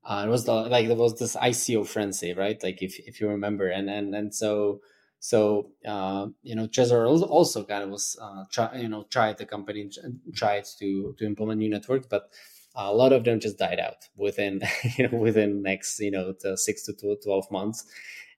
Uh, 0.04 0.24
it 0.26 0.30
was 0.30 0.46
the, 0.46 0.52
like 0.52 0.88
there 0.88 0.96
was 0.96 1.16
this 1.20 1.36
ICO 1.36 1.86
frenzy, 1.86 2.32
right? 2.34 2.60
Like 2.60 2.82
if 2.82 2.98
if 3.06 3.20
you 3.20 3.28
remember, 3.28 3.68
and 3.68 3.88
and 3.88 4.12
and 4.16 4.34
so 4.34 4.80
so 5.20 5.70
uh, 5.86 6.26
you 6.42 6.56
know 6.56 6.66
Trezor 6.66 7.06
also 7.08 7.62
kind 7.62 7.84
of 7.84 7.90
was 7.90 8.18
uh, 8.20 8.42
try, 8.50 8.76
you 8.76 8.88
know 8.88 9.04
tried 9.04 9.38
the 9.38 9.46
company 9.46 9.88
tried 10.34 10.64
to 10.80 11.14
to 11.16 11.24
implement 11.24 11.60
new 11.60 11.70
networks, 11.70 12.08
but 12.10 12.30
a 12.74 12.92
lot 12.92 13.12
of 13.12 13.24
them 13.24 13.40
just 13.40 13.58
died 13.58 13.78
out 13.80 14.08
within 14.16 14.62
you 14.96 15.08
know 15.08 15.18
within 15.18 15.62
next 15.62 15.98
you 16.00 16.10
know 16.10 16.34
six 16.56 16.84
to 16.84 16.92
12 16.92 17.50
months. 17.50 17.84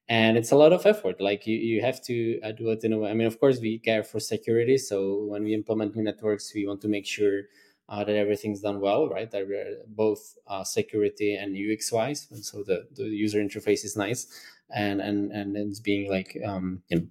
And 0.07 0.37
it's 0.37 0.53
a 0.53 0.57
lot 0.57 0.75
of 0.75 0.85
effort. 0.85 1.19
Like 1.19 1.47
you, 1.47 1.57
you 1.57 1.81
have 1.81 2.03
to 2.05 2.39
uh, 2.43 2.53
do 2.53 2.69
it 2.71 2.85
in 2.85 2.93
a 2.93 2.99
way 2.99 3.11
i 3.11 3.15
mean 3.15 3.27
of 3.27 3.41
course 3.41 3.59
we 3.61 3.79
care 3.79 4.05
for 4.05 4.21
security. 4.21 4.79
So 4.79 5.25
when 5.25 5.45
we 5.45 5.55
implement 5.55 5.97
new 5.97 6.05
networks 6.05 6.53
we 6.55 6.67
want 6.67 6.81
to 6.83 6.89
make 6.89 7.07
sure 7.07 7.43
uh, 7.89 8.03
that 8.05 8.17
everything's 8.17 8.61
done 8.61 8.81
well 8.81 9.09
right? 9.09 9.31
That 9.31 9.47
we're 9.49 9.77
both 9.89 10.37
uh, 10.47 10.65
security 10.65 11.35
and 11.37 11.57
ux 11.57 11.93
wise 11.93 12.27
and 12.31 12.45
so 12.45 12.63
the, 12.63 12.87
the 12.95 13.05
user 13.05 13.39
interface 13.41 13.85
is 13.85 13.97
nice. 13.97 14.27
And 14.75 15.01
and 15.01 15.31
and 15.33 15.57
it's 15.57 15.81
being 15.81 16.11
like 16.11 16.37
um, 16.45 16.83
you 16.89 16.99
know 16.99 17.07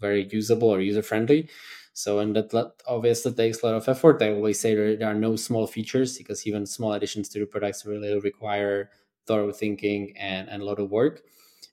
very 0.00 0.26
usable 0.30 0.68
or 0.68 0.80
user 0.80 1.02
friendly. 1.02 1.48
So, 2.02 2.18
and 2.18 2.34
that 2.34 2.72
obviously 2.86 3.32
takes 3.32 3.62
a 3.62 3.66
lot 3.66 3.74
of 3.74 3.86
effort. 3.86 4.22
I 4.22 4.30
always 4.30 4.58
say 4.58 4.74
there, 4.74 4.96
there 4.96 5.08
are 5.08 5.14
no 5.28 5.36
small 5.36 5.66
features 5.66 6.16
because 6.16 6.46
even 6.46 6.64
small 6.64 6.94
additions 6.94 7.28
to 7.30 7.38
the 7.38 7.44
products 7.44 7.84
really 7.84 8.18
require 8.18 8.88
thorough 9.26 9.52
thinking 9.52 10.14
and, 10.16 10.48
and 10.48 10.62
a 10.62 10.64
lot 10.64 10.78
of 10.78 10.90
work. 10.90 11.20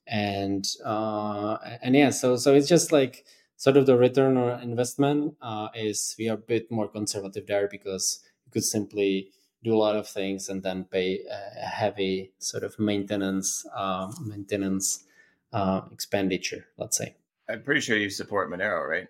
And 0.05 0.67
uh, 0.83 1.57
and 1.81 1.95
yeah, 1.95 2.09
so 2.09 2.35
so 2.35 2.53
it's 2.53 2.67
just 2.67 2.91
like 2.91 3.25
sort 3.55 3.77
of 3.77 3.85
the 3.85 3.97
return 3.97 4.35
on 4.35 4.61
investment 4.61 5.35
uh, 5.41 5.69
is 5.73 6.13
we 6.19 6.27
are 6.27 6.33
a 6.35 6.49
bit 6.53 6.69
more 6.69 6.89
conservative 6.89 7.47
there 7.47 7.69
because 7.69 8.19
you 8.45 8.51
could 8.51 8.65
simply 8.65 9.31
do 9.63 9.73
a 9.73 9.79
lot 9.79 9.95
of 9.95 10.07
things 10.07 10.49
and 10.49 10.61
then 10.61 10.83
pay 10.85 11.21
a 11.29 11.65
heavy 11.65 12.31
sort 12.39 12.63
of 12.63 12.77
maintenance 12.79 13.65
um, 13.73 14.13
maintenance 14.25 15.05
uh, 15.53 15.81
expenditure. 15.91 16.67
Let's 16.77 16.97
say. 16.97 17.15
I'm 17.49 17.63
pretty 17.63 17.79
sure 17.79 17.95
you 17.95 18.09
support 18.09 18.51
Monero, 18.51 18.85
right? 18.85 19.07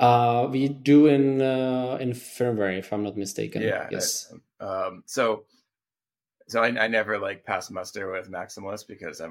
Uh, 0.00 0.48
we 0.50 0.68
do 0.68 1.06
in 1.06 1.40
uh, 1.40 1.98
in 2.00 2.10
firmware, 2.10 2.78
if 2.78 2.92
I'm 2.92 3.04
not 3.04 3.16
mistaken. 3.16 3.62
Yeah. 3.62 3.88
Yes. 3.90 4.32
um, 4.60 5.04
so, 5.06 5.44
so 6.48 6.62
I, 6.62 6.66
I, 6.84 6.88
never 6.88 7.18
like 7.18 7.44
pass 7.44 7.70
muster 7.70 8.10
with 8.10 8.30
Maximalist 8.30 8.88
because 8.88 9.20
I 9.20 9.28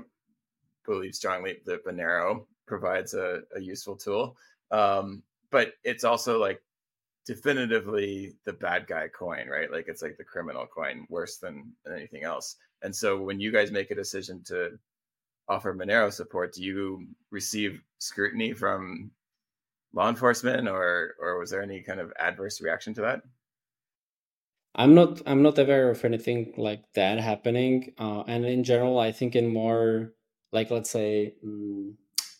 believe 0.85 1.15
strongly 1.15 1.57
that 1.65 1.85
Monero 1.85 2.45
provides 2.65 3.13
a, 3.13 3.41
a 3.55 3.59
useful 3.59 3.97
tool. 3.97 4.37
Um, 4.71 5.23
but 5.51 5.73
it's 5.83 6.05
also 6.05 6.39
like 6.39 6.61
definitively 7.25 8.35
the 8.45 8.53
bad 8.53 8.87
guy 8.87 9.07
coin, 9.07 9.47
right? 9.47 9.71
Like 9.71 9.87
it's 9.87 10.01
like 10.01 10.17
the 10.17 10.23
criminal 10.23 10.65
coin, 10.65 11.05
worse 11.09 11.37
than, 11.37 11.73
than 11.83 11.95
anything 11.95 12.23
else. 12.23 12.55
And 12.81 12.95
so 12.95 13.21
when 13.21 13.39
you 13.39 13.51
guys 13.51 13.71
make 13.71 13.91
a 13.91 13.95
decision 13.95 14.43
to 14.45 14.77
offer 15.47 15.73
Monero 15.73 16.11
support, 16.11 16.53
do 16.53 16.63
you 16.63 17.07
receive 17.31 17.81
scrutiny 17.99 18.53
from 18.53 19.11
law 19.93 20.09
enforcement, 20.09 20.67
or 20.67 21.15
or 21.19 21.39
was 21.39 21.51
there 21.51 21.61
any 21.61 21.81
kind 21.81 21.99
of 21.99 22.11
adverse 22.19 22.61
reaction 22.61 22.93
to 22.95 23.01
that? 23.01 23.21
I'm 24.75 24.95
not 24.95 25.21
I'm 25.25 25.43
not 25.43 25.59
aware 25.59 25.91
of 25.91 26.03
anything 26.03 26.53
like 26.57 26.81
that 26.95 27.19
happening. 27.19 27.93
Uh, 27.97 28.23
and 28.27 28.45
in 28.45 28.63
general, 28.63 28.99
I 28.99 29.11
think 29.11 29.35
in 29.35 29.53
more 29.53 30.13
like 30.51 30.71
let's 30.71 30.89
say 30.89 31.35
mm, 31.45 31.93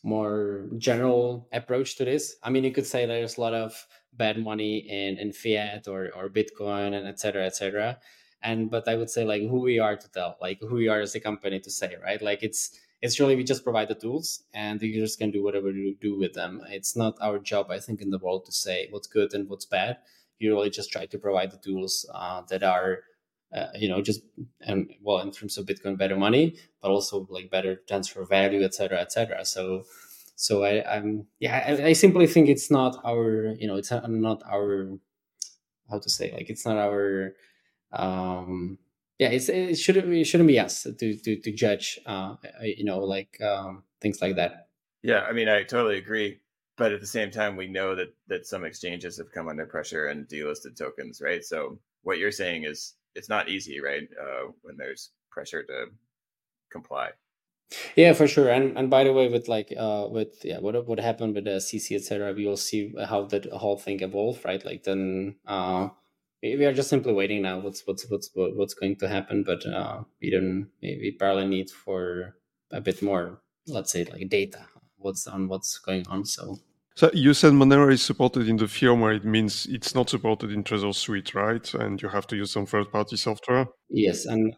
more 0.04 0.68
general 0.78 1.48
approach 1.54 1.96
to 1.98 2.06
this. 2.06 2.36
I 2.44 2.50
mean, 2.50 2.64
you 2.64 2.72
could 2.72 2.88
say 2.88 3.06
there's 3.06 3.38
a 3.38 3.42
lot 3.42 3.54
of 3.54 3.86
bad 4.14 4.38
money 4.38 4.78
in 4.78 5.18
in 5.18 5.32
fiat 5.32 5.88
or 5.88 6.10
or 6.16 6.30
Bitcoin 6.30 6.94
and 6.94 7.08
etc. 7.08 7.46
etc. 7.46 8.00
And 8.42 8.70
but 8.70 8.88
I 8.88 8.96
would 8.96 9.10
say 9.10 9.26
like 9.26 9.44
who 9.44 9.60
we 9.62 9.80
are 9.80 9.96
to 9.96 10.12
tell, 10.12 10.38
like 10.42 10.60
who 10.60 10.76
we 10.76 10.88
are 10.88 11.02
as 11.02 11.16
a 11.16 11.20
company 11.20 11.60
to 11.60 11.70
say, 11.72 11.96
right? 12.04 12.22
Like 12.22 12.42
it's 12.42 12.78
it's 13.04 13.20
really 13.20 13.36
we 13.36 13.44
just 13.44 13.66
provide 13.66 13.90
the 13.90 13.96
tools 13.96 14.46
and 14.54 14.80
the 14.80 14.88
users 14.88 15.18
can 15.18 15.30
do 15.30 15.44
whatever 15.44 15.70
you 15.70 15.94
do 16.00 16.18
with 16.18 16.34
them. 16.34 16.62
It's 16.70 16.96
not 16.96 17.18
our 17.22 17.38
job 17.38 17.70
i 17.70 17.80
think 17.80 18.02
in 18.02 18.10
the 18.12 18.18
world 18.18 18.46
to 18.46 18.54
say 18.54 18.88
what's 18.92 19.08
good 19.08 19.34
and 19.34 19.50
what's 19.50 19.66
bad. 19.66 19.98
You 20.40 20.54
really 20.54 20.70
just 20.70 20.92
try 20.92 21.06
to 21.08 21.18
provide 21.20 21.52
the 21.52 21.58
tools 21.58 22.06
uh, 22.14 22.42
that 22.50 22.64
are 22.64 23.00
uh, 23.54 23.68
you 23.76 23.90
know 23.90 24.02
just 24.02 24.22
and 24.62 24.90
well 25.02 25.20
in 25.20 25.32
terms 25.32 25.58
of 25.58 25.66
bitcoin 25.68 25.96
better 25.96 26.16
money 26.16 26.56
but 26.82 26.90
also 26.90 27.28
like 27.30 27.52
better 27.52 27.76
transfer 27.88 28.26
value 28.26 28.64
etc 28.64 29.00
etc 29.00 29.46
so 29.46 29.84
so 30.36 30.64
i 30.64 30.84
i'm 30.92 31.28
yeah 31.40 31.64
I, 31.68 31.90
I 31.90 31.94
simply 31.94 32.26
think 32.26 32.50
it's 32.50 32.72
not 32.72 33.00
our 33.06 33.54
you 33.60 33.68
know 33.68 33.76
it's 33.76 33.92
not 33.92 34.42
our 34.50 34.98
how 35.88 36.00
to 36.00 36.10
say 36.10 36.32
like 36.32 36.50
it's 36.50 36.66
not 36.66 36.78
our 36.78 37.36
um 37.92 38.80
yeah, 39.24 39.30
it's, 39.30 39.48
it 39.48 39.76
shouldn't 39.76 40.12
it 40.12 40.26
shouldn't 40.26 40.50
be 40.50 40.60
us 40.60 40.84
to 40.84 41.16
to, 41.16 41.36
to 41.40 41.52
judge, 41.54 41.98
uh, 42.06 42.36
you 42.62 42.84
know, 42.84 43.00
like 43.00 43.40
um, 43.42 43.84
things 44.02 44.22
like 44.22 44.36
that. 44.36 44.68
Yeah, 45.02 45.22
I 45.22 45.32
mean, 45.32 45.48
I 45.48 45.64
totally 45.64 45.98
agree. 45.98 46.40
But 46.76 46.92
at 46.92 47.00
the 47.00 47.08
same 47.08 47.32
time, 47.32 47.56
we 47.56 47.68
know 47.68 47.96
that 47.96 48.14
that 48.28 48.46
some 48.46 48.66
exchanges 48.66 49.18
have 49.18 49.32
come 49.32 49.48
under 49.48 49.66
pressure 49.66 50.08
and 50.08 50.28
delisted 50.28 50.76
tokens, 50.76 51.22
right? 51.22 51.44
So 51.44 51.80
what 52.02 52.18
you're 52.18 52.32
saying 52.32 52.66
is 52.66 52.96
it's 53.16 53.30
not 53.30 53.48
easy, 53.48 53.80
right? 53.80 54.04
Uh, 54.22 54.52
when 54.62 54.76
there's 54.76 55.12
pressure 55.32 55.64
to 55.64 55.86
comply. 56.70 57.12
Yeah, 57.96 58.12
for 58.12 58.28
sure. 58.28 58.50
And 58.50 58.78
and 58.78 58.90
by 58.90 59.06
the 59.06 59.14
way, 59.14 59.30
with 59.30 59.48
like 59.48 59.74
uh 59.78 60.08
with 60.12 60.44
yeah, 60.44 60.60
what 60.60 60.86
what 60.86 61.00
happened 61.00 61.36
with 61.36 61.46
the 61.46 61.62
SEC 61.62 61.94
etc. 61.94 62.34
We 62.34 62.46
will 62.46 62.58
see 62.58 62.94
how 63.08 63.24
that 63.28 63.46
whole 63.54 63.78
thing 63.78 64.02
evolve, 64.02 64.44
right? 64.44 64.64
Like 64.66 64.84
then 64.84 65.38
uh 65.48 65.90
we 66.44 66.66
are 66.66 66.74
just 66.74 66.90
simply 66.90 67.14
waiting 67.14 67.42
now. 67.42 67.60
What's 67.60 67.88
what's 67.88 68.10
what's 68.10 68.30
what's 68.36 68.74
going 68.74 68.98
to 68.98 69.08
happen? 69.08 69.44
But 69.44 69.66
uh, 69.66 70.04
we 70.22 70.30
don't. 70.30 70.68
We 70.82 71.16
probably 71.18 71.48
need 71.48 71.70
for 71.72 72.36
a 72.72 72.82
bit 72.82 73.02
more, 73.02 73.42
let's 73.68 73.92
say, 73.92 74.04
like 74.06 74.30
data. 74.30 74.66
What's 74.98 75.26
on 75.28 75.48
what's 75.48 75.80
going 75.80 76.06
on? 76.08 76.26
So. 76.26 76.58
So 76.96 77.10
you 77.12 77.34
said 77.34 77.54
Monero 77.54 77.92
is 77.92 78.04
supported 78.04 78.48
in 78.48 78.58
the 78.58 78.66
firmware. 78.66 79.16
It 79.16 79.26
means 79.26 79.66
it's 79.66 79.96
not 79.96 80.12
supported 80.12 80.52
in 80.52 80.64
Trezor 80.64 80.94
Suite, 80.94 81.34
right? 81.34 81.74
And 81.74 82.00
you 82.00 82.10
have 82.10 82.28
to 82.28 82.36
use 82.36 82.52
some 82.52 82.68
third-party 82.68 83.18
software. 83.18 83.66
Yes, 83.90 84.26
and 84.26 84.56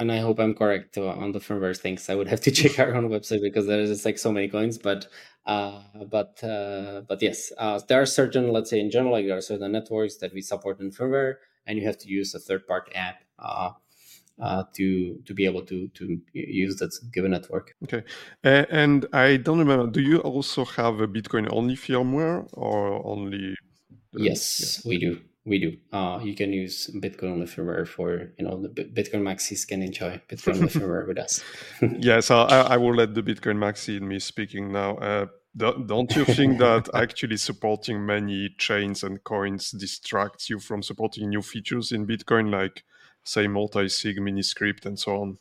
and 0.00 0.10
I 0.10 0.18
hope 0.18 0.40
I'm 0.40 0.54
correct 0.54 0.96
on 0.96 1.32
the 1.32 1.38
firmware 1.38 1.76
things. 1.76 2.08
I 2.08 2.14
would 2.14 2.26
have 2.26 2.40
to 2.40 2.50
check 2.58 2.78
our 2.78 2.94
own 2.94 3.08
website 3.10 3.42
because 3.42 3.66
there's 3.66 4.04
like 4.04 4.18
so 4.18 4.32
many 4.32 4.48
coins. 4.48 4.78
But 4.78 5.06
uh, 5.46 5.82
but 6.10 6.42
uh, 6.42 7.02
but 7.06 7.22
yes, 7.22 7.52
uh, 7.58 7.80
there 7.86 8.00
are 8.00 8.06
certain, 8.06 8.50
let's 8.50 8.70
say 8.70 8.80
in 8.80 8.90
general, 8.90 9.12
like 9.12 9.26
there 9.26 9.36
are 9.36 9.42
certain 9.42 9.70
networks 9.72 10.16
that 10.16 10.32
we 10.32 10.40
support 10.40 10.80
in 10.80 10.90
firmware, 10.90 11.34
and 11.66 11.78
you 11.78 11.86
have 11.86 11.98
to 11.98 12.08
use 12.08 12.34
a 12.34 12.38
third-party 12.38 12.94
app 12.94 13.22
uh, 13.38 13.70
uh, 14.42 14.64
to 14.74 15.20
to 15.26 15.34
be 15.34 15.44
able 15.44 15.62
to 15.66 15.88
to 15.88 16.18
use 16.32 16.76
that 16.76 16.92
given 17.12 17.32
network. 17.32 17.74
Okay, 17.84 18.02
and 18.42 19.06
I 19.12 19.36
don't 19.36 19.58
remember. 19.58 19.86
Do 19.86 20.00
you 20.00 20.18
also 20.20 20.64
have 20.64 21.00
a 21.00 21.06
Bitcoin 21.06 21.46
only 21.52 21.76
firmware 21.76 22.48
or 22.54 23.06
only? 23.06 23.54
The, 24.12 24.24
yes, 24.24 24.82
yeah. 24.82 24.88
we 24.88 24.98
do 24.98 25.20
we 25.50 25.58
do. 25.58 25.76
Uh, 25.92 26.20
you 26.22 26.34
can 26.34 26.52
use 26.52 26.88
Bitcoin 26.94 27.32
only 27.32 27.46
firmware 27.46 27.86
for 27.86 28.32
you 28.38 28.44
know 28.46 28.62
the 28.62 28.68
Bitcoin 28.68 29.22
maxis 29.22 29.66
can 29.66 29.82
enjoy 29.82 30.22
Bitcoin 30.30 30.54
only 30.54 30.68
firmware 30.78 31.06
with 31.08 31.18
us. 31.18 31.42
yeah, 31.98 32.20
so 32.20 32.42
I, 32.42 32.74
I, 32.74 32.76
will 32.76 32.94
let 32.94 33.14
the 33.14 33.22
Bitcoin 33.22 33.56
maxi 33.58 33.96
in 33.98 34.06
me 34.06 34.20
speaking 34.20 34.72
now. 34.72 34.96
Uh, 34.96 35.26
don't 35.56 36.14
you 36.14 36.24
think 36.24 36.58
that 36.58 36.88
actually 36.94 37.36
supporting 37.36 38.06
many 38.06 38.48
chains 38.56 39.02
and 39.02 39.22
coins 39.24 39.72
distracts 39.72 40.48
you 40.48 40.60
from 40.60 40.82
supporting 40.82 41.28
new 41.28 41.42
features 41.42 41.90
in 41.90 42.06
Bitcoin, 42.06 42.52
like 42.52 42.84
say 43.24 43.48
multi-sig, 43.48 44.22
mini-script, 44.22 44.86
and 44.86 44.98
so 44.98 45.20
on? 45.20 45.38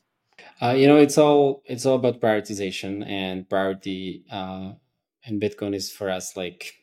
Uh, 0.59 0.71
you 0.71 0.87
know, 0.87 0.97
it's 0.97 1.19
all 1.19 1.61
it's 1.65 1.85
all 1.85 1.97
about 1.97 2.19
prioritization 2.19 3.07
and 3.07 3.47
priority. 3.47 4.25
Uh, 4.31 4.73
and 5.23 5.39
Bitcoin 5.39 5.75
is 5.75 5.91
for 5.91 6.09
us 6.09 6.35
like 6.35 6.78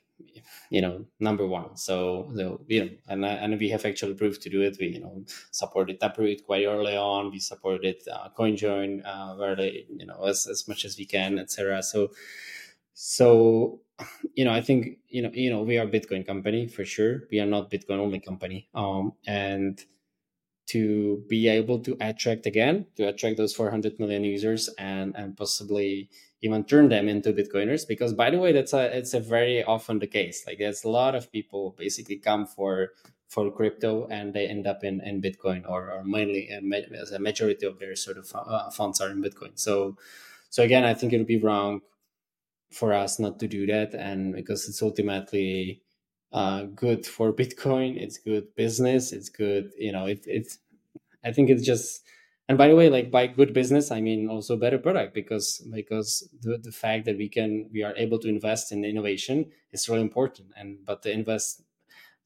you 0.71 0.81
know 0.81 1.05
number 1.21 1.47
one. 1.47 1.77
So, 1.77 2.31
so 2.37 2.61
you 2.69 2.85
know 2.85 2.91
and, 3.09 3.25
and 3.25 3.59
we 3.59 3.69
have 3.71 3.85
actually 3.85 4.15
proof 4.15 4.41
to 4.41 4.51
do 4.51 4.63
it. 4.63 4.77
We 4.81 4.89
you 4.89 5.01
know 5.01 5.25
supported 5.51 6.01
taproot 6.01 6.45
quite 6.45 6.67
early 6.67 6.97
on. 6.97 7.31
We 7.31 7.39
supported 7.39 7.97
uh, 8.13 8.29
coinjoin 8.39 9.03
uh, 9.03 9.37
very 9.37 9.87
you 9.91 10.07
know 10.07 10.25
as, 10.25 10.47
as 10.47 10.69
much 10.69 10.85
as 10.85 10.97
we 10.99 11.05
can 11.05 11.39
etc 11.39 11.83
so 11.83 12.11
so 12.95 13.81
you 14.35 14.45
know 14.45 14.53
i 14.53 14.61
think 14.61 14.99
you 15.09 15.23
know 15.23 15.31
you 15.33 15.51
know 15.51 15.63
we 15.63 15.79
are 15.79 15.87
a 15.87 15.91
bitcoin 15.91 16.27
company 16.27 16.67
for 16.67 16.85
sure. 16.85 17.25
We 17.31 17.41
are 17.41 17.47
not 17.47 17.71
bitcoin 17.71 17.99
only 17.99 18.21
company. 18.21 18.69
Um 18.75 19.13
and 19.27 19.83
to 20.69 21.25
be 21.29 21.49
able 21.49 21.79
to 21.81 21.97
attract 22.01 22.47
again 22.47 22.87
to 22.97 23.09
attract 23.09 23.37
those 23.37 23.55
400 23.55 24.01
million 24.01 24.25
users 24.25 24.69
and 24.79 25.15
and 25.17 25.37
possibly 25.37 26.11
even 26.43 26.65
turn 26.65 26.89
them 26.89 27.09
into 27.09 27.33
bitcoiners 27.33 27.87
because 27.89 28.13
by 28.13 28.31
the 28.31 28.39
way 28.39 28.53
that's 28.53 28.73
a 28.73 28.97
it's 28.97 29.15
a 29.15 29.21
very 29.21 29.65
often 29.65 29.99
the 29.99 30.07
case. 30.07 30.45
Like 30.47 30.59
there's 30.59 30.85
a 30.85 30.89
lot 30.89 31.15
of 31.15 31.33
people 31.33 31.75
basically 31.79 32.17
come 32.17 32.47
for 32.47 32.91
for 33.29 33.51
crypto 33.51 34.07
and 34.09 34.35
they 34.35 34.47
end 34.47 34.67
up 34.67 34.85
in, 34.85 35.01
in 35.01 35.21
bitcoin 35.21 35.69
or, 35.69 35.91
or 35.91 36.05
mainly 36.05 36.49
uh, 36.53 37.01
as 37.03 37.11
a 37.11 37.19
majority 37.19 37.67
of 37.67 37.79
their 37.81 37.97
sort 37.97 38.19
of 38.19 38.33
uh, 38.35 38.71
funds 38.71 39.01
are 39.01 39.11
in 39.11 39.23
bitcoin. 39.23 39.59
So 39.59 39.97
so 40.51 40.63
again 40.63 40.85
i 40.85 40.95
think 40.95 41.13
it 41.13 41.19
would 41.19 41.27
be 41.27 41.39
wrong 41.39 41.81
for 42.73 42.93
us 42.93 43.19
not 43.19 43.39
to 43.39 43.49
do 43.49 43.67
that 43.67 43.95
and 43.95 44.35
because 44.35 44.69
it's 44.69 44.83
ultimately 44.83 45.83
uh, 46.33 46.65
good 46.75 47.07
for 47.07 47.33
bitcoin 47.41 48.01
it's 48.01 48.19
good 48.19 48.55
business 48.55 49.13
it's 49.13 49.29
good 49.29 49.71
you 49.79 49.93
know 49.93 50.07
it, 50.07 50.25
it's 50.27 50.59
i 51.25 51.33
think 51.33 51.51
it's 51.51 51.65
just 51.65 52.03
and 52.49 52.59
by 52.59 52.69
the 52.69 52.77
way 52.77 52.89
like 52.89 53.11
by 53.11 53.27
good 53.27 53.53
business 53.53 53.91
i 53.91 54.01
mean 54.01 54.29
also 54.29 54.57
better 54.57 54.79
product 54.79 55.15
because 55.15 55.67
because 55.75 56.29
the, 56.43 56.59
the 56.59 56.73
fact 56.73 57.05
that 57.05 57.17
we 57.17 57.29
can 57.29 57.69
we 57.73 57.83
are 57.83 57.95
able 57.97 58.19
to 58.19 58.29
invest 58.29 58.73
in 58.73 58.85
innovation 58.85 59.47
is 59.73 59.89
really 59.89 60.03
important. 60.03 60.49
And 60.57 60.79
but 60.85 61.03
the 61.03 61.13
invest 61.13 61.63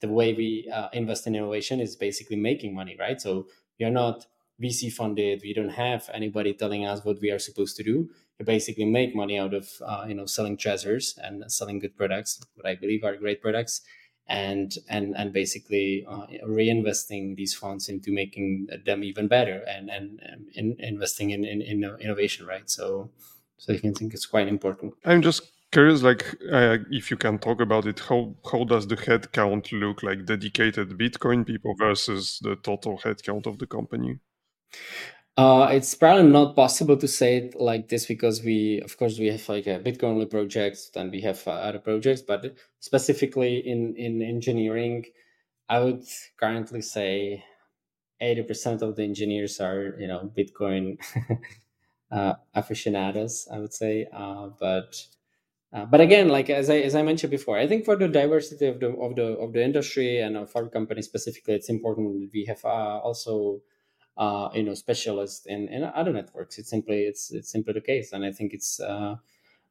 the 0.01 0.09
way 0.09 0.33
we 0.33 0.71
uh, 0.73 0.89
invest 0.93 1.27
in 1.27 1.35
innovation 1.35 1.81
is 1.81 1.97
basically 1.97 2.37
making 2.37 2.75
money 2.75 2.97
right? 2.99 3.21
So 3.21 3.49
we 3.79 3.87
are 3.87 3.91
not 3.91 4.27
vc 4.63 4.93
funded. 4.93 5.41
We 5.43 5.55
don't 5.55 5.71
have 5.71 6.11
anybody 6.13 6.53
telling 6.55 6.85
us 6.87 7.05
what 7.05 7.21
we 7.21 7.31
are 7.31 7.39
supposed 7.39 7.77
to 7.77 7.83
do. 7.83 8.11
We 8.39 8.45
basically 8.45 8.87
make 8.87 9.15
money 9.15 9.39
out 9.39 9.55
of 9.55 9.69
uh, 9.85 10.05
you 10.09 10.15
know 10.15 10.27
selling 10.27 10.57
Trezors 10.57 11.19
and 11.19 11.51
selling 11.51 11.79
good 11.79 11.97
products 11.97 12.41
what 12.55 12.67
i 12.67 12.75
believe 12.75 13.05
are 13.05 13.17
great 13.17 13.43
products 13.43 13.83
and 14.31 14.77
and 14.89 15.15
and 15.17 15.33
basically 15.33 16.07
uh, 16.09 16.27
reinvesting 16.47 17.37
these 17.37 17.53
funds 17.53 17.89
into 17.89 18.13
making 18.13 18.69
them 18.87 19.03
even 19.03 19.27
better 19.27 19.65
and 19.69 19.91
and, 19.91 20.21
and 20.23 20.47
in, 20.55 20.77
investing 20.79 21.31
in, 21.31 21.45
in, 21.45 21.61
in 21.61 21.85
innovation 22.01 22.47
right? 22.47 22.71
So 22.71 23.11
so 23.59 23.75
i 23.75 23.77
think 23.77 24.15
it's 24.15 24.27
quite 24.27 24.49
important. 24.49 24.95
I'm 25.05 25.21
just 25.21 25.43
curious 25.73 26.03
like 26.03 26.25
uh, 26.51 26.79
if 26.91 27.11
you 27.11 27.17
can 27.17 27.39
talk 27.39 27.61
about 27.61 27.87
it 27.87 27.99
how 28.09 28.35
how 28.51 28.65
does 28.65 28.87
the 28.87 28.97
head 28.97 29.33
count 29.33 29.73
look 29.73 30.03
like 30.03 30.25
dedicated 30.25 30.89
bitcoin 30.99 31.47
people 31.47 31.75
versus 31.79 32.41
the 32.43 32.57
total 32.57 32.97
head 33.05 33.23
count 33.23 33.47
of 33.47 33.59
the 33.59 33.67
company 33.67 34.19
uh, 35.37 35.69
it's 35.71 35.95
probably 35.95 36.31
not 36.31 36.57
possible 36.57 36.97
to 36.97 37.09
say 37.09 37.37
it 37.37 37.61
like 37.61 37.89
this 37.89 38.07
because 38.07 38.43
we 38.43 38.81
of 38.83 38.97
course 38.99 39.19
we 39.19 39.29
have 39.29 39.49
like 39.49 39.67
a 39.67 39.79
bitcoin 39.79 40.15
only 40.15 40.27
projects 40.27 40.91
and 40.97 41.11
we 41.11 41.21
have 41.21 41.43
uh, 41.47 41.51
other 41.51 41.79
projects 41.79 42.23
but 42.23 42.55
specifically 42.81 43.59
in 43.59 43.95
in 43.97 44.23
engineering 44.23 45.05
i 45.69 45.79
would 45.81 46.05
currently 46.39 46.83
say 46.83 47.45
80% 48.23 48.83
of 48.83 48.97
the 48.97 49.03
engineers 49.03 49.61
are 49.61 49.97
you 49.99 50.07
know 50.07 50.31
bitcoin 50.37 50.99
uh, 52.13 52.35
aficionados 52.55 53.49
i 53.53 53.59
would 53.59 53.73
say 53.73 54.07
uh, 54.13 54.49
but 54.59 54.95
uh, 55.73 55.85
but 55.85 56.01
again, 56.01 56.29
like 56.29 56.51
as 56.51 56.69
I 56.69 56.79
as 56.79 56.97
I 56.97 57.03
mentioned 57.03 57.31
before, 57.31 57.57
I 57.57 57.69
think 57.69 57.85
for 57.85 57.95
the 57.95 58.09
diversity 58.09 58.67
of 58.67 58.81
the 58.81 58.89
of 58.89 59.15
the 59.15 59.37
of 59.39 59.53
the 59.53 59.63
industry 59.63 60.21
and 60.21 60.37
of 60.37 60.51
our 60.57 60.69
company 60.69 61.01
specifically, 61.01 61.55
it's 61.55 61.69
important 61.69 62.09
that 62.09 62.31
we 62.33 62.45
have 62.47 62.65
uh, 62.65 62.99
also 62.99 63.61
uh, 64.17 64.49
you 64.55 64.63
know 64.63 64.75
specialists 64.75 65.47
in, 65.47 65.69
in 65.69 65.85
other 65.85 66.13
networks. 66.13 66.59
It's 66.59 66.71
simply 66.71 67.03
it's 67.03 67.31
it's 67.31 67.51
simply 67.51 67.73
the 67.75 67.81
case, 67.81 68.13
and 68.13 68.25
I 68.25 68.33
think 68.33 68.53
it's 68.53 68.81
uh, 68.81 69.17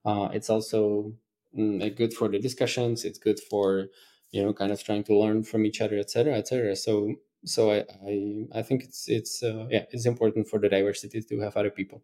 uh, 0.05 0.29
it's 0.33 0.49
also 0.49 1.13
mm, 1.57 1.95
good 1.95 2.13
for 2.13 2.27
the 2.27 2.39
discussions. 2.39 3.05
It's 3.05 3.19
good 3.19 3.39
for 3.49 3.87
you 4.31 4.43
know 4.43 4.53
kind 4.53 4.71
of 4.71 4.83
trying 4.83 5.03
to 5.05 5.17
learn 5.17 5.43
from 5.43 5.65
each 5.65 5.81
other, 5.81 5.97
etc., 5.97 6.35
etc. 6.35 6.75
So 6.75 7.15
so 7.45 7.71
I, 7.71 7.85
I 8.05 8.45
I 8.59 8.61
think 8.61 8.83
it's 8.83 9.07
it's 9.07 9.43
uh, 9.43 9.67
yeah 9.69 9.85
it's 9.91 10.05
important 10.05 10.47
for 10.47 10.59
the 10.59 10.69
diversity 10.69 11.21
to 11.21 11.39
have 11.41 11.57
other 11.57 11.71
people. 11.71 12.01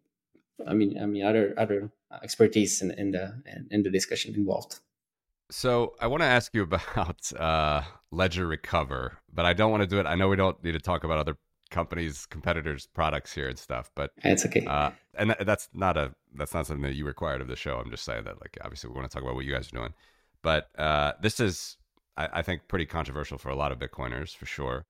I 0.66 0.72
mean, 0.72 0.98
I 1.00 1.06
mean, 1.06 1.24
other 1.24 1.54
other 1.58 1.90
expertise 2.22 2.80
in, 2.82 2.90
in 2.92 3.10
the 3.10 3.42
in 3.70 3.82
the 3.82 3.90
discussion 3.90 4.34
involved. 4.34 4.80
So 5.50 5.94
I 6.00 6.06
want 6.08 6.22
to 6.22 6.26
ask 6.26 6.54
you 6.54 6.62
about 6.70 7.32
uh, 7.32 7.82
Ledger 8.10 8.46
Recover, 8.46 9.18
but 9.32 9.44
I 9.46 9.52
don't 9.52 9.70
want 9.70 9.82
to 9.82 9.86
do 9.86 9.98
it. 9.98 10.06
I 10.06 10.14
know 10.14 10.28
we 10.28 10.36
don't 10.36 10.62
need 10.62 10.72
to 10.72 10.80
talk 10.80 11.04
about 11.04 11.18
other 11.18 11.36
companies, 11.70 12.26
competitors' 12.26 12.86
products 12.86 13.34
here 13.34 13.48
and 13.48 13.58
stuff, 13.58 13.90
but 13.94 14.12
it's 14.24 14.44
okay. 14.46 14.64
Uh, 14.66 14.90
and 15.14 15.34
that's 15.40 15.68
not 15.74 15.96
a 15.96 16.14
that's 16.34 16.54
not 16.54 16.66
something 16.66 16.82
that 16.82 16.94
you 16.94 17.04
required 17.04 17.40
of 17.40 17.48
the 17.48 17.56
show. 17.56 17.78
I'm 17.78 17.90
just 17.90 18.04
saying 18.04 18.24
that, 18.24 18.40
like, 18.40 18.58
obviously, 18.62 18.90
we 18.90 18.96
want 18.96 19.10
to 19.10 19.14
talk 19.14 19.22
about 19.22 19.34
what 19.34 19.44
you 19.44 19.52
guys 19.52 19.68
are 19.68 19.76
doing, 19.76 19.94
but 20.42 20.68
uh, 20.78 21.12
this 21.20 21.40
is, 21.40 21.76
I, 22.16 22.28
I, 22.34 22.42
think, 22.42 22.68
pretty 22.68 22.86
controversial 22.86 23.38
for 23.38 23.48
a 23.48 23.56
lot 23.56 23.72
of 23.72 23.78
Bitcoiners 23.78 24.36
for 24.36 24.46
sure. 24.46 24.86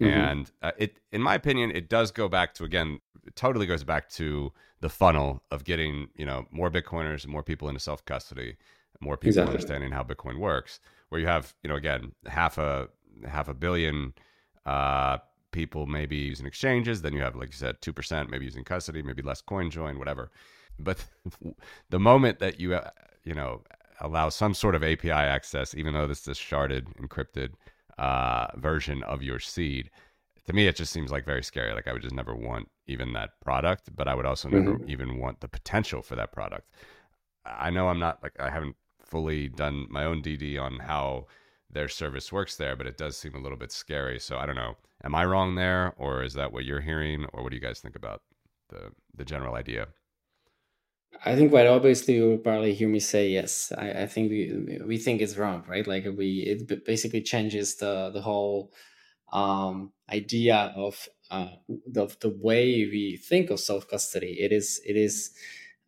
Mm-hmm. 0.00 0.18
And 0.18 0.50
uh, 0.62 0.72
it, 0.78 0.98
in 1.12 1.22
my 1.22 1.34
opinion, 1.34 1.70
it 1.72 1.88
does 1.88 2.10
go 2.10 2.28
back 2.28 2.54
to 2.54 2.64
again, 2.64 3.00
it 3.26 3.36
totally 3.36 3.66
goes 3.66 3.84
back 3.84 4.08
to 4.10 4.52
the 4.80 4.88
funnel 4.88 5.42
of 5.50 5.64
getting 5.64 6.08
you 6.16 6.26
know 6.26 6.46
more 6.50 6.70
Bitcoiners 6.70 7.24
and 7.24 7.32
more 7.32 7.42
people 7.42 7.68
into 7.68 7.80
self 7.80 8.04
custody, 8.04 8.56
more 9.00 9.16
people 9.16 9.28
exactly. 9.28 9.54
understanding 9.54 9.92
how 9.92 10.02
Bitcoin 10.02 10.38
works. 10.38 10.80
Where 11.08 11.20
you 11.20 11.26
have 11.26 11.54
you 11.62 11.68
know 11.68 11.76
again 11.76 12.12
half 12.26 12.56
a 12.56 12.88
half 13.26 13.48
a 13.48 13.54
billion 13.54 14.14
uh, 14.64 15.18
people 15.52 15.86
maybe 15.86 16.16
using 16.16 16.46
exchanges, 16.46 17.02
then 17.02 17.12
you 17.12 17.20
have 17.20 17.36
like 17.36 17.48
you 17.48 17.56
said 17.56 17.80
two 17.80 17.92
percent 17.92 18.30
maybe 18.30 18.44
using 18.44 18.64
custody, 18.64 19.02
maybe 19.02 19.22
less 19.22 19.40
coin 19.40 19.70
join, 19.70 19.98
whatever. 19.98 20.30
But 20.78 21.04
the 21.90 22.00
moment 22.00 22.38
that 22.38 22.60
you 22.60 22.74
uh, 22.74 22.90
you 23.24 23.34
know 23.34 23.62
allow 24.00 24.28
some 24.28 24.54
sort 24.54 24.74
of 24.74 24.82
API 24.82 25.10
access, 25.10 25.74
even 25.74 25.92
though 25.92 26.06
this 26.06 26.22
is 26.22 26.28
a 26.28 26.32
sharded 26.32 26.86
encrypted 26.96 27.50
uh, 27.98 28.46
version 28.56 29.02
of 29.02 29.22
your 29.22 29.38
seed, 29.38 29.90
to 30.46 30.52
me 30.52 30.66
it 30.66 30.76
just 30.76 30.92
seems 30.92 31.10
like 31.10 31.24
very 31.24 31.42
scary. 31.42 31.74
Like 31.74 31.88
I 31.88 31.92
would 31.92 32.02
just 32.02 32.14
never 32.14 32.34
want 32.34 32.68
even 32.86 33.12
that 33.12 33.40
product, 33.40 33.94
but 33.94 34.08
I 34.08 34.14
would 34.14 34.26
also 34.26 34.48
never 34.48 34.76
mm-hmm. 34.76 34.90
even 34.90 35.18
want 35.18 35.40
the 35.40 35.48
potential 35.48 36.02
for 36.02 36.16
that 36.16 36.32
product. 36.32 36.68
I 37.44 37.70
know 37.70 37.88
I'm 37.88 37.98
not 37.98 38.22
like 38.22 38.38
I 38.38 38.50
haven't 38.50 38.76
fully 39.04 39.48
done 39.48 39.86
my 39.90 40.04
own 40.04 40.22
DD 40.22 40.60
on 40.60 40.78
how 40.78 41.26
their 41.70 41.88
service 41.88 42.32
works 42.32 42.56
there, 42.56 42.76
but 42.76 42.86
it 42.86 42.96
does 42.96 43.16
seem 43.16 43.34
a 43.34 43.38
little 43.38 43.58
bit 43.58 43.72
scary. 43.72 44.18
So 44.18 44.38
I 44.38 44.46
don't 44.46 44.56
know. 44.56 44.76
Am 45.02 45.14
I 45.14 45.24
wrong 45.24 45.54
there, 45.54 45.94
or 45.96 46.22
is 46.22 46.34
that 46.34 46.52
what 46.52 46.64
you're 46.64 46.80
hearing, 46.80 47.26
or 47.32 47.42
what 47.42 47.50
do 47.50 47.56
you 47.56 47.62
guys 47.62 47.80
think 47.80 47.96
about 47.96 48.22
the 48.68 48.92
the 49.14 49.24
general 49.24 49.54
idea? 49.54 49.88
I 51.24 51.36
think 51.36 51.50
quite 51.50 51.66
obviously 51.66 52.14
you 52.14 52.28
will 52.28 52.38
probably 52.38 52.74
hear 52.74 52.88
me 52.88 53.00
say 53.00 53.28
yes. 53.28 53.72
I, 53.76 54.02
I 54.02 54.06
think 54.06 54.30
we 54.30 54.78
we 54.86 54.96
think 54.98 55.20
it's 55.20 55.36
wrong, 55.36 55.64
right? 55.68 55.86
Like 55.86 56.06
we 56.16 56.40
it 56.40 56.84
basically 56.84 57.22
changes 57.22 57.76
the 57.76 58.10
the 58.10 58.22
whole 58.22 58.72
um, 59.32 59.92
idea 60.10 60.72
of 60.76 61.08
uh, 61.30 61.50
the, 61.68 62.06
the 62.20 62.36
way 62.42 62.86
we 62.86 63.16
think 63.16 63.50
of 63.50 63.60
self 63.60 63.88
custody. 63.88 64.36
It 64.40 64.52
is 64.52 64.80
it 64.86 64.96
is 64.96 65.30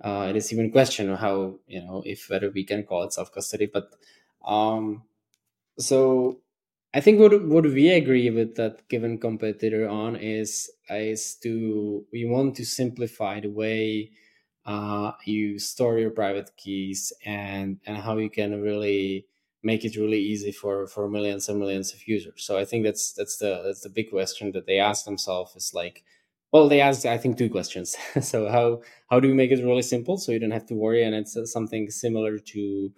uh, 0.03 0.27
it 0.29 0.37
is 0.37 0.53
even 0.53 0.71
question 0.71 1.11
of 1.11 1.19
how 1.19 1.59
you 1.67 1.81
know 1.83 2.03
if 2.05 2.29
whether 2.29 2.51
we 2.51 2.65
can 2.65 2.83
call 2.83 3.05
it 3.05 3.13
self 3.13 3.33
custody. 3.33 3.71
But 3.73 3.89
um, 4.45 5.05
so 5.79 6.41
I 6.95 7.01
think 7.01 7.18
what 7.20 7.32
what 7.49 7.64
we 7.64 7.90
agree 7.90 8.28
with 8.30 8.55
that 8.57 8.86
given 8.88 9.18
competitor 9.18 9.88
on 9.88 10.16
is 10.16 10.70
is 10.90 11.36
to 11.43 12.05
we 12.12 12.26
want 12.26 12.55
to 12.57 12.64
simplify 12.66 13.40
the 13.40 13.49
way 13.51 14.11
uh, 14.66 15.12
you 15.24 15.59
store 15.59 15.99
your 15.99 16.11
private 16.11 16.51
keys 16.57 17.12
and 17.24 17.80
and 17.86 17.97
how 17.97 18.18
you 18.18 18.28
can 18.30 18.61
really 18.61 19.26
make 19.62 19.84
it 19.84 19.97
really 19.97 20.18
easy 20.20 20.53
for 20.53 20.86
for 20.86 21.09
millions 21.09 21.49
and 21.49 21.59
millions 21.59 21.95
of 21.95 22.07
users. 22.07 22.45
So 22.45 22.59
i 22.59 22.64
think 22.64 22.84
that's 22.84 23.12
that's 23.14 23.38
the 23.38 23.62
that's 23.64 23.80
the 23.82 23.88
big 23.99 24.11
question 24.11 24.53
that 24.53 24.66
they 24.66 24.78
ask 24.78 25.05
themselves 25.07 25.57
is 25.57 25.72
like 25.74 26.05
well 26.53 26.68
they 26.68 26.80
ask 26.82 27.07
i 27.07 27.16
think 27.18 27.38
two 27.38 27.49
questions. 27.51 27.97
So 28.20 28.49
how 28.51 28.82
how 29.11 29.18
do 29.20 29.28
we 29.28 29.34
make 29.34 29.51
it 29.51 29.64
really 29.64 29.82
simple 29.95 30.18
so 30.18 30.30
you 30.32 30.38
don't 30.40 30.51
have 30.59 30.66
to 30.66 30.74
worry 30.74 31.03
and 31.05 31.14
it's 31.14 31.34
something 31.53 31.90
similar 31.90 32.38
to 32.38 32.93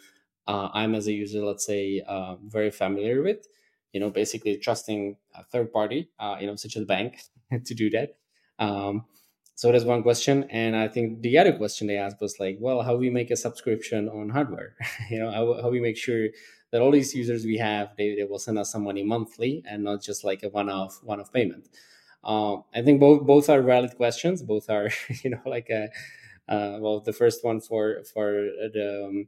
uh, 0.47 0.69
i'm 0.75 0.95
as 0.95 1.07
a 1.07 1.13
user 1.13 1.45
let's 1.45 1.65
say 1.67 2.03
uh, 2.07 2.37
very 2.57 2.71
familiar 2.71 3.23
with 3.23 3.47
you 3.95 4.01
know 4.01 4.11
basically 4.11 4.59
trusting 4.59 5.17
a 5.35 5.45
third 5.45 5.73
party 5.73 6.11
uh, 6.21 6.37
you 6.41 6.47
know 6.47 6.57
such 6.57 6.77
as 6.77 6.83
a 6.83 6.87
bank 6.87 7.21
to 7.65 7.75
do 7.75 7.89
that. 7.91 8.17
Um, 8.59 9.07
so 9.57 9.71
that's 9.71 9.85
one 9.85 10.03
question. 10.03 10.45
And 10.51 10.77
i 10.77 10.89
think 10.89 11.23
the 11.23 11.39
other 11.39 11.55
question 11.57 11.87
they 11.87 11.97
asked 11.97 12.21
was 12.21 12.39
like 12.41 12.59
well 12.61 12.83
how 12.83 12.97
we 12.97 13.09
make 13.11 13.31
a 13.31 13.37
subscription 13.37 14.09
on 14.09 14.31
hardware? 14.31 14.77
You 15.11 15.21
know 15.21 15.31
how, 15.31 15.63
how 15.63 15.71
we 15.71 15.81
make 15.81 15.97
sure 15.97 16.29
that 16.73 16.83
all 16.83 16.91
these 16.91 17.15
users 17.15 17.45
we 17.45 17.59
have 17.59 17.87
they, 17.97 18.17
they 18.17 18.25
will 18.25 18.41
send 18.41 18.59
us 18.59 18.73
some 18.73 18.85
money 18.85 19.05
monthly 19.05 19.63
and 19.71 19.85
not 19.85 20.03
just 20.03 20.25
like 20.25 20.43
a 20.43 20.49
one-off 20.49 21.01
one-off 21.05 21.33
payment. 21.33 21.69
Um, 22.25 22.65
i 22.75 22.83
think 22.83 23.01
both 23.01 23.27
both 23.33 23.49
are 23.49 23.63
valid 23.63 23.97
questions. 23.97 24.43
Both 24.43 24.69
are 24.71 24.91
you 25.23 25.31
know 25.31 25.43
like 25.47 25.71
a 25.71 25.89
uh, 26.49 26.77
well 26.81 27.01
the 27.01 27.13
first 27.13 27.45
one 27.45 27.61
for 27.61 28.03
for 28.13 28.33
the 28.73 29.07
um, 29.07 29.27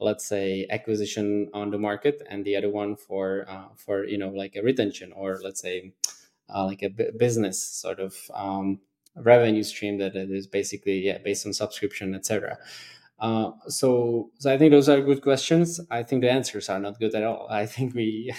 let's 0.00 0.26
say 0.26 0.66
acquisition 0.70 1.48
on 1.54 1.70
the 1.70 1.78
market 1.78 2.22
and 2.28 2.44
the 2.44 2.56
other 2.56 2.70
one 2.70 2.96
for 2.96 3.44
uh, 3.48 3.68
for 3.76 4.04
you 4.04 4.18
know 4.18 4.28
like 4.28 4.56
a 4.56 4.62
retention 4.62 5.12
or 5.12 5.38
let's 5.42 5.60
say 5.60 5.92
uh, 6.54 6.64
like 6.64 6.82
a 6.82 6.90
b- 6.90 7.10
business 7.16 7.62
sort 7.62 8.00
of 8.00 8.16
um, 8.34 8.80
revenue 9.16 9.62
stream 9.62 9.98
that 9.98 10.14
is 10.14 10.46
basically 10.46 10.98
yeah 10.98 11.18
based 11.18 11.46
on 11.46 11.52
subscription 11.52 12.14
etc 12.14 12.58
uh, 13.18 13.50
so, 13.66 14.30
so 14.38 14.52
I 14.52 14.56
think 14.58 14.70
those 14.70 14.88
are 14.88 15.00
good 15.00 15.22
questions. 15.22 15.80
I 15.90 16.02
think 16.02 16.22
the 16.22 16.30
answers 16.30 16.68
are 16.68 16.78
not 16.78 16.98
good 17.00 17.14
at 17.14 17.24
all. 17.24 17.48
I 17.50 17.66
think 17.66 17.94
we 17.94 18.32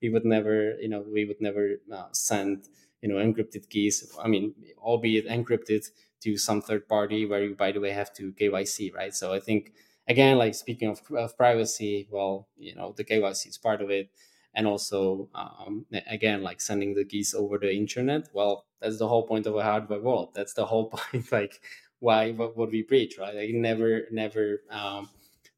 we 0.00 0.08
would 0.10 0.24
never, 0.24 0.76
you 0.80 0.88
know, 0.88 1.04
we 1.12 1.24
would 1.24 1.40
never 1.40 1.80
uh, 1.92 2.06
send, 2.12 2.68
you 3.00 3.08
know, 3.08 3.16
encrypted 3.16 3.68
keys. 3.68 4.16
I 4.22 4.28
mean, 4.28 4.54
albeit 4.78 5.28
encrypted 5.28 5.90
to 6.22 6.36
some 6.36 6.62
third 6.62 6.88
party 6.88 7.26
where 7.26 7.42
you, 7.44 7.54
by 7.54 7.72
the 7.72 7.80
way, 7.80 7.90
have 7.90 8.12
to 8.14 8.32
KYC, 8.32 8.90
right? 8.94 9.14
So 9.14 9.32
I 9.32 9.40
think 9.40 9.72
again, 10.08 10.38
like 10.38 10.54
speaking 10.54 10.88
of, 10.88 11.00
of 11.16 11.36
privacy, 11.36 12.08
well, 12.10 12.48
you 12.56 12.74
know, 12.74 12.92
the 12.96 13.04
KYC 13.04 13.48
is 13.50 13.58
part 13.58 13.82
of 13.82 13.90
it, 13.90 14.10
and 14.54 14.66
also 14.66 15.28
um, 15.34 15.86
again, 16.06 16.42
like 16.42 16.60
sending 16.60 16.94
the 16.94 17.04
keys 17.04 17.34
over 17.34 17.58
the 17.58 17.72
internet. 17.74 18.28
Well, 18.32 18.66
that's 18.80 18.98
the 18.98 19.08
whole 19.08 19.26
point 19.26 19.46
of 19.46 19.56
a 19.56 19.62
hardware 19.62 20.00
world. 20.00 20.30
That's 20.34 20.54
the 20.54 20.66
whole 20.66 20.90
point, 20.94 21.30
like 21.32 21.60
why 22.00 22.32
what, 22.32 22.56
what 22.56 22.70
we 22.70 22.82
preach, 22.82 23.18
right? 23.18 23.34
Like 23.34 23.50
never 23.50 24.02
never 24.10 24.62
um, 24.70 25.08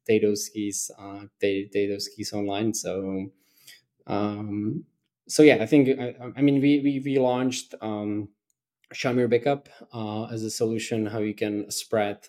take 0.07 0.21
those 0.21 0.49
keys 0.49 0.91
uh, 0.97 1.21
take, 1.41 1.71
take 1.71 1.89
those 1.89 2.07
keys 2.07 2.33
online. 2.33 2.73
So 2.73 3.27
um, 4.07 4.85
so 5.27 5.43
yeah, 5.43 5.57
I 5.61 5.65
think 5.65 5.99
I, 5.99 6.15
I 6.37 6.41
mean 6.41 6.61
we 6.61 6.79
we 6.81 7.01
we 7.03 7.19
launched 7.19 7.75
um, 7.81 8.29
Shamir 8.93 9.29
Backup 9.29 9.69
uh, 9.93 10.25
as 10.25 10.43
a 10.43 10.49
solution 10.49 11.05
how 11.07 11.19
you 11.19 11.33
can 11.33 11.69
spread 11.71 12.27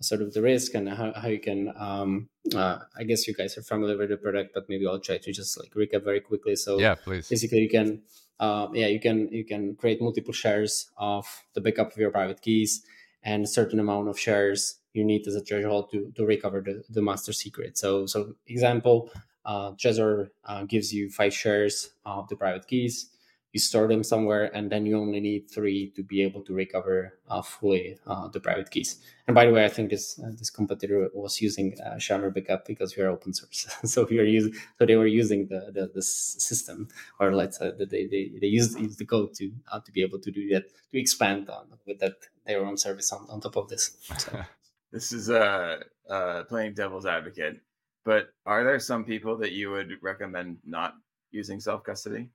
sort 0.00 0.22
of 0.22 0.32
the 0.32 0.40
risk 0.40 0.74
and 0.74 0.88
how, 0.88 1.12
how 1.14 1.28
you 1.28 1.38
can 1.38 1.70
um, 1.76 2.28
uh, 2.54 2.78
i 2.96 3.04
guess 3.04 3.28
you 3.28 3.34
guys 3.34 3.58
are 3.58 3.62
familiar 3.62 3.98
with 3.98 4.08
the 4.08 4.16
product 4.16 4.52
but 4.54 4.66
maybe 4.66 4.86
i'll 4.86 4.98
try 4.98 5.18
to 5.18 5.30
just 5.30 5.60
like 5.60 5.70
recap 5.74 6.02
very 6.02 6.20
quickly 6.20 6.56
so 6.56 6.78
yeah 6.78 6.94
please 6.94 7.28
basically 7.28 7.58
you 7.58 7.68
can 7.68 8.00
uh, 8.38 8.66
yeah 8.72 8.86
you 8.86 8.98
can 8.98 9.28
you 9.30 9.44
can 9.44 9.76
create 9.76 10.00
multiple 10.00 10.32
shares 10.32 10.90
of 10.96 11.26
the 11.52 11.60
backup 11.60 11.92
of 11.92 11.98
your 11.98 12.10
private 12.10 12.40
keys 12.40 12.82
and 13.22 13.44
a 13.44 13.46
certain 13.46 13.78
amount 13.78 14.08
of 14.08 14.18
shares 14.18 14.80
you 14.92 15.04
need 15.04 15.26
as 15.26 15.34
a 15.34 15.40
threshold 15.40 15.90
to, 15.90 16.12
to 16.16 16.24
recover 16.24 16.60
the, 16.60 16.82
the 16.88 17.02
master 17.02 17.32
secret. 17.32 17.78
So, 17.78 18.06
so 18.06 18.34
example, 18.46 19.10
uh, 19.44 19.72
Trezor 19.72 20.30
uh, 20.44 20.64
gives 20.64 20.92
you 20.92 21.10
five 21.10 21.32
shares 21.32 21.90
of 22.04 22.28
the 22.28 22.36
private 22.36 22.66
keys. 22.66 23.10
You 23.52 23.58
store 23.58 23.88
them 23.88 24.04
somewhere, 24.04 24.54
and 24.54 24.70
then 24.70 24.86
you 24.86 24.96
only 24.96 25.20
need 25.20 25.50
three 25.50 25.90
to 25.96 26.02
be 26.02 26.22
able 26.22 26.42
to 26.42 26.54
recover 26.54 27.18
uh, 27.28 27.42
fully 27.42 27.98
uh, 28.06 28.28
the 28.28 28.38
private 28.38 28.70
keys. 28.70 29.00
And 29.26 29.34
by 29.34 29.46
the 29.46 29.52
way, 29.52 29.64
I 29.64 29.68
think 29.68 29.90
this 29.90 30.20
uh, 30.20 30.30
this 30.38 30.50
competitor 30.50 31.08
was 31.14 31.40
using 31.40 31.76
uh, 31.84 32.30
Backup 32.30 32.66
because 32.66 32.96
we 32.96 33.02
are 33.02 33.10
open 33.10 33.34
source, 33.34 33.66
so 33.84 34.06
we 34.08 34.18
are 34.20 34.24
using 34.24 34.52
so 34.78 34.86
they 34.86 34.96
were 34.96 35.06
using 35.06 35.48
the 35.48 35.70
the, 35.72 35.90
the 35.92 36.02
system, 36.02 36.88
or 37.18 37.34
let's 37.34 37.58
say 37.58 37.72
that 37.76 37.90
they 37.90 38.06
they, 38.06 38.30
they 38.40 38.46
used, 38.46 38.78
used 38.78 38.98
the 38.98 39.06
code 39.06 39.34
to 39.34 39.50
uh, 39.72 39.80
to 39.80 39.90
be 39.92 40.02
able 40.02 40.20
to 40.20 40.30
do 40.30 40.48
that 40.50 40.64
to 40.92 41.00
expand 41.00 41.50
on 41.50 41.66
with 41.86 41.98
that 41.98 42.14
their 42.46 42.64
own 42.64 42.76
service 42.76 43.12
on, 43.12 43.26
on 43.28 43.40
top 43.40 43.56
of 43.56 43.68
this. 43.68 43.96
So. 44.18 44.42
this 44.92 45.12
is 45.12 45.28
uh, 45.30 45.78
uh, 46.08 46.44
playing 46.44 46.74
devil's 46.74 47.06
advocate, 47.06 47.60
but 48.04 48.28
are 48.46 48.64
there 48.64 48.78
some 48.78 49.04
people 49.04 49.36
that 49.38 49.52
you 49.52 49.70
would 49.70 49.90
recommend 50.02 50.58
not 50.64 50.94
using 51.32 51.60
self 51.60 51.82
custody? 51.82 52.30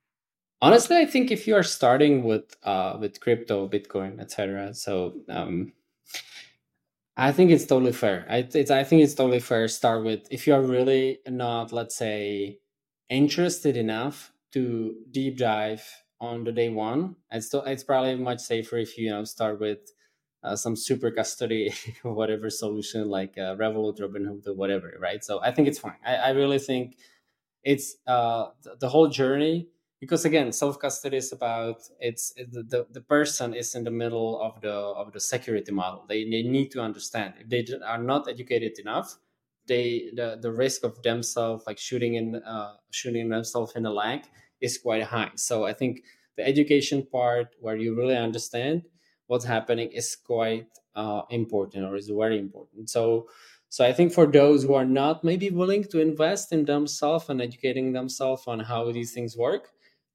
Honestly 0.61 0.97
i 0.97 1.05
think 1.05 1.31
if 1.31 1.47
you 1.47 1.55
are 1.55 1.63
starting 1.63 2.23
with 2.23 2.55
uh 2.63 2.97
with 2.99 3.19
crypto 3.19 3.67
bitcoin 3.67 4.19
etc 4.19 4.73
so 4.73 5.13
um 5.29 5.73
i 7.17 7.31
think 7.31 7.51
it's 7.51 7.65
totally 7.65 7.91
fair. 7.91 8.25
I, 8.29 8.47
it's, 8.53 8.71
I 8.71 8.83
think 8.83 9.03
it's 9.03 9.13
totally 9.13 9.39
fair 9.39 9.67
start 9.67 10.03
with 10.03 10.27
if 10.31 10.47
you 10.47 10.53
are 10.53 10.61
really 10.61 11.19
not 11.27 11.71
let's 11.71 11.95
say 11.95 12.59
interested 13.09 13.77
enough 13.77 14.31
to 14.53 14.95
deep 15.11 15.37
dive 15.37 15.83
on 16.21 16.43
the 16.43 16.51
day 16.51 16.69
one 16.69 17.15
it's, 17.31 17.53
it's 17.53 17.83
probably 17.83 18.15
much 18.15 18.39
safer 18.39 18.77
if 18.77 18.97
you, 18.97 19.05
you 19.05 19.11
know 19.11 19.23
start 19.23 19.59
with 19.59 19.79
uh, 20.43 20.55
some 20.55 20.75
super 20.75 21.11
custody 21.11 21.73
whatever 22.03 22.49
solution 22.49 23.09
like 23.09 23.37
uh, 23.37 23.55
revolut 23.55 23.99
robinhood 23.99 24.47
or 24.47 24.53
whatever 24.53 24.95
right? 24.99 25.23
So 25.23 25.41
i 25.41 25.51
think 25.51 25.67
it's 25.67 25.79
fine. 25.79 25.97
I, 26.05 26.15
I 26.15 26.29
really 26.29 26.59
think 26.59 26.97
it's 27.63 27.97
uh, 28.05 28.49
the 28.79 28.89
whole 28.89 29.07
journey 29.07 29.69
because 29.99 30.25
again 30.25 30.51
self 30.51 30.79
custody 30.79 31.17
is 31.17 31.31
about 31.31 31.81
it's 31.99 32.33
the, 32.33 32.85
the 32.91 33.01
person 33.01 33.53
is 33.53 33.75
in 33.75 33.83
the 33.83 33.91
middle 33.91 34.41
of 34.41 34.61
the 34.61 34.71
of 34.73 35.11
the 35.13 35.19
security 35.19 35.71
model. 35.71 36.05
They, 36.07 36.23
they 36.23 36.43
need 36.43 36.71
to 36.71 36.81
understand. 36.81 37.35
If 37.39 37.49
they 37.49 37.65
are 37.85 38.01
not 38.01 38.27
educated 38.27 38.79
enough 38.79 39.17
they 39.67 40.11
the, 40.15 40.37
the 40.41 40.51
risk 40.51 40.83
of 40.83 41.01
themselves 41.01 41.63
like 41.65 41.77
shooting 41.79 42.15
in 42.15 42.35
uh, 42.35 42.75
shooting 42.91 43.29
themselves 43.29 43.73
in 43.75 43.83
the 43.83 43.89
leg 43.91 44.21
is 44.61 44.77
quite 44.77 45.03
high. 45.03 45.31
So 45.35 45.65
i 45.65 45.73
think 45.73 46.03
the 46.37 46.45
education 46.45 47.05
part 47.11 47.55
where 47.59 47.75
you 47.77 47.95
really 47.95 48.17
understand 48.17 48.83
what's 49.27 49.45
happening 49.45 49.89
is 49.91 50.15
quite 50.15 50.67
uh, 50.95 51.21
important 51.29 51.83
or 51.85 51.95
is 51.95 52.09
very 52.09 52.37
important. 52.37 52.89
So 52.89 53.27
so 53.69 53.83
I 53.83 53.91
think 53.91 54.13
for 54.13 54.25
those 54.27 54.63
who 54.63 54.73
are 54.75 54.85
not 54.85 55.23
maybe 55.23 55.49
willing 55.49 55.83
to 55.85 55.99
invest 55.99 56.53
in 56.53 56.65
themselves 56.65 57.29
and 57.29 57.41
educating 57.41 57.91
themselves 57.93 58.43
on 58.47 58.59
how 58.61 58.91
these 58.91 59.13
things 59.13 59.35
work, 59.35 59.71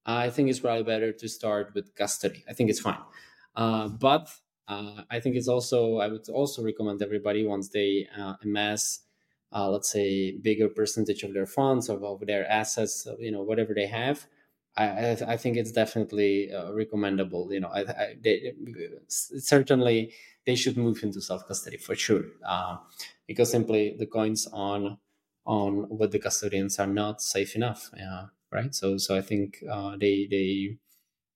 I 0.07 0.31
think 0.31 0.49
it's 0.49 0.61
probably 0.61 0.85
better 0.85 1.13
to 1.13 1.29
start 1.29 1.73
with 1.75 1.95
custody. 1.95 2.45
I 2.49 2.53
think 2.53 2.71
it's 2.71 2.81
fine. 2.81 3.01
Uh, 3.55 3.89
but 3.89 4.29
uh, 4.69 5.03
I 5.11 5.21
think 5.21 5.37
it's 5.37 5.49
also, 5.49 5.99
I 5.99 6.09
would 6.09 6.29
also 6.29 6.65
recommend 6.65 7.03
everybody 7.03 7.47
once 7.47 7.69
they 7.69 8.09
uh, 8.17 8.35
amass, 8.43 9.01
uh, 9.53 9.69
let's 9.69 9.91
say, 9.91 10.39
bigger 10.39 10.69
percentage 10.69 11.23
of 11.23 11.35
their 11.35 11.47
funds 11.47 11.89
or 11.89 12.03
of 12.05 12.27
their 12.27 12.49
assets, 12.49 13.07
you 13.19 13.31
know, 13.31 13.43
whatever 13.43 13.75
they 13.75 13.87
have. 13.87 14.27
I, 14.77 15.19
I, 15.27 15.37
think 15.37 15.57
it's 15.57 15.73
definitely 15.73 16.53
uh, 16.53 16.73
recommendable. 16.73 17.53
You 17.53 17.61
know, 17.61 17.69
I, 17.69 18.15
they, 18.23 18.53
certainly 19.09 20.15
they 20.47 20.55
should 20.55 20.77
move 20.77 21.03
into 21.03 21.21
self 21.21 21.47
custody 21.49 21.77
for 21.77 21.97
sure, 21.97 22.23
uh, 22.47 22.77
because 23.27 23.51
simply 23.51 23.97
the 23.99 24.07
coins 24.07 24.47
on 24.53 24.99
on 25.45 25.89
with 25.91 26.13
the 26.13 26.21
custodians 26.21 26.79
are 26.79 26.87
not 26.87 27.21
safe 27.21 27.57
enough 27.57 27.91
right? 28.51 28.75
So 28.75 28.99
so 28.99 29.17
I 29.17 29.21
think 29.21 29.63
uh, 29.71 29.97
they 29.97 30.27
they 30.31 30.77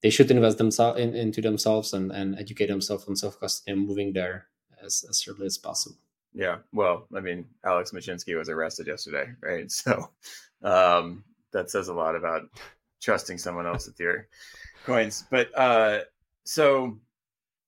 they 0.02 0.10
should 0.10 0.30
invest 0.30 0.58
themselves 0.58 1.00
in, 1.00 1.14
into 1.14 1.40
themselves 1.40 1.94
and, 1.94 2.12
and 2.12 2.38
educate 2.38 2.66
themselves 2.66 3.06
on 3.08 3.16
self 3.16 3.40
custody 3.40 3.72
and 3.72 3.86
moving 3.86 4.12
there 4.12 4.48
as, 4.82 5.04
as 5.08 5.26
early 5.26 5.46
as 5.46 5.56
possible. 5.56 5.96
Yeah, 6.34 6.58
well, 6.72 7.06
I 7.16 7.20
mean, 7.20 7.46
Alex 7.64 7.92
Mashinsky 7.92 8.36
was 8.36 8.48
arrested 8.48 8.86
yesterday, 8.86 9.30
right? 9.40 9.70
So 9.70 10.10
um, 10.62 11.24
that 11.52 11.70
says 11.70 11.88
a 11.88 11.94
lot 11.94 12.16
about 12.16 12.42
trusting 13.00 13.38
someone 13.38 13.66
else 13.66 13.86
with 13.86 13.98
your 13.98 14.28
coins. 14.84 15.24
But 15.30 15.56
uh, 15.58 16.00
so 16.44 16.98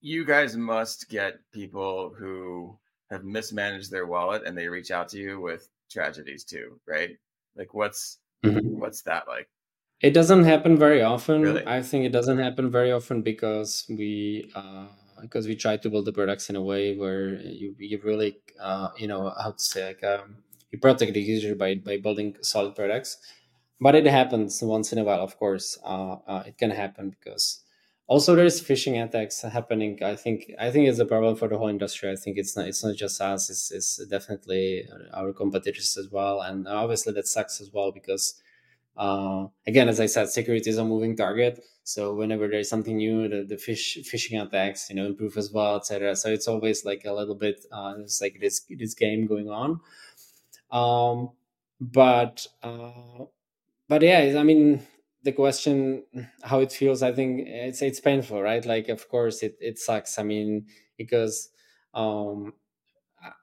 you 0.00 0.24
guys 0.24 0.56
must 0.56 1.08
get 1.08 1.38
people 1.52 2.14
who 2.18 2.76
have 3.10 3.24
mismanaged 3.24 3.90
their 3.90 4.06
wallet 4.06 4.42
and 4.44 4.56
they 4.56 4.68
reach 4.68 4.90
out 4.90 5.08
to 5.10 5.18
you 5.18 5.40
with 5.40 5.68
tragedies 5.90 6.44
too, 6.44 6.78
right? 6.86 7.16
Like, 7.56 7.72
what's 7.72 8.18
Mm-hmm. 8.46 8.78
What's 8.78 9.02
that 9.02 9.28
like? 9.28 9.48
It 10.00 10.12
doesn't 10.12 10.44
happen 10.44 10.76
very 10.76 11.02
often. 11.02 11.42
Really? 11.42 11.66
I 11.66 11.82
think 11.82 12.04
it 12.04 12.12
doesn't 12.12 12.38
happen 12.38 12.70
very 12.70 12.92
often 12.92 13.22
because 13.22 13.86
we 13.88 14.50
uh, 14.54 14.86
because 15.22 15.46
we 15.46 15.56
try 15.56 15.76
to 15.78 15.88
build 15.88 16.04
the 16.04 16.12
products 16.12 16.50
in 16.50 16.56
a 16.56 16.62
way 16.62 16.96
where 16.96 17.40
you, 17.40 17.74
you 17.78 18.00
really 18.04 18.38
uh, 18.60 18.90
you 18.98 19.08
know 19.08 19.32
how 19.42 19.52
to 19.52 19.62
say 19.62 19.86
like 19.86 20.04
um, 20.04 20.36
you 20.70 20.78
protect 20.78 21.14
the 21.14 21.20
user 21.20 21.54
by 21.54 21.76
by 21.76 21.96
building 21.96 22.36
solid 22.42 22.74
products. 22.74 23.16
But 23.80 23.94
it 23.94 24.06
happens 24.06 24.62
once 24.62 24.92
in 24.92 24.98
a 24.98 25.04
while, 25.04 25.20
of 25.20 25.36
course. 25.38 25.78
Uh, 25.84 26.16
uh 26.26 26.42
it 26.46 26.58
can 26.58 26.70
happen 26.70 27.10
because 27.10 27.64
also 28.06 28.34
there's 28.34 28.60
phishing 28.60 29.02
attacks 29.02 29.42
happening. 29.42 29.98
I 30.02 30.16
think 30.16 30.52
I 30.58 30.70
think 30.70 30.88
it's 30.88 30.98
a 30.98 31.04
problem 31.04 31.36
for 31.36 31.48
the 31.48 31.58
whole 31.58 31.68
industry. 31.68 32.10
I 32.10 32.16
think 32.16 32.38
it's 32.38 32.56
not 32.56 32.68
it's 32.68 32.84
not 32.84 32.96
just 32.96 33.20
us. 33.20 33.50
It's, 33.50 33.70
it's 33.70 34.04
definitely 34.06 34.88
our 35.12 35.32
competitors 35.32 35.96
as 35.96 36.10
well, 36.10 36.40
and 36.42 36.68
obviously 36.68 37.12
that 37.14 37.26
sucks 37.26 37.60
as 37.60 37.70
well 37.72 37.92
because 37.92 38.40
uh, 38.96 39.46
again, 39.66 39.88
as 39.88 40.00
I 40.00 40.06
said, 40.06 40.28
security 40.30 40.70
is 40.70 40.78
a 40.78 40.84
moving 40.84 41.16
target. 41.16 41.62
So 41.84 42.14
whenever 42.14 42.48
there's 42.48 42.68
something 42.68 42.96
new, 42.96 43.28
the, 43.28 43.44
the 43.44 43.58
fish 43.58 43.98
phishing 43.98 44.42
attacks, 44.42 44.90
you 44.90 44.96
know, 44.96 45.06
improve 45.06 45.36
as 45.36 45.52
well, 45.52 45.76
etc. 45.76 46.16
So 46.16 46.30
it's 46.30 46.48
always 46.48 46.84
like 46.84 47.04
a 47.04 47.12
little 47.12 47.34
bit, 47.34 47.64
uh, 47.70 47.94
it's 47.98 48.20
like 48.20 48.38
this 48.40 48.62
this 48.70 48.94
game 48.94 49.26
going 49.26 49.48
on. 49.50 49.80
Um, 50.70 51.30
but 51.80 52.46
uh, 52.62 53.26
but 53.88 54.02
yeah, 54.02 54.36
I 54.38 54.42
mean, 54.42 54.82
the 55.26 55.32
question 55.32 56.04
how 56.42 56.60
it 56.60 56.72
feels, 56.72 57.02
I 57.02 57.12
think 57.12 57.42
it's 57.48 57.82
it's 57.82 58.00
painful, 58.00 58.42
right? 58.42 58.64
Like, 58.66 58.88
of 58.88 59.08
course, 59.10 59.42
it 59.42 59.58
it 59.60 59.78
sucks. 59.78 60.18
I 60.18 60.24
mean, 60.24 60.68
because 60.98 61.50
um, 61.94 62.54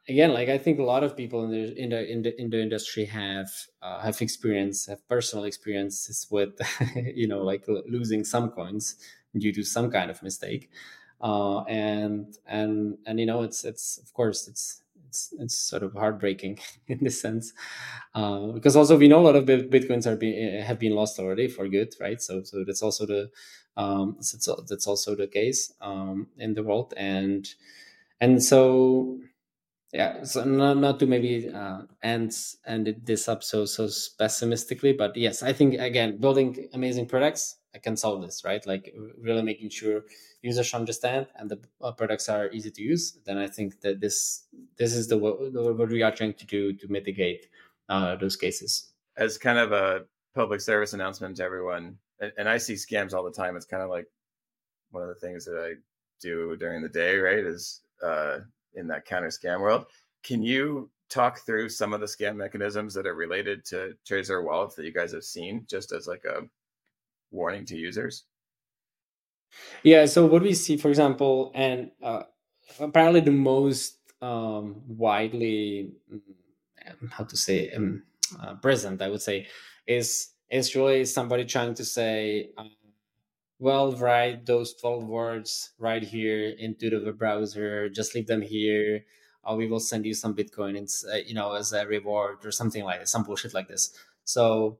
again 0.07 0.33
like 0.33 0.49
i 0.49 0.57
think 0.57 0.79
a 0.79 0.83
lot 0.83 1.03
of 1.03 1.15
people 1.17 1.43
in 1.45 1.51
the 1.51 1.77
in 1.81 1.89
the 1.89 2.11
in 2.11 2.21
the, 2.21 2.41
in 2.41 2.49
the 2.49 2.61
industry 2.61 3.05
have 3.05 3.49
uh, 3.81 3.99
have 4.01 4.21
experience 4.21 4.85
have 4.85 5.07
personal 5.07 5.45
experiences 5.45 6.27
with 6.31 6.59
you 6.95 7.27
know 7.27 7.41
like 7.43 7.65
losing 7.87 8.23
some 8.23 8.49
coins 8.51 8.95
due 9.37 9.51
to 9.51 9.63
some 9.63 9.89
kind 9.91 10.11
of 10.11 10.21
mistake 10.23 10.69
uh, 11.21 11.61
and 11.63 12.37
and 12.45 12.97
and 13.05 13.19
you 13.19 13.25
know 13.25 13.41
it's 13.41 13.63
it's 13.63 13.97
of 13.97 14.13
course 14.13 14.47
it's 14.47 14.82
it's 15.13 15.33
it's 15.39 15.55
sort 15.57 15.83
of 15.83 15.93
heartbreaking 15.93 16.57
in 16.87 16.99
this 17.03 17.21
sense. 17.21 17.53
Uh, 18.15 18.47
because 18.47 18.75
also 18.75 18.97
we 18.97 19.07
know 19.07 19.19
a 19.19 19.27
lot 19.29 19.35
of 19.35 19.45
bitcoins 19.45 20.07
are 20.07 20.15
being 20.15 20.61
have 20.61 20.79
been 20.79 20.95
lost 20.95 21.19
already 21.19 21.47
for 21.47 21.67
good 21.67 21.93
right? 21.99 22.19
So 22.21 22.43
so 22.43 22.63
that's 22.65 22.81
also 22.81 23.05
the 23.05 23.29
um 23.77 24.15
that's, 24.17 24.49
that's 24.69 24.87
also 24.87 25.15
the 25.15 25.27
case 25.27 25.73
um 25.81 26.27
in 26.37 26.53
the 26.55 26.63
world. 26.63 26.93
And 26.97 27.47
and 28.21 28.43
so 28.43 29.19
yeah 29.93 30.23
so 30.23 30.43
not, 30.43 30.77
not 30.77 30.99
to 30.99 31.05
maybe 31.05 31.49
uh, 31.49 31.81
end 32.03 32.35
end 32.65 32.95
this 33.03 33.27
up 33.29 33.43
so 33.43 33.65
so 33.65 33.89
pessimistically 34.17 34.93
but 34.93 35.15
yes 35.15 35.43
i 35.43 35.53
think 35.53 35.75
again 35.75 36.17
building 36.19 36.67
amazing 36.73 37.07
products 37.07 37.57
i 37.75 37.77
can 37.77 37.95
solve 37.95 38.21
this 38.21 38.43
right 38.43 38.65
like 38.65 38.93
really 39.19 39.41
making 39.41 39.69
sure 39.69 40.03
users 40.41 40.73
understand 40.73 41.27
and 41.35 41.49
the 41.49 41.59
uh, 41.81 41.91
products 41.91 42.29
are 42.29 42.49
easy 42.51 42.71
to 42.71 42.81
use 42.81 43.19
then 43.25 43.37
i 43.37 43.47
think 43.47 43.81
that 43.81 43.99
this 43.99 44.45
this 44.77 44.95
is 44.95 45.07
the 45.07 45.17
what 45.17 45.89
we 45.89 46.01
are 46.01 46.11
trying 46.11 46.33
to 46.33 46.45
do 46.45 46.73
to 46.73 46.87
mitigate 46.87 47.47
uh, 47.89 48.15
those 48.15 48.35
cases 48.35 48.93
as 49.17 49.37
kind 49.37 49.59
of 49.59 49.71
a 49.71 50.05
public 50.33 50.61
service 50.61 50.93
announcement 50.93 51.37
to 51.37 51.43
everyone 51.43 51.97
and 52.37 52.47
i 52.47 52.57
see 52.57 52.73
scams 52.73 53.13
all 53.13 53.23
the 53.23 53.31
time 53.31 53.55
it's 53.55 53.65
kind 53.65 53.83
of 53.83 53.89
like 53.89 54.07
one 54.91 55.03
of 55.03 55.09
the 55.09 55.15
things 55.15 55.45
that 55.45 55.57
i 55.57 55.73
do 56.21 56.55
during 56.55 56.81
the 56.81 56.89
day 56.89 57.17
right 57.17 57.39
is 57.39 57.81
uh, 58.03 58.39
in 58.75 58.87
that 58.87 59.05
counter 59.05 59.27
scam 59.27 59.61
world. 59.61 59.85
Can 60.23 60.41
you 60.41 60.89
talk 61.09 61.39
through 61.39 61.69
some 61.69 61.93
of 61.93 61.99
the 61.99 62.05
scam 62.05 62.35
mechanisms 62.35 62.93
that 62.93 63.05
are 63.05 63.13
related 63.13 63.65
to 63.65 63.93
Trezor 64.07 64.43
wallets 64.43 64.75
that 64.75 64.85
you 64.85 64.93
guys 64.93 65.11
have 65.13 65.23
seen, 65.23 65.65
just 65.69 65.91
as 65.91 66.07
like 66.07 66.23
a 66.25 66.41
warning 67.33 67.65
to 67.65 67.75
users? 67.75 68.23
Yeah. 69.83 70.05
So 70.05 70.25
what 70.25 70.41
we 70.41 70.53
see, 70.53 70.77
for 70.77 70.89
example, 70.89 71.51
and 71.53 71.91
uh, 72.01 72.23
apparently 72.79 73.21
the 73.21 73.31
most 73.31 73.97
um, 74.21 74.81
widely, 74.87 75.91
mm, 76.11 76.21
how 77.11 77.25
to 77.25 77.37
say, 77.37 77.71
um, 77.71 78.03
uh, 78.41 78.55
present, 78.55 79.01
I 79.01 79.09
would 79.09 79.21
say, 79.21 79.47
is 79.85 80.29
is 80.49 80.75
really 80.75 81.05
somebody 81.05 81.45
trying 81.45 81.73
to 81.75 81.85
say. 81.85 82.49
Um, 82.57 82.71
well 83.59 83.93
write 83.93 84.45
those 84.45 84.73
12 84.73 85.07
words 85.07 85.71
right 85.79 86.03
here 86.03 86.49
into 86.59 86.89
the 86.89 86.99
web 87.05 87.17
browser 87.17 87.87
just 87.87 88.13
leave 88.13 88.27
them 88.27 88.41
here 88.41 89.05
we 89.55 89.67
will 89.67 89.79
send 89.79 90.05
you 90.05 90.13
some 90.13 90.35
bitcoin 90.35 90.75
it's 90.75 91.05
uh, 91.05 91.15
you 91.25 91.33
know 91.33 91.53
as 91.53 91.71
a 91.71 91.85
reward 91.87 92.43
or 92.43 92.51
something 92.51 92.83
like 92.83 92.99
this 92.99 93.11
some 93.11 93.23
bullshit 93.23 93.53
like 93.53 93.69
this 93.69 93.93
so 94.25 94.79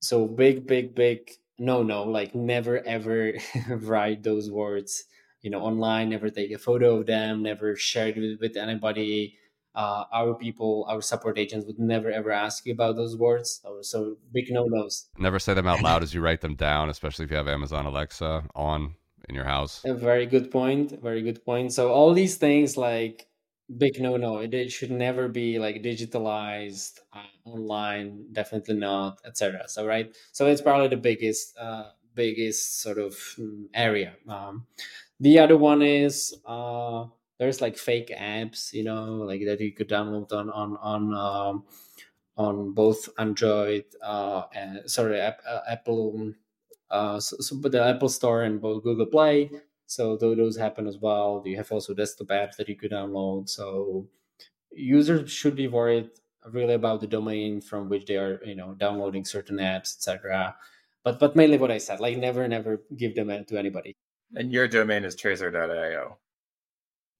so 0.00 0.26
big 0.26 0.66
big 0.66 0.94
big 0.94 1.30
no 1.58 1.82
no 1.82 2.04
like 2.04 2.34
never 2.34 2.84
ever 2.86 3.32
write 3.68 4.22
those 4.22 4.50
words 4.50 5.04
you 5.42 5.50
know 5.50 5.60
online 5.60 6.08
never 6.10 6.30
take 6.30 6.50
a 6.52 6.58
photo 6.58 6.98
of 6.98 7.06
them 7.06 7.42
never 7.42 7.76
share 7.76 8.08
it 8.08 8.16
with, 8.16 8.40
with 8.40 8.56
anybody. 8.56 9.36
Uh, 9.74 10.04
our 10.10 10.32
people 10.34 10.86
our 10.88 11.02
support 11.02 11.36
agents 11.36 11.66
would 11.66 11.78
never 11.78 12.10
ever 12.10 12.30
ask 12.30 12.64
you 12.64 12.72
about 12.72 12.96
those 12.96 13.14
words 13.14 13.60
so, 13.62 13.82
so 13.82 14.16
big 14.32 14.46
no 14.50 14.64
nos 14.64 15.08
never 15.18 15.38
say 15.38 15.52
them 15.52 15.66
out 15.66 15.82
loud 15.82 16.02
as 16.02 16.14
you 16.14 16.22
write 16.22 16.40
them 16.40 16.54
down 16.54 16.88
especially 16.88 17.26
if 17.26 17.30
you 17.30 17.36
have 17.36 17.46
amazon 17.46 17.84
alexa 17.84 18.42
on 18.54 18.94
in 19.28 19.34
your 19.34 19.44
house. 19.44 19.82
A 19.84 19.94
very 19.94 20.26
good 20.26 20.50
point 20.50 21.00
very 21.02 21.22
good 21.22 21.44
point. 21.44 21.72
So 21.72 21.92
all 21.92 22.12
these 22.12 22.36
things 22.36 22.76
like 22.76 23.26
big 23.78 24.00
no 24.00 24.16
no 24.16 24.38
it, 24.38 24.54
it 24.54 24.70
should 24.70 24.90
never 24.90 25.28
be 25.28 25.58
like 25.58 25.82
digitalized 25.82 27.00
uh, 27.12 27.26
online 27.44 28.24
definitely 28.32 28.76
not 28.76 29.18
etc 29.24 29.68
so 29.68 29.84
right? 29.86 30.14
So 30.32 30.46
it's 30.46 30.62
probably 30.62 30.88
the 30.88 30.96
biggest 30.96 31.56
uh, 31.58 31.90
biggest 32.14 32.80
sort 32.80 32.98
of 32.98 33.12
mm, 33.38 33.66
area 33.74 34.14
um, 34.28 34.66
the 35.20 35.38
other 35.38 35.56
one 35.56 35.82
is 35.82 36.34
uh, 36.46 37.06
there's 37.38 37.60
like 37.60 37.76
fake 37.76 38.12
apps 38.16 38.72
you 38.72 38.84
know 38.84 39.14
like 39.26 39.44
that 39.46 39.60
you 39.60 39.72
could 39.72 39.88
download 39.88 40.32
on 40.32 40.50
on 40.50 40.76
on 40.78 41.14
um, 41.14 41.64
on 42.36 42.72
both 42.72 43.08
android 43.18 43.84
uh, 44.02 44.44
and 44.54 44.90
sorry 44.90 45.20
uh, 45.20 45.32
apple 45.68 46.32
uh, 46.90 47.18
so, 47.20 47.36
so, 47.40 47.56
the 47.56 47.82
apple 47.84 48.08
store 48.08 48.42
and 48.44 48.60
both 48.60 48.82
google 48.84 49.06
play 49.06 49.50
so 49.86 50.16
those 50.16 50.56
happen 50.56 50.86
as 50.86 50.98
well. 50.98 51.42
You 51.44 51.56
have 51.56 51.70
also 51.72 51.94
desktop 51.94 52.28
apps 52.28 52.56
that 52.56 52.68
you 52.68 52.76
could 52.76 52.92
download. 52.92 53.48
So 53.48 54.08
users 54.70 55.30
should 55.30 55.56
be 55.56 55.68
worried 55.68 56.10
really 56.50 56.74
about 56.74 57.00
the 57.00 57.06
domain 57.06 57.60
from 57.60 57.88
which 57.88 58.06
they 58.06 58.16
are, 58.16 58.40
you 58.44 58.54
know, 58.54 58.74
downloading 58.74 59.24
certain 59.24 59.58
apps, 59.58 59.96
etc. 59.96 60.56
But 61.04 61.18
but 61.18 61.36
mainly 61.36 61.58
what 61.58 61.70
I 61.70 61.78
said, 61.78 62.00
like 62.00 62.18
never 62.18 62.46
never 62.48 62.82
give 62.96 63.14
them 63.14 63.28
to 63.44 63.58
anybody. 63.58 63.94
And 64.34 64.52
your 64.52 64.68
domain 64.68 65.04
is 65.04 65.14
trezor.io. 65.16 66.18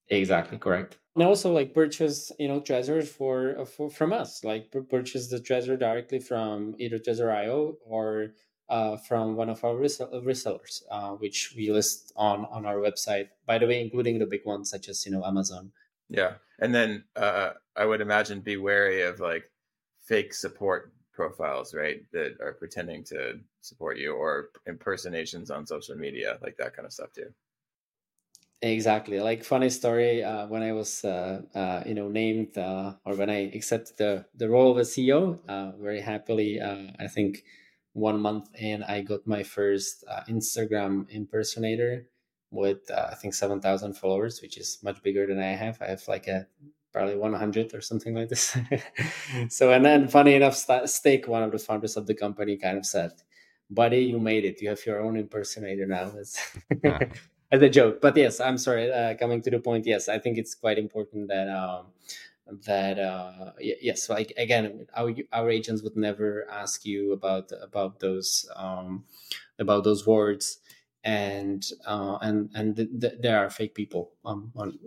Exactly 0.08 0.58
correct. 0.58 0.98
And 1.14 1.24
also 1.24 1.52
like 1.52 1.74
purchase, 1.74 2.30
you 2.38 2.46
know, 2.46 2.60
Trezors 2.60 3.08
for, 3.08 3.64
for 3.64 3.88
from 3.90 4.12
us. 4.12 4.44
Like 4.44 4.70
purchase 4.90 5.28
the 5.28 5.40
Trezor 5.40 5.78
directly 5.78 6.18
from 6.20 6.74
either 6.78 6.98
Trezor.io 6.98 7.76
or 7.84 8.34
uh, 8.68 8.96
from 8.96 9.36
one 9.36 9.48
of 9.48 9.64
our 9.64 9.74
resellers, 9.74 10.82
uh, 10.90 11.10
which 11.10 11.54
we 11.56 11.70
list 11.70 12.12
on 12.16 12.44
on 12.46 12.66
our 12.66 12.76
website. 12.76 13.28
By 13.46 13.58
the 13.58 13.66
way, 13.66 13.80
including 13.80 14.18
the 14.18 14.26
big 14.26 14.44
ones 14.44 14.70
such 14.70 14.88
as 14.88 15.04
you 15.06 15.12
know 15.12 15.24
Amazon. 15.24 15.72
Yeah, 16.08 16.34
and 16.58 16.74
then 16.74 17.04
uh, 17.16 17.52
I 17.76 17.84
would 17.84 18.00
imagine 18.00 18.40
be 18.40 18.56
wary 18.56 19.02
of 19.02 19.20
like 19.20 19.50
fake 19.98 20.34
support 20.34 20.92
profiles, 21.12 21.74
right? 21.74 22.02
That 22.12 22.40
are 22.40 22.52
pretending 22.52 23.04
to 23.04 23.40
support 23.60 23.98
you 23.98 24.14
or 24.14 24.50
impersonations 24.66 25.50
on 25.50 25.66
social 25.66 25.96
media, 25.96 26.38
like 26.42 26.56
that 26.58 26.74
kind 26.74 26.86
of 26.86 26.92
stuff 26.92 27.12
too. 27.12 27.32
Exactly. 28.62 29.20
Like 29.20 29.44
funny 29.44 29.68
story. 29.68 30.24
Uh, 30.24 30.46
when 30.46 30.62
I 30.62 30.72
was, 30.72 31.04
uh, 31.04 31.42
uh, 31.54 31.82
you 31.86 31.94
know, 31.94 32.08
named 32.08 32.56
uh, 32.56 32.94
or 33.04 33.14
when 33.14 33.28
I 33.28 33.50
accepted 33.54 33.96
the 33.98 34.26
the 34.34 34.48
role 34.48 34.70
of 34.70 34.78
a 34.78 34.80
CEO, 34.80 35.38
uh, 35.46 35.72
very 35.76 36.00
happily, 36.00 36.60
uh, 36.60 36.92
I 36.98 37.06
think 37.06 37.44
one 37.96 38.20
month 38.20 38.50
in, 38.54 38.82
I 38.82 39.00
got 39.00 39.26
my 39.26 39.42
first 39.42 40.04
uh, 40.06 40.20
Instagram 40.28 41.08
impersonator 41.08 42.06
with 42.50 42.90
uh, 42.90 43.08
I 43.10 43.14
think 43.14 43.32
seven 43.32 43.60
thousand 43.60 43.94
followers, 43.94 44.42
which 44.42 44.58
is 44.58 44.78
much 44.82 45.02
bigger 45.02 45.26
than 45.26 45.40
I 45.40 45.56
have. 45.56 45.80
I 45.80 45.86
have 45.86 46.06
like 46.06 46.28
a 46.28 46.46
probably 46.92 47.16
one 47.16 47.32
hundred 47.32 47.74
or 47.74 47.80
something 47.80 48.14
like 48.14 48.28
this. 48.28 48.54
so 49.48 49.72
and 49.72 49.82
then 49.82 50.08
funny 50.08 50.34
enough, 50.34 50.56
Stick, 50.84 51.26
one 51.26 51.42
of 51.42 51.52
the 51.52 51.58
founders 51.58 51.96
of 51.96 52.06
the 52.06 52.14
company, 52.14 52.58
kind 52.58 52.76
of 52.76 52.84
said, 52.84 53.12
"Buddy, 53.70 54.04
you 54.04 54.20
made 54.20 54.44
it. 54.44 54.60
You 54.60 54.68
have 54.68 54.84
your 54.84 55.00
own 55.00 55.16
impersonator 55.16 55.86
now." 55.86 56.12
As 57.52 57.62
a 57.62 57.70
joke, 57.70 58.00
but 58.02 58.16
yes, 58.16 58.40
I'm 58.40 58.58
sorry. 58.58 58.92
Uh, 58.92 59.14
coming 59.14 59.40
to 59.40 59.50
the 59.50 59.60
point, 59.60 59.86
yes, 59.86 60.08
I 60.08 60.18
think 60.18 60.36
it's 60.36 60.54
quite 60.54 60.78
important 60.78 61.28
that 61.28 61.48
um, 61.48 61.86
that 62.66 62.98
uh, 62.98 63.52
yes 63.58 64.08
like 64.08 64.32
again 64.36 64.86
our, 64.94 65.12
our 65.32 65.50
agents 65.50 65.82
would 65.82 65.96
never 65.96 66.48
ask 66.50 66.84
you 66.84 67.12
about 67.12 67.50
about 67.60 68.00
those 68.00 68.48
um, 68.54 69.04
about 69.58 69.84
those 69.84 70.06
words. 70.06 70.58
And 71.04 71.64
uh, 71.86 72.18
and 72.20 72.50
and 72.54 72.74
th- 72.74 72.88
th- 73.00 73.14
there 73.20 73.38
are 73.38 73.48
fake 73.48 73.74
people 73.74 74.10
um, 74.24 74.50
on 74.56 74.78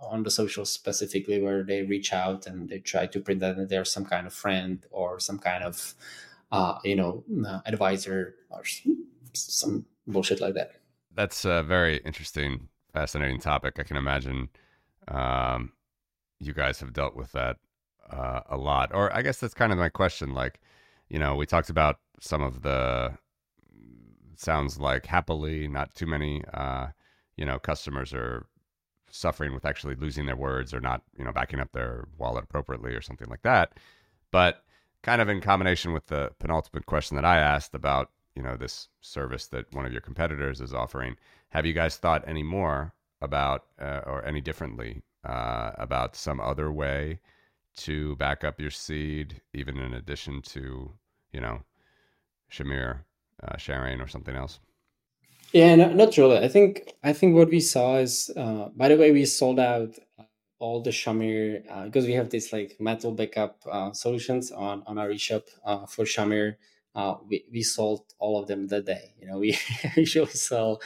on 0.00 0.22
the 0.22 0.30
socials 0.30 0.70
specifically 0.70 1.40
where 1.40 1.62
they 1.62 1.82
reach 1.82 2.12
out 2.12 2.46
and 2.46 2.68
they 2.68 2.80
try 2.80 3.06
to 3.06 3.20
pretend 3.20 3.58
that 3.58 3.68
they're 3.70 3.86
some 3.86 4.04
kind 4.04 4.26
of 4.26 4.34
friend 4.34 4.84
or 4.90 5.18
some 5.18 5.38
kind 5.38 5.64
of 5.64 5.94
uh, 6.52 6.78
you 6.84 6.94
know 6.94 7.24
uh, 7.48 7.60
advisor 7.64 8.34
or 8.50 8.62
some 9.32 9.86
bullshit 10.06 10.42
like 10.42 10.52
that. 10.52 10.72
That's 11.14 11.46
a 11.46 11.62
very 11.62 11.98
interesting 12.04 12.68
fascinating 12.92 13.40
topic 13.40 13.74
i 13.78 13.82
can 13.82 13.96
imagine. 13.96 14.48
Um, 15.08 15.72
you 16.46 16.54
guys 16.54 16.80
have 16.80 16.92
dealt 16.92 17.16
with 17.16 17.32
that 17.32 17.56
uh, 18.10 18.40
a 18.48 18.56
lot. 18.56 18.90
Or 18.94 19.14
I 19.14 19.22
guess 19.22 19.38
that's 19.38 19.54
kind 19.54 19.72
of 19.72 19.78
my 19.78 19.88
question. 19.88 20.34
Like, 20.34 20.60
you 21.08 21.18
know, 21.18 21.34
we 21.34 21.46
talked 21.46 21.70
about 21.70 22.00
some 22.20 22.42
of 22.42 22.62
the 22.62 23.16
sounds 24.36 24.78
like 24.78 25.06
happily, 25.06 25.68
not 25.68 25.94
too 25.94 26.06
many, 26.06 26.42
uh, 26.52 26.88
you 27.36 27.44
know, 27.44 27.58
customers 27.58 28.12
are 28.12 28.46
suffering 29.10 29.54
with 29.54 29.64
actually 29.64 29.94
losing 29.94 30.26
their 30.26 30.36
words 30.36 30.74
or 30.74 30.80
not, 30.80 31.02
you 31.16 31.24
know, 31.24 31.32
backing 31.32 31.60
up 31.60 31.72
their 31.72 32.08
wallet 32.18 32.44
appropriately 32.44 32.94
or 32.94 33.00
something 33.00 33.28
like 33.28 33.42
that. 33.42 33.78
But 34.30 34.64
kind 35.02 35.22
of 35.22 35.28
in 35.28 35.40
combination 35.40 35.92
with 35.92 36.06
the 36.06 36.32
penultimate 36.38 36.86
question 36.86 37.14
that 37.16 37.24
I 37.24 37.38
asked 37.38 37.74
about, 37.74 38.10
you 38.34 38.42
know, 38.42 38.56
this 38.56 38.88
service 39.00 39.46
that 39.48 39.72
one 39.72 39.86
of 39.86 39.92
your 39.92 40.00
competitors 40.00 40.60
is 40.60 40.74
offering, 40.74 41.16
have 41.50 41.64
you 41.66 41.72
guys 41.72 41.96
thought 41.96 42.24
any 42.26 42.42
more 42.42 42.92
about 43.20 43.66
uh, 43.80 44.00
or 44.06 44.24
any 44.24 44.40
differently 44.40 45.02
uh, 45.24 45.72
about 45.78 46.16
some 46.16 46.40
other 46.40 46.70
way 46.70 47.20
to 47.76 48.16
back 48.16 48.44
up 48.44 48.60
your 48.60 48.70
seed, 48.70 49.40
even 49.52 49.78
in 49.78 49.94
addition 49.94 50.42
to, 50.42 50.92
you 51.32 51.40
know, 51.40 51.62
Shamir 52.50 53.00
uh, 53.42 53.56
or 54.00 54.08
something 54.08 54.36
else? 54.36 54.60
Yeah, 55.52 55.74
no, 55.76 55.92
not 55.92 56.16
really. 56.16 56.38
I 56.38 56.48
think 56.48 56.94
I 57.02 57.12
think 57.12 57.36
what 57.36 57.50
we 57.50 57.60
saw 57.60 57.98
is, 57.98 58.30
uh, 58.36 58.68
by 58.76 58.88
the 58.88 58.96
way, 58.96 59.12
we 59.12 59.24
sold 59.24 59.60
out 59.60 59.94
all 60.58 60.82
the 60.82 60.90
Shamir 60.90 61.62
uh, 61.70 61.84
because 61.84 62.06
we 62.06 62.12
have 62.12 62.30
this 62.30 62.52
like 62.52 62.76
metal 62.80 63.12
backup 63.12 63.62
uh, 63.70 63.92
solutions 63.92 64.50
on 64.50 64.82
on 64.86 64.98
our 64.98 65.08
eShop 65.08 65.42
for 65.88 66.04
Shamir. 66.04 66.56
Uh, 66.94 67.16
we, 67.28 67.44
we 67.50 67.62
sold 67.62 68.04
all 68.18 68.40
of 68.40 68.46
them 68.46 68.68
that 68.68 68.86
day. 68.86 69.14
You 69.20 69.26
know, 69.26 69.38
we 69.44 69.58
usually 69.96 70.30
sell 70.30 70.80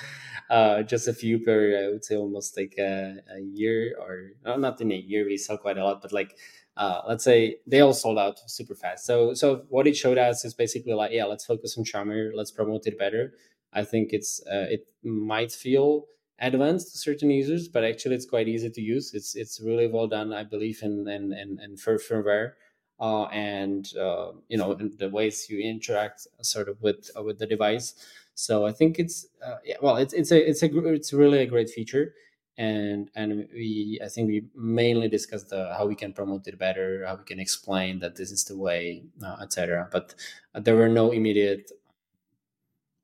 uh, 0.50 0.82
just 0.82 1.08
a 1.08 1.12
few 1.12 1.38
per, 1.40 1.84
I 1.84 1.88
would 1.90 2.04
say 2.04 2.16
almost 2.16 2.56
like 2.56 2.74
a, 2.78 3.16
a 3.34 3.40
year 3.40 3.94
or 4.00 4.32
not 4.58 4.80
in 4.80 4.92
a 4.92 4.96
year, 4.96 5.26
we 5.26 5.36
sell 5.36 5.58
quite 5.58 5.78
a 5.78 5.84
lot, 5.84 6.00
but 6.00 6.12
like, 6.12 6.36
uh, 6.76 7.02
let's 7.06 7.24
say 7.24 7.56
they 7.66 7.80
all 7.80 7.92
sold 7.92 8.18
out 8.18 8.38
super 8.48 8.74
fast. 8.74 9.04
So, 9.04 9.34
so 9.34 9.64
what 9.68 9.86
it 9.86 9.96
showed 9.96 10.16
us 10.16 10.44
is 10.44 10.54
basically 10.54 10.94
like, 10.94 11.12
yeah, 11.12 11.24
let's 11.24 11.44
focus 11.44 11.76
on 11.76 11.84
Shamir, 11.84 12.30
let's 12.34 12.52
promote 12.52 12.86
it 12.86 12.98
better. 12.98 13.34
I 13.72 13.84
think 13.84 14.10
it's, 14.12 14.40
uh, 14.46 14.66
it 14.70 14.86
might 15.02 15.52
feel 15.52 16.06
advanced 16.40 16.92
to 16.92 16.98
certain 16.98 17.30
users, 17.30 17.68
but 17.68 17.84
actually 17.84 18.14
it's 18.14 18.24
quite 18.24 18.48
easy 18.48 18.70
to 18.70 18.80
use. 18.80 19.12
It's, 19.12 19.34
it's 19.34 19.60
really 19.60 19.88
well 19.88 20.06
done, 20.06 20.32
I 20.32 20.44
believe, 20.44 20.78
in, 20.82 21.06
in, 21.08 21.32
in, 21.32 21.58
in 21.62 21.76
firmware 21.76 22.52
uh, 23.00 23.24
and 23.26 23.94
uh, 23.96 24.32
you 24.48 24.58
know 24.58 24.74
the 24.74 25.08
ways 25.08 25.48
you 25.48 25.58
interact 25.60 26.26
sort 26.42 26.68
of 26.68 26.80
with 26.82 27.10
uh, 27.16 27.22
with 27.22 27.38
the 27.38 27.46
device. 27.46 27.94
So 28.34 28.66
I 28.66 28.72
think 28.72 28.98
it's 28.98 29.26
uh, 29.44 29.56
yeah, 29.64 29.76
well, 29.82 29.96
it's 29.96 30.12
it's 30.12 30.32
a 30.32 30.48
it's 30.48 30.62
a 30.62 30.86
it's 30.88 31.12
really 31.12 31.40
a 31.40 31.46
great 31.46 31.70
feature, 31.70 32.14
and 32.56 33.10
and 33.14 33.48
we 33.52 34.00
I 34.04 34.08
think 34.08 34.28
we 34.28 34.44
mainly 34.54 35.08
discussed 35.08 35.50
the, 35.50 35.74
how 35.76 35.86
we 35.86 35.94
can 35.94 36.12
promote 36.12 36.46
it 36.46 36.58
better, 36.58 37.04
how 37.06 37.16
we 37.16 37.24
can 37.24 37.40
explain 37.40 38.00
that 38.00 38.16
this 38.16 38.30
is 38.30 38.44
the 38.44 38.56
way, 38.56 39.04
uh, 39.24 39.36
etc. 39.42 39.88
But 39.90 40.14
there 40.54 40.76
were 40.76 40.88
no 40.88 41.12
immediate, 41.12 41.70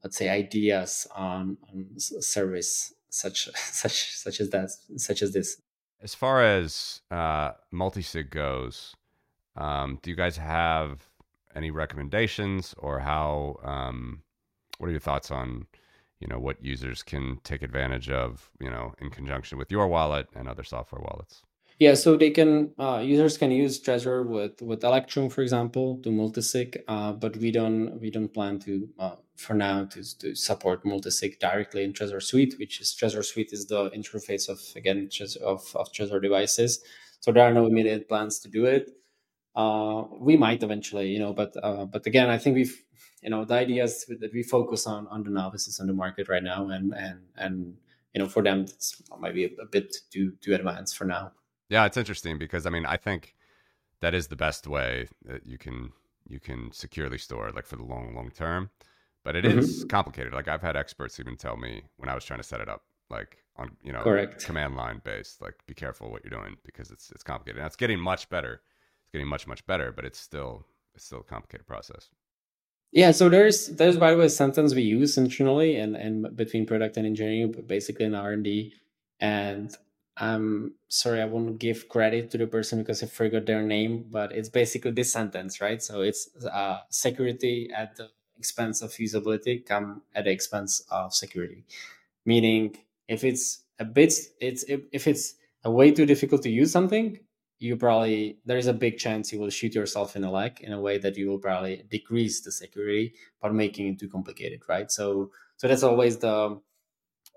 let's 0.03 0.17
say, 0.17 0.29
ideas 0.29 1.07
on 1.15 1.59
on 1.73 1.87
service 1.99 2.93
such 3.11 3.49
such 3.55 4.17
such 4.17 4.41
as 4.41 4.51
that 4.51 4.71
such 4.97 5.23
as 5.23 5.33
this. 5.33 5.61
As 6.03 6.15
far 6.15 6.43
as 6.43 7.01
uh, 7.11 7.53
multi-sig 7.71 8.29
goes, 8.29 8.95
um, 9.57 9.99
do 10.03 10.11
you 10.11 10.17
guys 10.17 10.37
have 10.37 11.09
any 11.55 11.71
recommendations 11.71 12.75
or 12.79 13.01
how? 13.01 13.57
Um, 13.63 14.23
what 14.79 14.89
are 14.89 14.91
your 14.91 15.01
thoughts 15.01 15.31
on, 15.31 15.67
you 16.21 16.27
know, 16.27 16.39
what 16.39 16.63
users 16.63 17.03
can 17.03 17.39
take 17.45 17.63
advantage 17.63 18.11
of, 18.11 18.51
you 18.61 18.71
know, 18.71 18.93
in 18.99 19.11
conjunction 19.11 19.57
with 19.57 19.71
your 19.71 19.87
wallet 19.87 20.27
and 20.35 20.49
other 20.49 20.65
software 20.65 21.01
wallets? 21.01 21.43
Yeah, 21.79 21.95
so 21.95 22.17
they 22.17 22.31
can 22.31 22.73
uh, 22.79 23.03
users 23.05 23.37
can 23.37 23.51
use 23.51 23.81
Trezor 23.81 24.27
with 24.27 24.63
with 24.63 24.85
Electrum, 24.85 25.29
for 25.29 25.43
example, 25.43 25.99
to 26.03 26.09
multisig. 26.09 26.77
Uh, 26.87 27.13
but 27.13 27.37
we 27.37 27.51
don't 27.51 28.01
we 28.01 28.11
don't 28.11 28.33
plan 28.33 28.61
to 28.61 28.89
uh, 28.99 29.17
for 29.37 29.55
now 29.55 29.85
to, 29.87 30.19
to 30.21 30.37
support 30.37 30.85
multisig 30.85 31.41
directly 31.41 31.83
in 31.83 31.93
Trezor 31.93 32.23
Suite, 32.23 32.55
which 32.61 32.81
is 32.81 32.95
Trezor 32.95 33.25
Suite 33.25 33.53
is 33.53 33.67
the 33.67 33.91
interface 33.91 34.49
of 34.49 34.61
again 34.77 35.09
of 35.43 35.75
of 35.75 35.93
Trezor 35.93 36.23
devices. 36.23 36.81
So 37.19 37.33
there 37.33 37.45
are 37.45 37.53
no 37.53 37.67
immediate 37.67 38.09
plans 38.09 38.39
to 38.41 38.49
do 38.49 38.67
it 38.67 38.91
uh, 39.55 40.05
we 40.19 40.37
might 40.37 40.63
eventually, 40.63 41.09
you 41.09 41.19
know, 41.19 41.33
but 41.33 41.55
uh, 41.63 41.85
but 41.85 42.07
again, 42.07 42.31
I 42.31 42.39
think 42.39 42.57
we've 42.57 42.85
you 43.23 43.31
know 43.31 43.45
the 43.45 43.55
idea 43.55 43.85
is 43.85 44.05
that 44.07 44.33
we 44.33 44.43
focus 44.43 44.87
on 44.87 45.07
on 45.09 45.23
the 45.23 45.31
novices 45.31 45.81
on 45.81 45.87
the 45.87 45.93
market 45.93 46.29
right 46.29 46.43
now, 46.43 46.69
and 46.69 46.93
and 46.95 47.21
and 47.37 47.77
you 48.13 48.21
know 48.21 48.29
for 48.29 48.43
them 48.43 48.63
it's 48.63 49.01
maybe 49.21 49.45
a, 49.45 49.63
a 49.63 49.67
bit 49.67 49.97
too 50.11 50.33
too 50.41 50.55
advanced 50.55 50.97
for 50.97 51.05
now. 51.05 51.33
Yeah, 51.69 51.87
it's 51.87 51.97
interesting 51.97 52.39
because 52.39 52.67
I 52.67 52.71
mean 52.71 52.85
I 52.85 52.97
think 52.97 53.35
that 54.01 54.15
is 54.15 54.27
the 54.27 54.37
best 54.37 54.67
way 54.67 55.09
that 55.25 55.47
you 55.47 55.57
can 55.57 55.93
you 56.29 56.41
can 56.41 56.73
securely 56.73 57.19
store 57.19 57.51
like 57.53 57.67
for 57.67 57.77
the 57.77 57.85
long 57.85 58.15
long 58.15 58.31
term. 58.31 58.71
But 59.23 59.37
it 59.37 59.45
mm-hmm. 59.47 59.59
is 59.59 59.87
complicated. 59.89 60.35
Like 60.35 60.49
I've 60.49 60.61
had 60.61 60.77
experts 60.77 61.19
even 61.19 61.37
tell 61.37 61.57
me 61.57 61.85
when 61.97 62.11
I 62.11 62.15
was 62.15 62.25
trying 62.25 62.41
to 62.41 62.45
set 62.45 62.61
it 62.61 62.69
up, 62.69 62.83
like 63.09 63.43
on 63.57 63.71
you 63.83 63.93
know 63.93 64.03
Correct. 64.03 64.45
command 64.45 64.77
line 64.77 65.01
based, 65.03 65.41
like 65.41 65.55
be 65.67 65.75
careful 65.75 66.11
what 66.11 66.23
you're 66.25 66.39
doing 66.39 66.57
because 66.65 66.91
it's 66.91 67.11
it's 67.13 67.23
complicated. 67.23 67.59
And 67.59 67.67
it's 67.67 67.77
getting 67.77 68.01
much 68.01 68.29
better 68.29 68.61
getting 69.15 69.29
much 69.29 69.47
much 69.47 69.65
better, 69.67 69.93
but 69.93 70.05
it's 70.05 70.19
still 70.19 70.67
it's 70.95 71.07
still 71.07 71.21
a 71.21 71.25
complicated 71.25 71.67
process. 71.67 72.11
Yeah, 72.93 73.13
so 73.13 73.29
there's 73.29 73.69
there's 73.69 73.97
by 73.97 74.11
the 74.11 74.19
way 74.19 74.27
a 74.27 74.29
sentence 74.29 74.75
we 74.75 74.83
use 74.83 75.17
internally 75.17 75.77
and 75.77 75.97
and 75.97 76.37
between 76.37 76.67
product 76.67 76.97
and 76.97 77.07
engineering, 77.07 77.53
but 77.53 77.67
basically 77.67 78.07
in 78.07 78.15
R 78.15 78.33
and 78.33 78.45
D. 78.45 78.75
And 79.21 79.75
I'm 80.17 80.75
sorry, 80.89 81.21
I 81.23 81.25
won't 81.25 81.59
give 81.59 81.89
credit 81.89 82.31
to 82.33 82.39
the 82.39 82.47
person 82.47 82.81
because 82.81 83.03
I 83.03 83.07
forgot 83.07 83.47
their 83.47 83.63
name, 83.63 84.07
but 84.11 84.33
it's 84.33 84.49
basically 84.49 84.91
this 84.91 85.13
sentence, 85.13 85.61
right? 85.61 85.83
So 85.83 86.03
it's 86.03 86.29
uh, 86.45 86.79
security 86.91 87.71
at 87.75 87.97
the 87.97 88.11
expense 88.37 88.83
of 88.83 88.91
usability 88.93 89.65
come 89.65 90.03
at 90.15 90.25
the 90.25 90.31
expense 90.31 90.83
of 90.91 91.15
security. 91.15 91.65
Meaning, 92.27 92.77
if 93.09 93.25
it's 93.25 93.63
a 93.79 93.85
bit, 93.85 94.13
it's 94.41 94.63
if, 94.65 94.81
if 94.93 95.07
it's 95.07 95.35
a 95.65 95.71
way 95.71 95.91
too 95.91 96.07
difficult 96.07 96.43
to 96.43 96.51
use 96.51 96.71
something, 96.71 97.19
you 97.65 97.77
probably 97.77 98.39
there 98.45 98.59
is 98.59 98.67
a 98.69 98.73
big 98.75 98.99
chance 98.99 99.33
you 99.33 99.41
will 99.41 99.51
shoot 99.51 99.75
yourself 99.75 100.17
in 100.17 100.23
the 100.23 100.31
leg 100.31 100.61
in 100.61 100.73
a 100.73 100.81
way 100.81 100.99
that 100.99 101.17
you 101.17 101.29
will 101.29 101.39
probably 101.39 101.85
decrease 101.91 102.41
the 102.43 102.53
security 102.53 103.15
by 103.41 103.51
making 103.51 103.89
it 103.89 103.99
too 103.99 104.09
complicated 104.09 104.61
right? 104.69 104.91
So 104.91 105.33
so 105.57 105.69
that's 105.69 105.83
always 105.83 106.19
the 106.19 106.61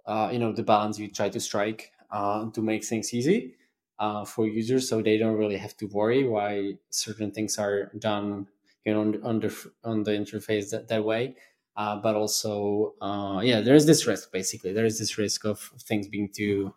uh, 0.06 0.30
you 0.32 0.40
know 0.40 0.52
the 0.54 0.64
balance 0.64 1.00
you 1.00 1.10
try 1.10 1.30
to 1.30 1.40
strike 1.40 1.92
uh, 2.12 2.50
to 2.52 2.62
make 2.62 2.84
things 2.86 3.14
easy 3.14 3.56
uh, 4.00 4.26
for 4.26 4.48
users 4.48 4.88
so 4.88 5.02
they 5.02 5.18
don't 5.18 5.38
really 5.38 5.58
have 5.58 5.76
to 5.78 5.88
worry 5.88 6.28
why 6.28 6.78
certain 6.90 7.32
things 7.32 7.58
are 7.58 7.92
done 8.00 8.48
you 8.86 8.94
know 8.94 9.02
on, 9.02 9.24
on 9.24 9.40
the 9.40 9.72
on 9.84 10.04
the 10.04 10.12
interface 10.12 10.72
that, 10.72 10.88
that 10.88 11.04
way. 11.04 11.36
Uh, 11.76 11.96
but 11.96 12.16
also 12.16 12.96
uh, 13.02 13.40
yeah 13.44 13.62
there 13.62 13.76
is 13.76 13.86
this 13.86 14.08
risk 14.08 14.32
basically. 14.32 14.74
There 14.74 14.86
is 14.86 14.98
this 15.00 15.18
risk 15.18 15.46
of 15.46 15.60
things 15.80 16.08
being 16.08 16.30
too 16.30 16.74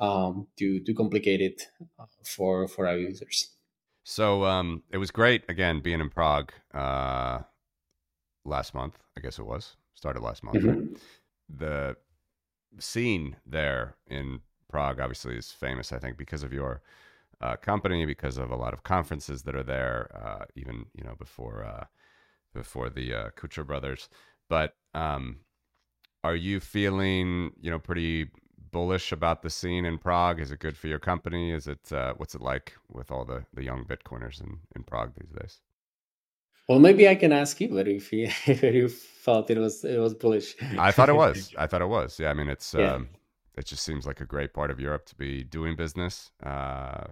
um, 0.00 0.46
too 0.56 0.80
too 0.80 0.94
complicated 0.94 1.60
uh, 1.98 2.04
for 2.24 2.68
for 2.68 2.86
our 2.86 2.96
users. 2.96 3.50
So 4.04 4.44
um, 4.44 4.82
it 4.90 4.98
was 4.98 5.10
great 5.10 5.44
again 5.48 5.80
being 5.80 6.00
in 6.00 6.10
Prague 6.10 6.52
uh, 6.72 7.40
last 8.44 8.74
month. 8.74 8.98
I 9.16 9.20
guess 9.20 9.38
it 9.38 9.46
was 9.46 9.76
started 9.94 10.22
last 10.22 10.42
month. 10.42 10.58
Mm-hmm. 10.58 10.68
Right? 10.68 11.00
The 11.48 11.96
scene 12.78 13.36
there 13.44 13.96
in 14.06 14.40
Prague 14.70 15.00
obviously 15.00 15.36
is 15.36 15.50
famous. 15.50 15.92
I 15.92 15.98
think 15.98 16.16
because 16.16 16.42
of 16.42 16.52
your 16.52 16.82
uh, 17.40 17.56
company, 17.56 18.04
because 18.04 18.36
of 18.38 18.50
a 18.50 18.56
lot 18.56 18.72
of 18.72 18.82
conferences 18.82 19.42
that 19.42 19.54
are 19.54 19.62
there, 19.62 20.10
uh, 20.14 20.44
even 20.54 20.86
you 20.94 21.04
know 21.04 21.14
before 21.18 21.64
uh, 21.64 21.84
before 22.54 22.90
the 22.90 23.14
uh, 23.14 23.30
Kuchar 23.36 23.66
brothers. 23.66 24.08
But 24.48 24.74
um, 24.94 25.40
are 26.24 26.36
you 26.36 26.60
feeling 26.60 27.52
you 27.60 27.70
know 27.70 27.78
pretty 27.78 28.30
bullish 28.70 29.12
about 29.12 29.42
the 29.42 29.50
scene 29.50 29.84
in 29.84 29.98
Prague? 29.98 30.40
Is 30.40 30.50
it 30.50 30.60
good 30.60 30.76
for 30.76 30.88
your 30.88 30.98
company? 30.98 31.52
Is 31.52 31.66
it 31.66 31.92
uh, 31.92 32.14
what's 32.16 32.34
it 32.34 32.40
like 32.40 32.74
with 32.90 33.10
all 33.10 33.24
the, 33.24 33.44
the 33.54 33.64
young 33.64 33.84
Bitcoiners 33.84 34.40
in, 34.40 34.58
in 34.74 34.82
Prague 34.82 35.12
these 35.18 35.30
days? 35.30 35.60
Well, 36.68 36.78
maybe 36.78 37.08
I 37.08 37.14
can 37.14 37.32
ask 37.32 37.60
you 37.60 37.74
whether 37.74 37.90
you, 37.90 38.28
whether 38.44 38.70
you 38.70 38.88
felt 38.88 39.50
it 39.50 39.58
was 39.58 39.84
it 39.84 39.98
was 39.98 40.14
bullish. 40.14 40.54
I 40.78 40.90
thought 40.90 41.08
it 41.08 41.16
was. 41.26 41.54
I 41.56 41.66
thought 41.66 41.82
it 41.82 41.88
was. 41.88 42.18
Yeah, 42.18 42.30
I 42.30 42.34
mean, 42.34 42.48
it's 42.48 42.74
yeah. 42.74 42.94
um, 42.94 43.08
it 43.56 43.66
just 43.66 43.82
seems 43.82 44.06
like 44.06 44.20
a 44.20 44.26
great 44.26 44.52
part 44.52 44.70
of 44.70 44.78
Europe 44.78 45.06
to 45.06 45.14
be 45.14 45.42
doing 45.42 45.76
business. 45.76 46.30
Uh, 46.44 47.04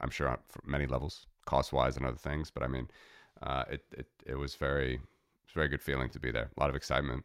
I'm 0.00 0.10
sure 0.10 0.28
on 0.28 0.38
many 0.64 0.86
levels, 0.86 1.26
cost 1.44 1.72
wise 1.72 1.96
and 1.96 2.06
other 2.06 2.16
things. 2.16 2.50
But 2.50 2.62
I 2.62 2.68
mean, 2.68 2.88
uh, 3.42 3.64
it 3.70 3.84
it 3.92 4.06
it 4.26 4.34
was 4.36 4.54
very 4.54 5.00
it's 5.44 5.52
very 5.54 5.68
good 5.68 5.82
feeling 5.82 6.08
to 6.10 6.18
be 6.18 6.30
there. 6.30 6.50
A 6.56 6.60
lot 6.60 6.70
of 6.70 6.76
excitement. 6.76 7.24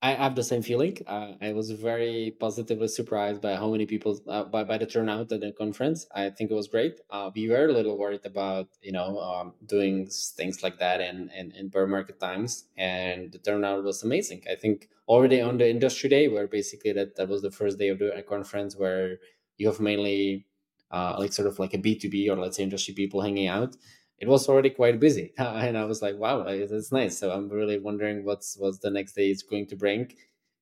I 0.00 0.12
have 0.12 0.36
the 0.36 0.44
same 0.44 0.62
feeling. 0.62 0.96
Uh, 1.08 1.32
I 1.40 1.52
was 1.52 1.72
very 1.72 2.30
positively 2.38 2.86
surprised 2.86 3.40
by 3.42 3.56
how 3.56 3.68
many 3.72 3.84
people 3.84 4.20
uh, 4.28 4.44
by 4.44 4.62
by 4.62 4.78
the 4.78 4.86
turnout 4.86 5.32
at 5.32 5.40
the 5.40 5.50
conference. 5.50 6.06
I 6.14 6.30
think 6.30 6.52
it 6.52 6.54
was 6.54 6.68
great. 6.68 7.00
Uh, 7.10 7.32
we 7.34 7.48
were 7.48 7.66
a 7.66 7.72
little 7.72 7.98
worried 7.98 8.24
about 8.24 8.68
you 8.80 8.92
know 8.92 9.18
um, 9.18 9.54
doing 9.66 10.06
things 10.06 10.62
like 10.62 10.78
that 10.78 11.00
in, 11.00 11.30
in 11.30 11.50
in 11.50 11.68
bear 11.68 11.88
market 11.88 12.20
times, 12.20 12.68
and 12.76 13.32
the 13.32 13.40
turnout 13.40 13.82
was 13.82 14.04
amazing. 14.04 14.44
I 14.48 14.54
think 14.54 14.88
already 15.08 15.40
on 15.40 15.58
the 15.58 15.68
industry 15.68 16.08
day, 16.08 16.28
where 16.28 16.46
basically 16.46 16.92
that 16.92 17.16
that 17.16 17.28
was 17.28 17.42
the 17.42 17.50
first 17.50 17.76
day 17.78 17.88
of 17.88 17.98
the 17.98 18.22
conference, 18.28 18.76
where 18.76 19.18
you 19.56 19.66
have 19.66 19.80
mainly 19.80 20.46
uh, 20.92 21.16
like 21.18 21.32
sort 21.32 21.48
of 21.48 21.58
like 21.58 21.74
a 21.74 21.78
B 21.78 21.98
two 21.98 22.08
B 22.08 22.28
or 22.30 22.36
let's 22.36 22.56
say 22.56 22.62
industry 22.62 22.94
people 22.94 23.20
hanging 23.20 23.48
out 23.48 23.76
it 24.18 24.28
was 24.28 24.48
already 24.48 24.70
quite 24.70 25.00
busy. 25.00 25.32
And 25.38 25.76
i 25.78 25.84
was 25.84 26.02
like 26.02 26.16
wow 26.16 26.44
that's 26.44 26.92
nice. 26.92 27.18
So 27.18 27.30
i'm 27.30 27.48
really 27.48 27.78
wondering 27.78 28.24
what's 28.24 28.56
what's 28.58 28.78
the 28.78 28.90
next 28.90 29.12
day 29.12 29.30
is 29.30 29.42
going 29.42 29.66
to 29.66 29.76
bring. 29.76 30.12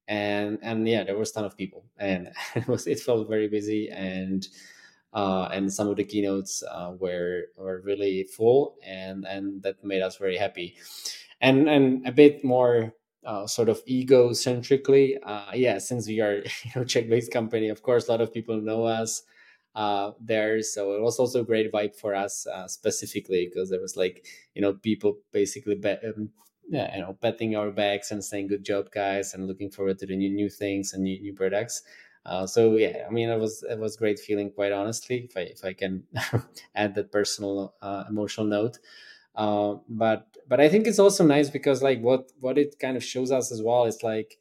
And 0.08 0.58
and 0.62 0.88
yeah 0.88 1.04
there 1.04 1.16
was 1.18 1.30
a 1.30 1.34
ton 1.34 1.44
of 1.44 1.56
people. 1.56 1.84
And 1.98 2.32
it 2.54 2.68
was 2.68 2.86
it 2.86 3.00
felt 3.00 3.28
very 3.28 3.48
busy. 3.48 3.90
And 3.90 4.46
uh, 5.12 5.48
and 5.50 5.72
some 5.72 5.88
of 5.88 5.96
the 5.96 6.04
keynotes 6.04 6.62
uh, 6.62 6.92
were 6.98 7.46
were 7.56 7.80
really 7.84 8.24
full. 8.24 8.76
And 8.84 9.24
and 9.24 9.62
that 9.62 9.82
made 9.84 10.02
us 10.02 10.16
very 10.16 10.36
happy. 10.36 10.76
And 11.40 11.68
and 11.68 12.06
a 12.06 12.12
bit 12.12 12.44
more 12.44 12.92
uh, 13.26 13.46
sort 13.46 13.68
of 13.68 13.84
egocentrically 13.86 15.18
uh, 15.24 15.50
yeah 15.52 15.78
since 15.78 16.06
we 16.06 16.20
are 16.20 16.36
you 16.64 16.70
know 16.76 16.84
czech 16.84 17.08
based 17.08 17.32
company 17.32 17.68
of 17.68 17.82
course 17.82 18.06
a 18.06 18.10
lot 18.12 18.20
of 18.20 18.32
people 18.32 18.60
know 18.60 18.84
us 18.84 19.22
uh, 19.76 20.12
there. 20.18 20.62
So 20.62 20.94
it 20.94 21.02
was 21.02 21.18
also 21.20 21.42
a 21.42 21.44
great 21.44 21.70
vibe 21.70 21.94
for 21.94 22.14
us 22.14 22.46
uh, 22.46 22.66
specifically 22.66 23.46
because 23.46 23.70
there 23.70 23.80
was 23.80 23.96
like 23.96 24.26
you 24.54 24.62
know 24.62 24.72
people 24.72 25.18
basically 25.32 25.76
bet, 25.76 26.02
um, 26.04 26.30
yeah, 26.68 26.92
you 26.96 27.02
know 27.02 27.16
betting 27.20 27.54
our 27.54 27.70
backs 27.70 28.10
and 28.10 28.24
saying 28.24 28.48
good 28.48 28.64
job 28.64 28.90
guys 28.90 29.34
and 29.34 29.46
looking 29.46 29.70
forward 29.70 29.98
to 29.98 30.06
the 30.06 30.16
new 30.16 30.30
new 30.30 30.48
things 30.48 30.94
and 30.94 31.04
new, 31.04 31.20
new 31.20 31.34
products. 31.34 31.82
Uh, 32.24 32.46
so 32.46 32.76
yeah, 32.76 33.04
I 33.06 33.12
mean 33.12 33.28
it 33.28 33.38
was 33.38 33.62
it 33.62 33.78
was 33.78 33.96
great 33.96 34.18
feeling 34.18 34.50
quite 34.50 34.72
honestly 34.72 35.28
if 35.30 35.36
I 35.36 35.40
if 35.42 35.64
I 35.64 35.74
can 35.74 36.04
add 36.74 36.94
that 36.94 37.12
personal 37.12 37.74
uh, 37.82 38.04
emotional 38.08 38.46
note. 38.46 38.78
Uh, 39.34 39.76
but 39.90 40.26
but 40.48 40.58
I 40.58 40.70
think 40.70 40.86
it's 40.86 40.98
also 40.98 41.24
nice 41.26 41.50
because 41.50 41.82
like 41.82 42.00
what 42.00 42.32
what 42.40 42.56
it 42.56 42.78
kind 42.78 42.96
of 42.96 43.04
shows 43.04 43.30
us 43.30 43.52
as 43.52 43.62
well 43.62 43.84
is 43.84 44.02
like 44.02 44.38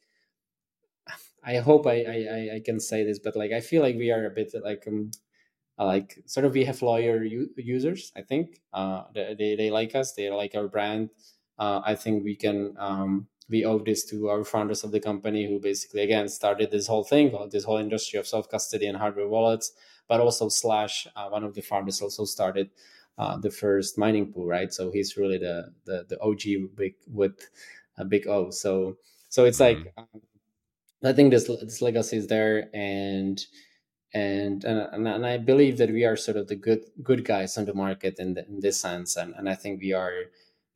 I 1.44 1.56
hope 1.58 1.86
I, 1.86 2.02
I, 2.02 2.54
I 2.56 2.60
can 2.64 2.80
say 2.80 3.04
this, 3.04 3.18
but 3.18 3.36
like 3.36 3.52
I 3.52 3.60
feel 3.60 3.82
like 3.82 3.96
we 3.96 4.10
are 4.10 4.24
a 4.24 4.30
bit 4.30 4.52
like 4.64 4.84
um, 4.88 5.10
like 5.84 6.22
sort 6.26 6.46
of 6.46 6.52
we 6.52 6.64
have 6.64 6.80
loyal 6.82 7.22
u- 7.22 7.50
users 7.56 8.12
i 8.16 8.22
think. 8.22 8.60
Uh, 8.72 9.04
they, 9.14 9.54
they 9.56 9.70
like 9.70 9.94
us 9.94 10.12
they 10.12 10.30
like 10.30 10.54
our 10.54 10.68
brand. 10.68 11.10
Uh, 11.58 11.80
i 11.84 11.94
think 11.94 12.24
we 12.24 12.34
can 12.34 12.74
um, 12.78 13.26
we 13.48 13.64
owe 13.64 13.78
this 13.78 14.04
to 14.04 14.28
our 14.28 14.44
founders 14.44 14.84
of 14.84 14.90
the 14.90 15.00
company 15.00 15.46
who 15.46 15.60
basically 15.60 16.02
again 16.02 16.28
started 16.28 16.70
this 16.70 16.86
whole 16.86 17.04
thing 17.04 17.36
this 17.50 17.64
whole 17.64 17.78
industry 17.78 18.18
of 18.18 18.26
self-custody 18.26 18.86
and 18.86 18.98
hardware 18.98 19.28
wallets 19.28 19.72
but 20.08 20.20
also 20.20 20.48
slash 20.48 21.06
uh, 21.16 21.28
one 21.28 21.44
of 21.44 21.54
the 21.54 21.62
founders 21.62 22.00
also 22.00 22.24
started 22.24 22.70
uh, 23.18 23.36
the 23.38 23.50
first 23.50 23.96
mining 23.98 24.32
pool 24.32 24.46
right? 24.46 24.72
So 24.72 24.90
he's 24.90 25.16
really 25.16 25.38
the 25.38 25.72
the, 25.84 26.04
the 26.08 26.18
og 26.20 26.42
big 26.76 26.94
with 27.06 27.48
a 27.96 28.04
big 28.04 28.26
o. 28.26 28.50
So 28.50 28.96
so 29.28 29.44
it's 29.44 29.58
mm-hmm. 29.58 29.84
like 29.84 29.92
um, 29.96 30.20
i 31.04 31.12
think 31.12 31.30
this 31.30 31.46
this 31.46 31.82
legacy 31.82 32.16
is 32.16 32.26
there 32.26 32.68
and 32.74 33.46
and 34.14 34.64
and, 34.64 35.06
and 35.08 35.26
I 35.26 35.38
believe 35.38 35.78
that 35.78 35.90
we 35.90 36.04
are 36.04 36.16
sort 36.16 36.36
of 36.36 36.48
the 36.48 36.56
good 36.56 36.84
good 37.02 37.24
guys 37.24 37.58
on 37.58 37.64
the 37.66 37.74
market 37.74 38.18
in, 38.18 38.34
the, 38.34 38.46
in 38.46 38.60
this 38.60 38.80
sense, 38.80 39.16
and 39.16 39.34
and 39.36 39.48
I 39.48 39.54
think 39.54 39.80
we 39.80 39.92
are 39.92 40.24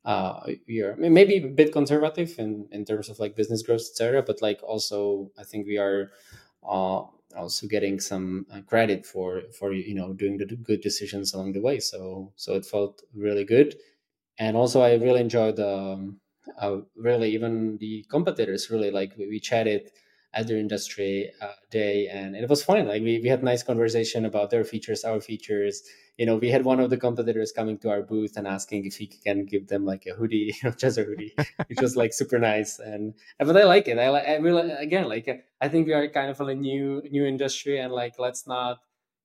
uh, 0.05 0.41
we 0.67 0.81
are 0.81 0.97
maybe 0.97 1.37
a 1.37 1.49
bit 1.49 1.73
conservative 1.73 2.35
in 2.39 2.69
in 2.73 2.85
terms 2.85 3.09
of 3.09 3.19
like 3.19 3.37
business 3.37 3.63
growth, 3.63 3.83
etc. 3.83 4.23
But 4.23 4.43
like 4.43 4.63
also, 4.63 5.31
I 5.39 5.45
think 5.45 5.67
we 5.67 5.79
are 5.79 6.11
uh, 6.63 7.03
also 7.37 7.67
getting 7.67 8.01
some 8.01 8.47
uh, 8.53 8.61
credit 8.63 9.07
for 9.07 9.43
for 9.59 9.73
you 9.73 9.95
know 9.95 10.13
doing 10.13 10.39
the 10.39 10.47
good 10.47 10.81
decisions 10.81 11.35
along 11.35 11.53
the 11.53 11.61
way. 11.61 11.81
So 11.81 12.33
so 12.37 12.55
it 12.55 12.67
felt 12.67 13.03
really 13.15 13.45
good, 13.45 13.77
and 14.39 14.57
also 14.57 14.81
I 14.81 14.95
really 14.95 15.21
enjoyed 15.21 15.61
um, 15.61 16.21
uh, 16.59 16.79
really 16.97 17.31
even 17.35 17.79
the 17.79 18.05
competitors 18.11 18.71
really 18.71 18.91
like 18.91 19.15
we, 19.17 19.29
we 19.29 19.41
chatted 19.41 19.91
at 20.33 20.49
industry 20.51 21.33
uh, 21.41 21.53
day 21.71 22.07
and 22.07 22.37
it 22.37 22.49
was 22.49 22.63
fun. 22.63 22.87
Like 22.87 23.03
we, 23.03 23.19
we 23.19 23.29
had 23.29 23.43
nice 23.43 23.63
conversation 23.63 24.25
about 24.25 24.51
their 24.51 24.65
features 24.65 25.05
our 25.05 25.21
features. 25.21 25.83
You 26.19 26.27
know 26.27 26.37
we 26.37 26.51
had 26.51 26.65
one 26.65 26.79
of 26.79 26.91
the 26.91 26.97
competitors 26.97 27.51
coming 27.51 27.79
to 27.79 27.91
our 27.91 28.03
booth 28.03 28.37
and 28.37 28.47
asking 28.47 28.85
if 28.85 28.97
he 28.97 29.07
can 29.07 29.45
give 29.45 29.67
them 29.67 29.85
like 29.85 30.07
a 30.07 30.15
hoodie 30.15 30.55
you 30.63 30.69
know 30.69 30.71
just 30.71 30.99
a 30.99 31.05
hoodie 31.05 31.35
which 31.67 31.81
was 31.81 31.97
like 31.97 32.13
super 32.13 32.39
nice. 32.39 32.79
And 32.79 33.15
but 33.39 33.57
i 33.57 33.65
like 33.65 33.89
it. 33.89 33.99
I 33.99 34.11
like 34.11 34.29
i 34.29 34.37
really 34.37 34.71
again 34.71 35.09
like 35.09 35.45
i 35.61 35.69
think 35.69 35.87
we 35.87 35.95
are 35.95 36.09
kind 36.09 36.31
of 36.31 36.41
in 36.41 36.49
a 36.49 36.55
new 36.55 37.03
new 37.11 37.25
industry 37.27 37.81
and 37.81 37.93
like 37.93 38.19
let's 38.19 38.47
not 38.47 38.79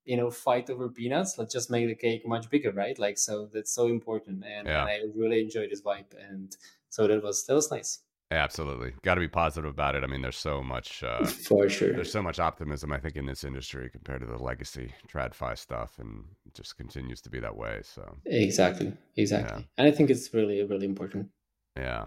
you 0.04 0.16
know 0.16 0.30
fight 0.30 0.70
over 0.70 0.88
peanuts. 0.88 1.38
Let's 1.38 1.52
just 1.52 1.70
make 1.70 1.86
the 1.86 1.94
cake 1.94 2.26
much 2.26 2.50
bigger 2.50 2.72
right? 2.72 2.98
Like 2.98 3.18
so 3.18 3.48
that's 3.52 3.72
so 3.72 3.86
important. 3.86 4.44
And, 4.44 4.66
yeah. 4.66 4.80
and 4.80 4.90
i 4.90 5.00
really 5.14 5.40
enjoyed 5.40 5.70
this 5.70 5.82
vibe. 5.82 6.14
And 6.30 6.56
so 6.88 7.06
that 7.06 7.22
was 7.22 7.44
that 7.46 7.54
was 7.54 7.70
nice 7.70 8.00
absolutely. 8.30 8.92
Got 9.02 9.14
to 9.14 9.20
be 9.20 9.28
positive 9.28 9.70
about 9.70 9.94
it. 9.94 10.04
I 10.04 10.06
mean 10.06 10.22
there's 10.22 10.36
so 10.36 10.62
much 10.62 11.02
uh, 11.02 11.24
for 11.24 11.68
sure. 11.68 11.92
there's 11.92 12.12
so 12.12 12.22
much 12.22 12.38
optimism 12.38 12.92
i 12.92 12.98
think 12.98 13.16
in 13.16 13.26
this 13.26 13.44
industry 13.44 13.88
compared 13.90 14.20
to 14.20 14.26
the 14.26 14.38
legacy 14.42 14.92
tradfi 15.08 15.56
stuff 15.56 15.98
and 15.98 16.24
it 16.46 16.54
just 16.54 16.76
continues 16.76 17.20
to 17.22 17.30
be 17.30 17.40
that 17.40 17.56
way 17.56 17.80
so. 17.82 18.02
Exactly. 18.26 18.92
Exactly. 19.16 19.62
Yeah. 19.62 19.64
and 19.78 19.88
i 19.88 19.90
think 19.90 20.10
it's 20.10 20.32
really 20.34 20.62
really 20.64 20.86
important. 20.86 21.28
Yeah. 21.76 22.06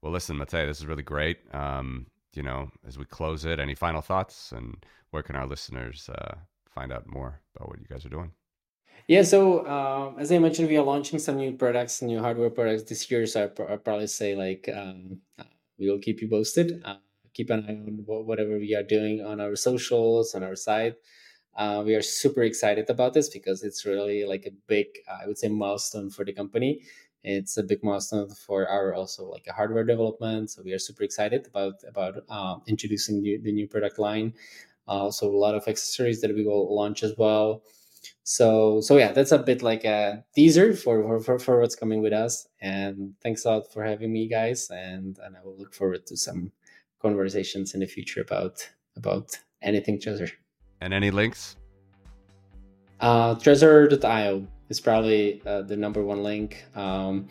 Well 0.00 0.12
listen 0.12 0.36
Matej, 0.36 0.66
this 0.66 0.78
is 0.78 0.86
really 0.86 1.02
great. 1.02 1.38
Um 1.52 2.06
you 2.34 2.42
know 2.42 2.70
as 2.86 2.98
we 2.98 3.04
close 3.04 3.44
it 3.44 3.58
any 3.60 3.74
final 3.74 4.00
thoughts? 4.00 4.52
And 4.52 4.84
where 5.10 5.22
can 5.22 5.36
our 5.36 5.46
listeners 5.46 6.08
uh, 6.08 6.34
find 6.70 6.90
out 6.92 7.04
more 7.06 7.40
about 7.54 7.68
what 7.68 7.78
you 7.78 7.86
guys 7.86 8.06
are 8.06 8.08
doing? 8.08 8.32
Yeah, 9.08 9.22
so 9.22 9.60
uh, 9.66 10.14
as 10.18 10.30
I 10.32 10.38
mentioned, 10.38 10.68
we 10.68 10.76
are 10.76 10.84
launching 10.84 11.18
some 11.18 11.36
new 11.36 11.52
products, 11.52 12.02
new 12.02 12.20
hardware 12.20 12.50
products 12.50 12.84
this 12.84 13.10
year. 13.10 13.26
So 13.26 13.44
I 13.44 13.76
probably 13.76 14.06
say 14.06 14.34
like 14.34 14.68
um, 14.74 15.20
uh, 15.38 15.44
we 15.78 15.90
will 15.90 15.98
keep 15.98 16.20
you 16.20 16.28
posted. 16.28 16.82
Uh, 16.84 16.96
keep 17.34 17.50
an 17.50 17.64
eye 17.66 17.72
on 17.72 18.04
whatever 18.26 18.58
we 18.58 18.74
are 18.74 18.82
doing 18.82 19.24
on 19.24 19.40
our 19.40 19.56
socials, 19.56 20.34
on 20.34 20.42
our 20.42 20.54
site. 20.54 20.96
Uh, 21.56 21.82
we 21.84 21.94
are 21.94 22.02
super 22.02 22.42
excited 22.42 22.90
about 22.90 23.14
this 23.14 23.28
because 23.28 23.62
it's 23.62 23.84
really 23.86 24.24
like 24.24 24.46
a 24.46 24.52
big, 24.68 24.86
I 25.10 25.26
would 25.26 25.38
say, 25.38 25.48
milestone 25.48 26.10
for 26.10 26.24
the 26.24 26.32
company. 26.32 26.82
It's 27.24 27.56
a 27.58 27.62
big 27.62 27.84
milestone 27.84 28.30
for 28.30 28.68
our 28.68 28.94
also 28.94 29.24
like 29.26 29.46
a 29.48 29.52
hardware 29.52 29.84
development. 29.84 30.50
So 30.50 30.62
we 30.62 30.72
are 30.72 30.78
super 30.78 31.04
excited 31.04 31.46
about 31.46 31.74
about 31.88 32.24
uh, 32.28 32.56
introducing 32.68 33.22
the, 33.22 33.38
the 33.38 33.52
new 33.52 33.68
product 33.68 33.98
line. 33.98 34.34
Uh, 34.88 34.92
also, 35.04 35.30
a 35.30 35.36
lot 35.36 35.54
of 35.54 35.66
accessories 35.68 36.20
that 36.20 36.34
we 36.34 36.44
will 36.44 36.74
launch 36.74 37.02
as 37.02 37.14
well. 37.16 37.62
So, 38.24 38.80
so 38.80 38.96
yeah, 38.96 39.12
that's 39.12 39.32
a 39.32 39.38
bit 39.38 39.62
like 39.62 39.84
a 39.84 40.24
teaser 40.34 40.74
for, 40.74 41.20
for, 41.20 41.38
for 41.38 41.60
what's 41.60 41.74
coming 41.74 42.02
with 42.02 42.12
us. 42.12 42.48
And 42.60 43.14
thanks 43.22 43.44
a 43.44 43.50
lot 43.50 43.72
for 43.72 43.84
having 43.84 44.12
me, 44.12 44.28
guys. 44.28 44.70
And 44.70 45.18
and 45.24 45.36
I 45.36 45.40
will 45.44 45.56
look 45.58 45.74
forward 45.74 46.06
to 46.06 46.16
some 46.16 46.52
conversations 47.00 47.74
in 47.74 47.80
the 47.80 47.86
future 47.86 48.20
about 48.20 48.66
about 48.96 49.36
anything 49.62 49.98
Trezor. 49.98 50.30
And 50.80 50.94
any 50.94 51.10
links? 51.10 51.56
Uh, 53.00 53.34
Trezor.io 53.34 54.46
is 54.68 54.80
probably 54.80 55.42
uh, 55.44 55.62
the 55.62 55.76
number 55.76 56.02
one 56.02 56.22
link. 56.22 56.64
Um, 56.76 57.28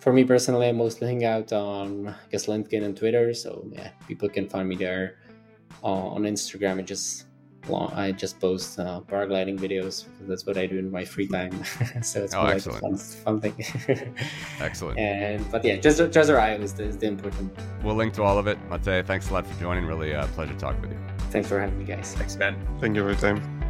for 0.00 0.12
me 0.12 0.24
personally, 0.24 0.68
I 0.68 0.72
mostly 0.72 1.08
hang 1.08 1.24
out 1.24 1.52
on 1.52 2.08
I 2.08 2.14
guess 2.30 2.46
LinkedIn 2.46 2.82
and 2.82 2.96
Twitter. 2.96 3.32
So 3.34 3.68
yeah, 3.72 3.90
people 4.08 4.28
can 4.28 4.48
find 4.48 4.68
me 4.68 4.76
there 4.76 5.18
uh, 5.82 5.86
on 5.86 6.22
Instagram. 6.22 6.78
I 6.78 6.82
just 6.82 7.26
I 7.74 8.12
just 8.12 8.40
post 8.40 8.78
uh, 8.78 9.00
paragliding 9.06 9.58
videos. 9.58 10.06
That's 10.22 10.46
what 10.46 10.56
I 10.56 10.66
do 10.66 10.78
in 10.78 10.90
my 10.90 11.04
free 11.04 11.26
time. 11.26 11.64
so 12.02 12.24
it's 12.24 12.34
oh, 12.34 12.44
like 12.44 12.66
a 12.66 12.72
fun, 12.72 12.96
fun 12.96 13.40
thing. 13.40 13.54
excellent. 14.60 14.98
And 14.98 15.50
but 15.50 15.64
yeah, 15.64 15.76
just 15.76 15.98
Trezor 15.98 16.38
IO 16.38 16.60
is 16.60 16.74
the, 16.74 16.84
is 16.84 16.96
the 16.98 17.06
important. 17.06 17.52
We'll 17.82 17.96
link 17.96 18.14
to 18.14 18.22
all 18.22 18.38
of 18.38 18.46
it. 18.46 18.58
Matej, 18.68 19.06
thanks 19.06 19.30
a 19.30 19.34
lot 19.34 19.46
for 19.46 19.60
joining. 19.60 19.86
Really 19.86 20.12
a 20.12 20.20
uh, 20.20 20.26
pleasure 20.28 20.54
talking 20.54 20.80
with 20.82 20.92
you. 20.92 20.98
Thanks 21.30 21.48
for 21.48 21.60
having 21.60 21.78
me, 21.78 21.84
guys. 21.84 22.14
Thanks, 22.14 22.36
Ben. 22.36 22.56
Thank 22.80 22.96
you 22.96 23.02
for 23.02 23.10
your 23.10 23.18
time. 23.18 23.65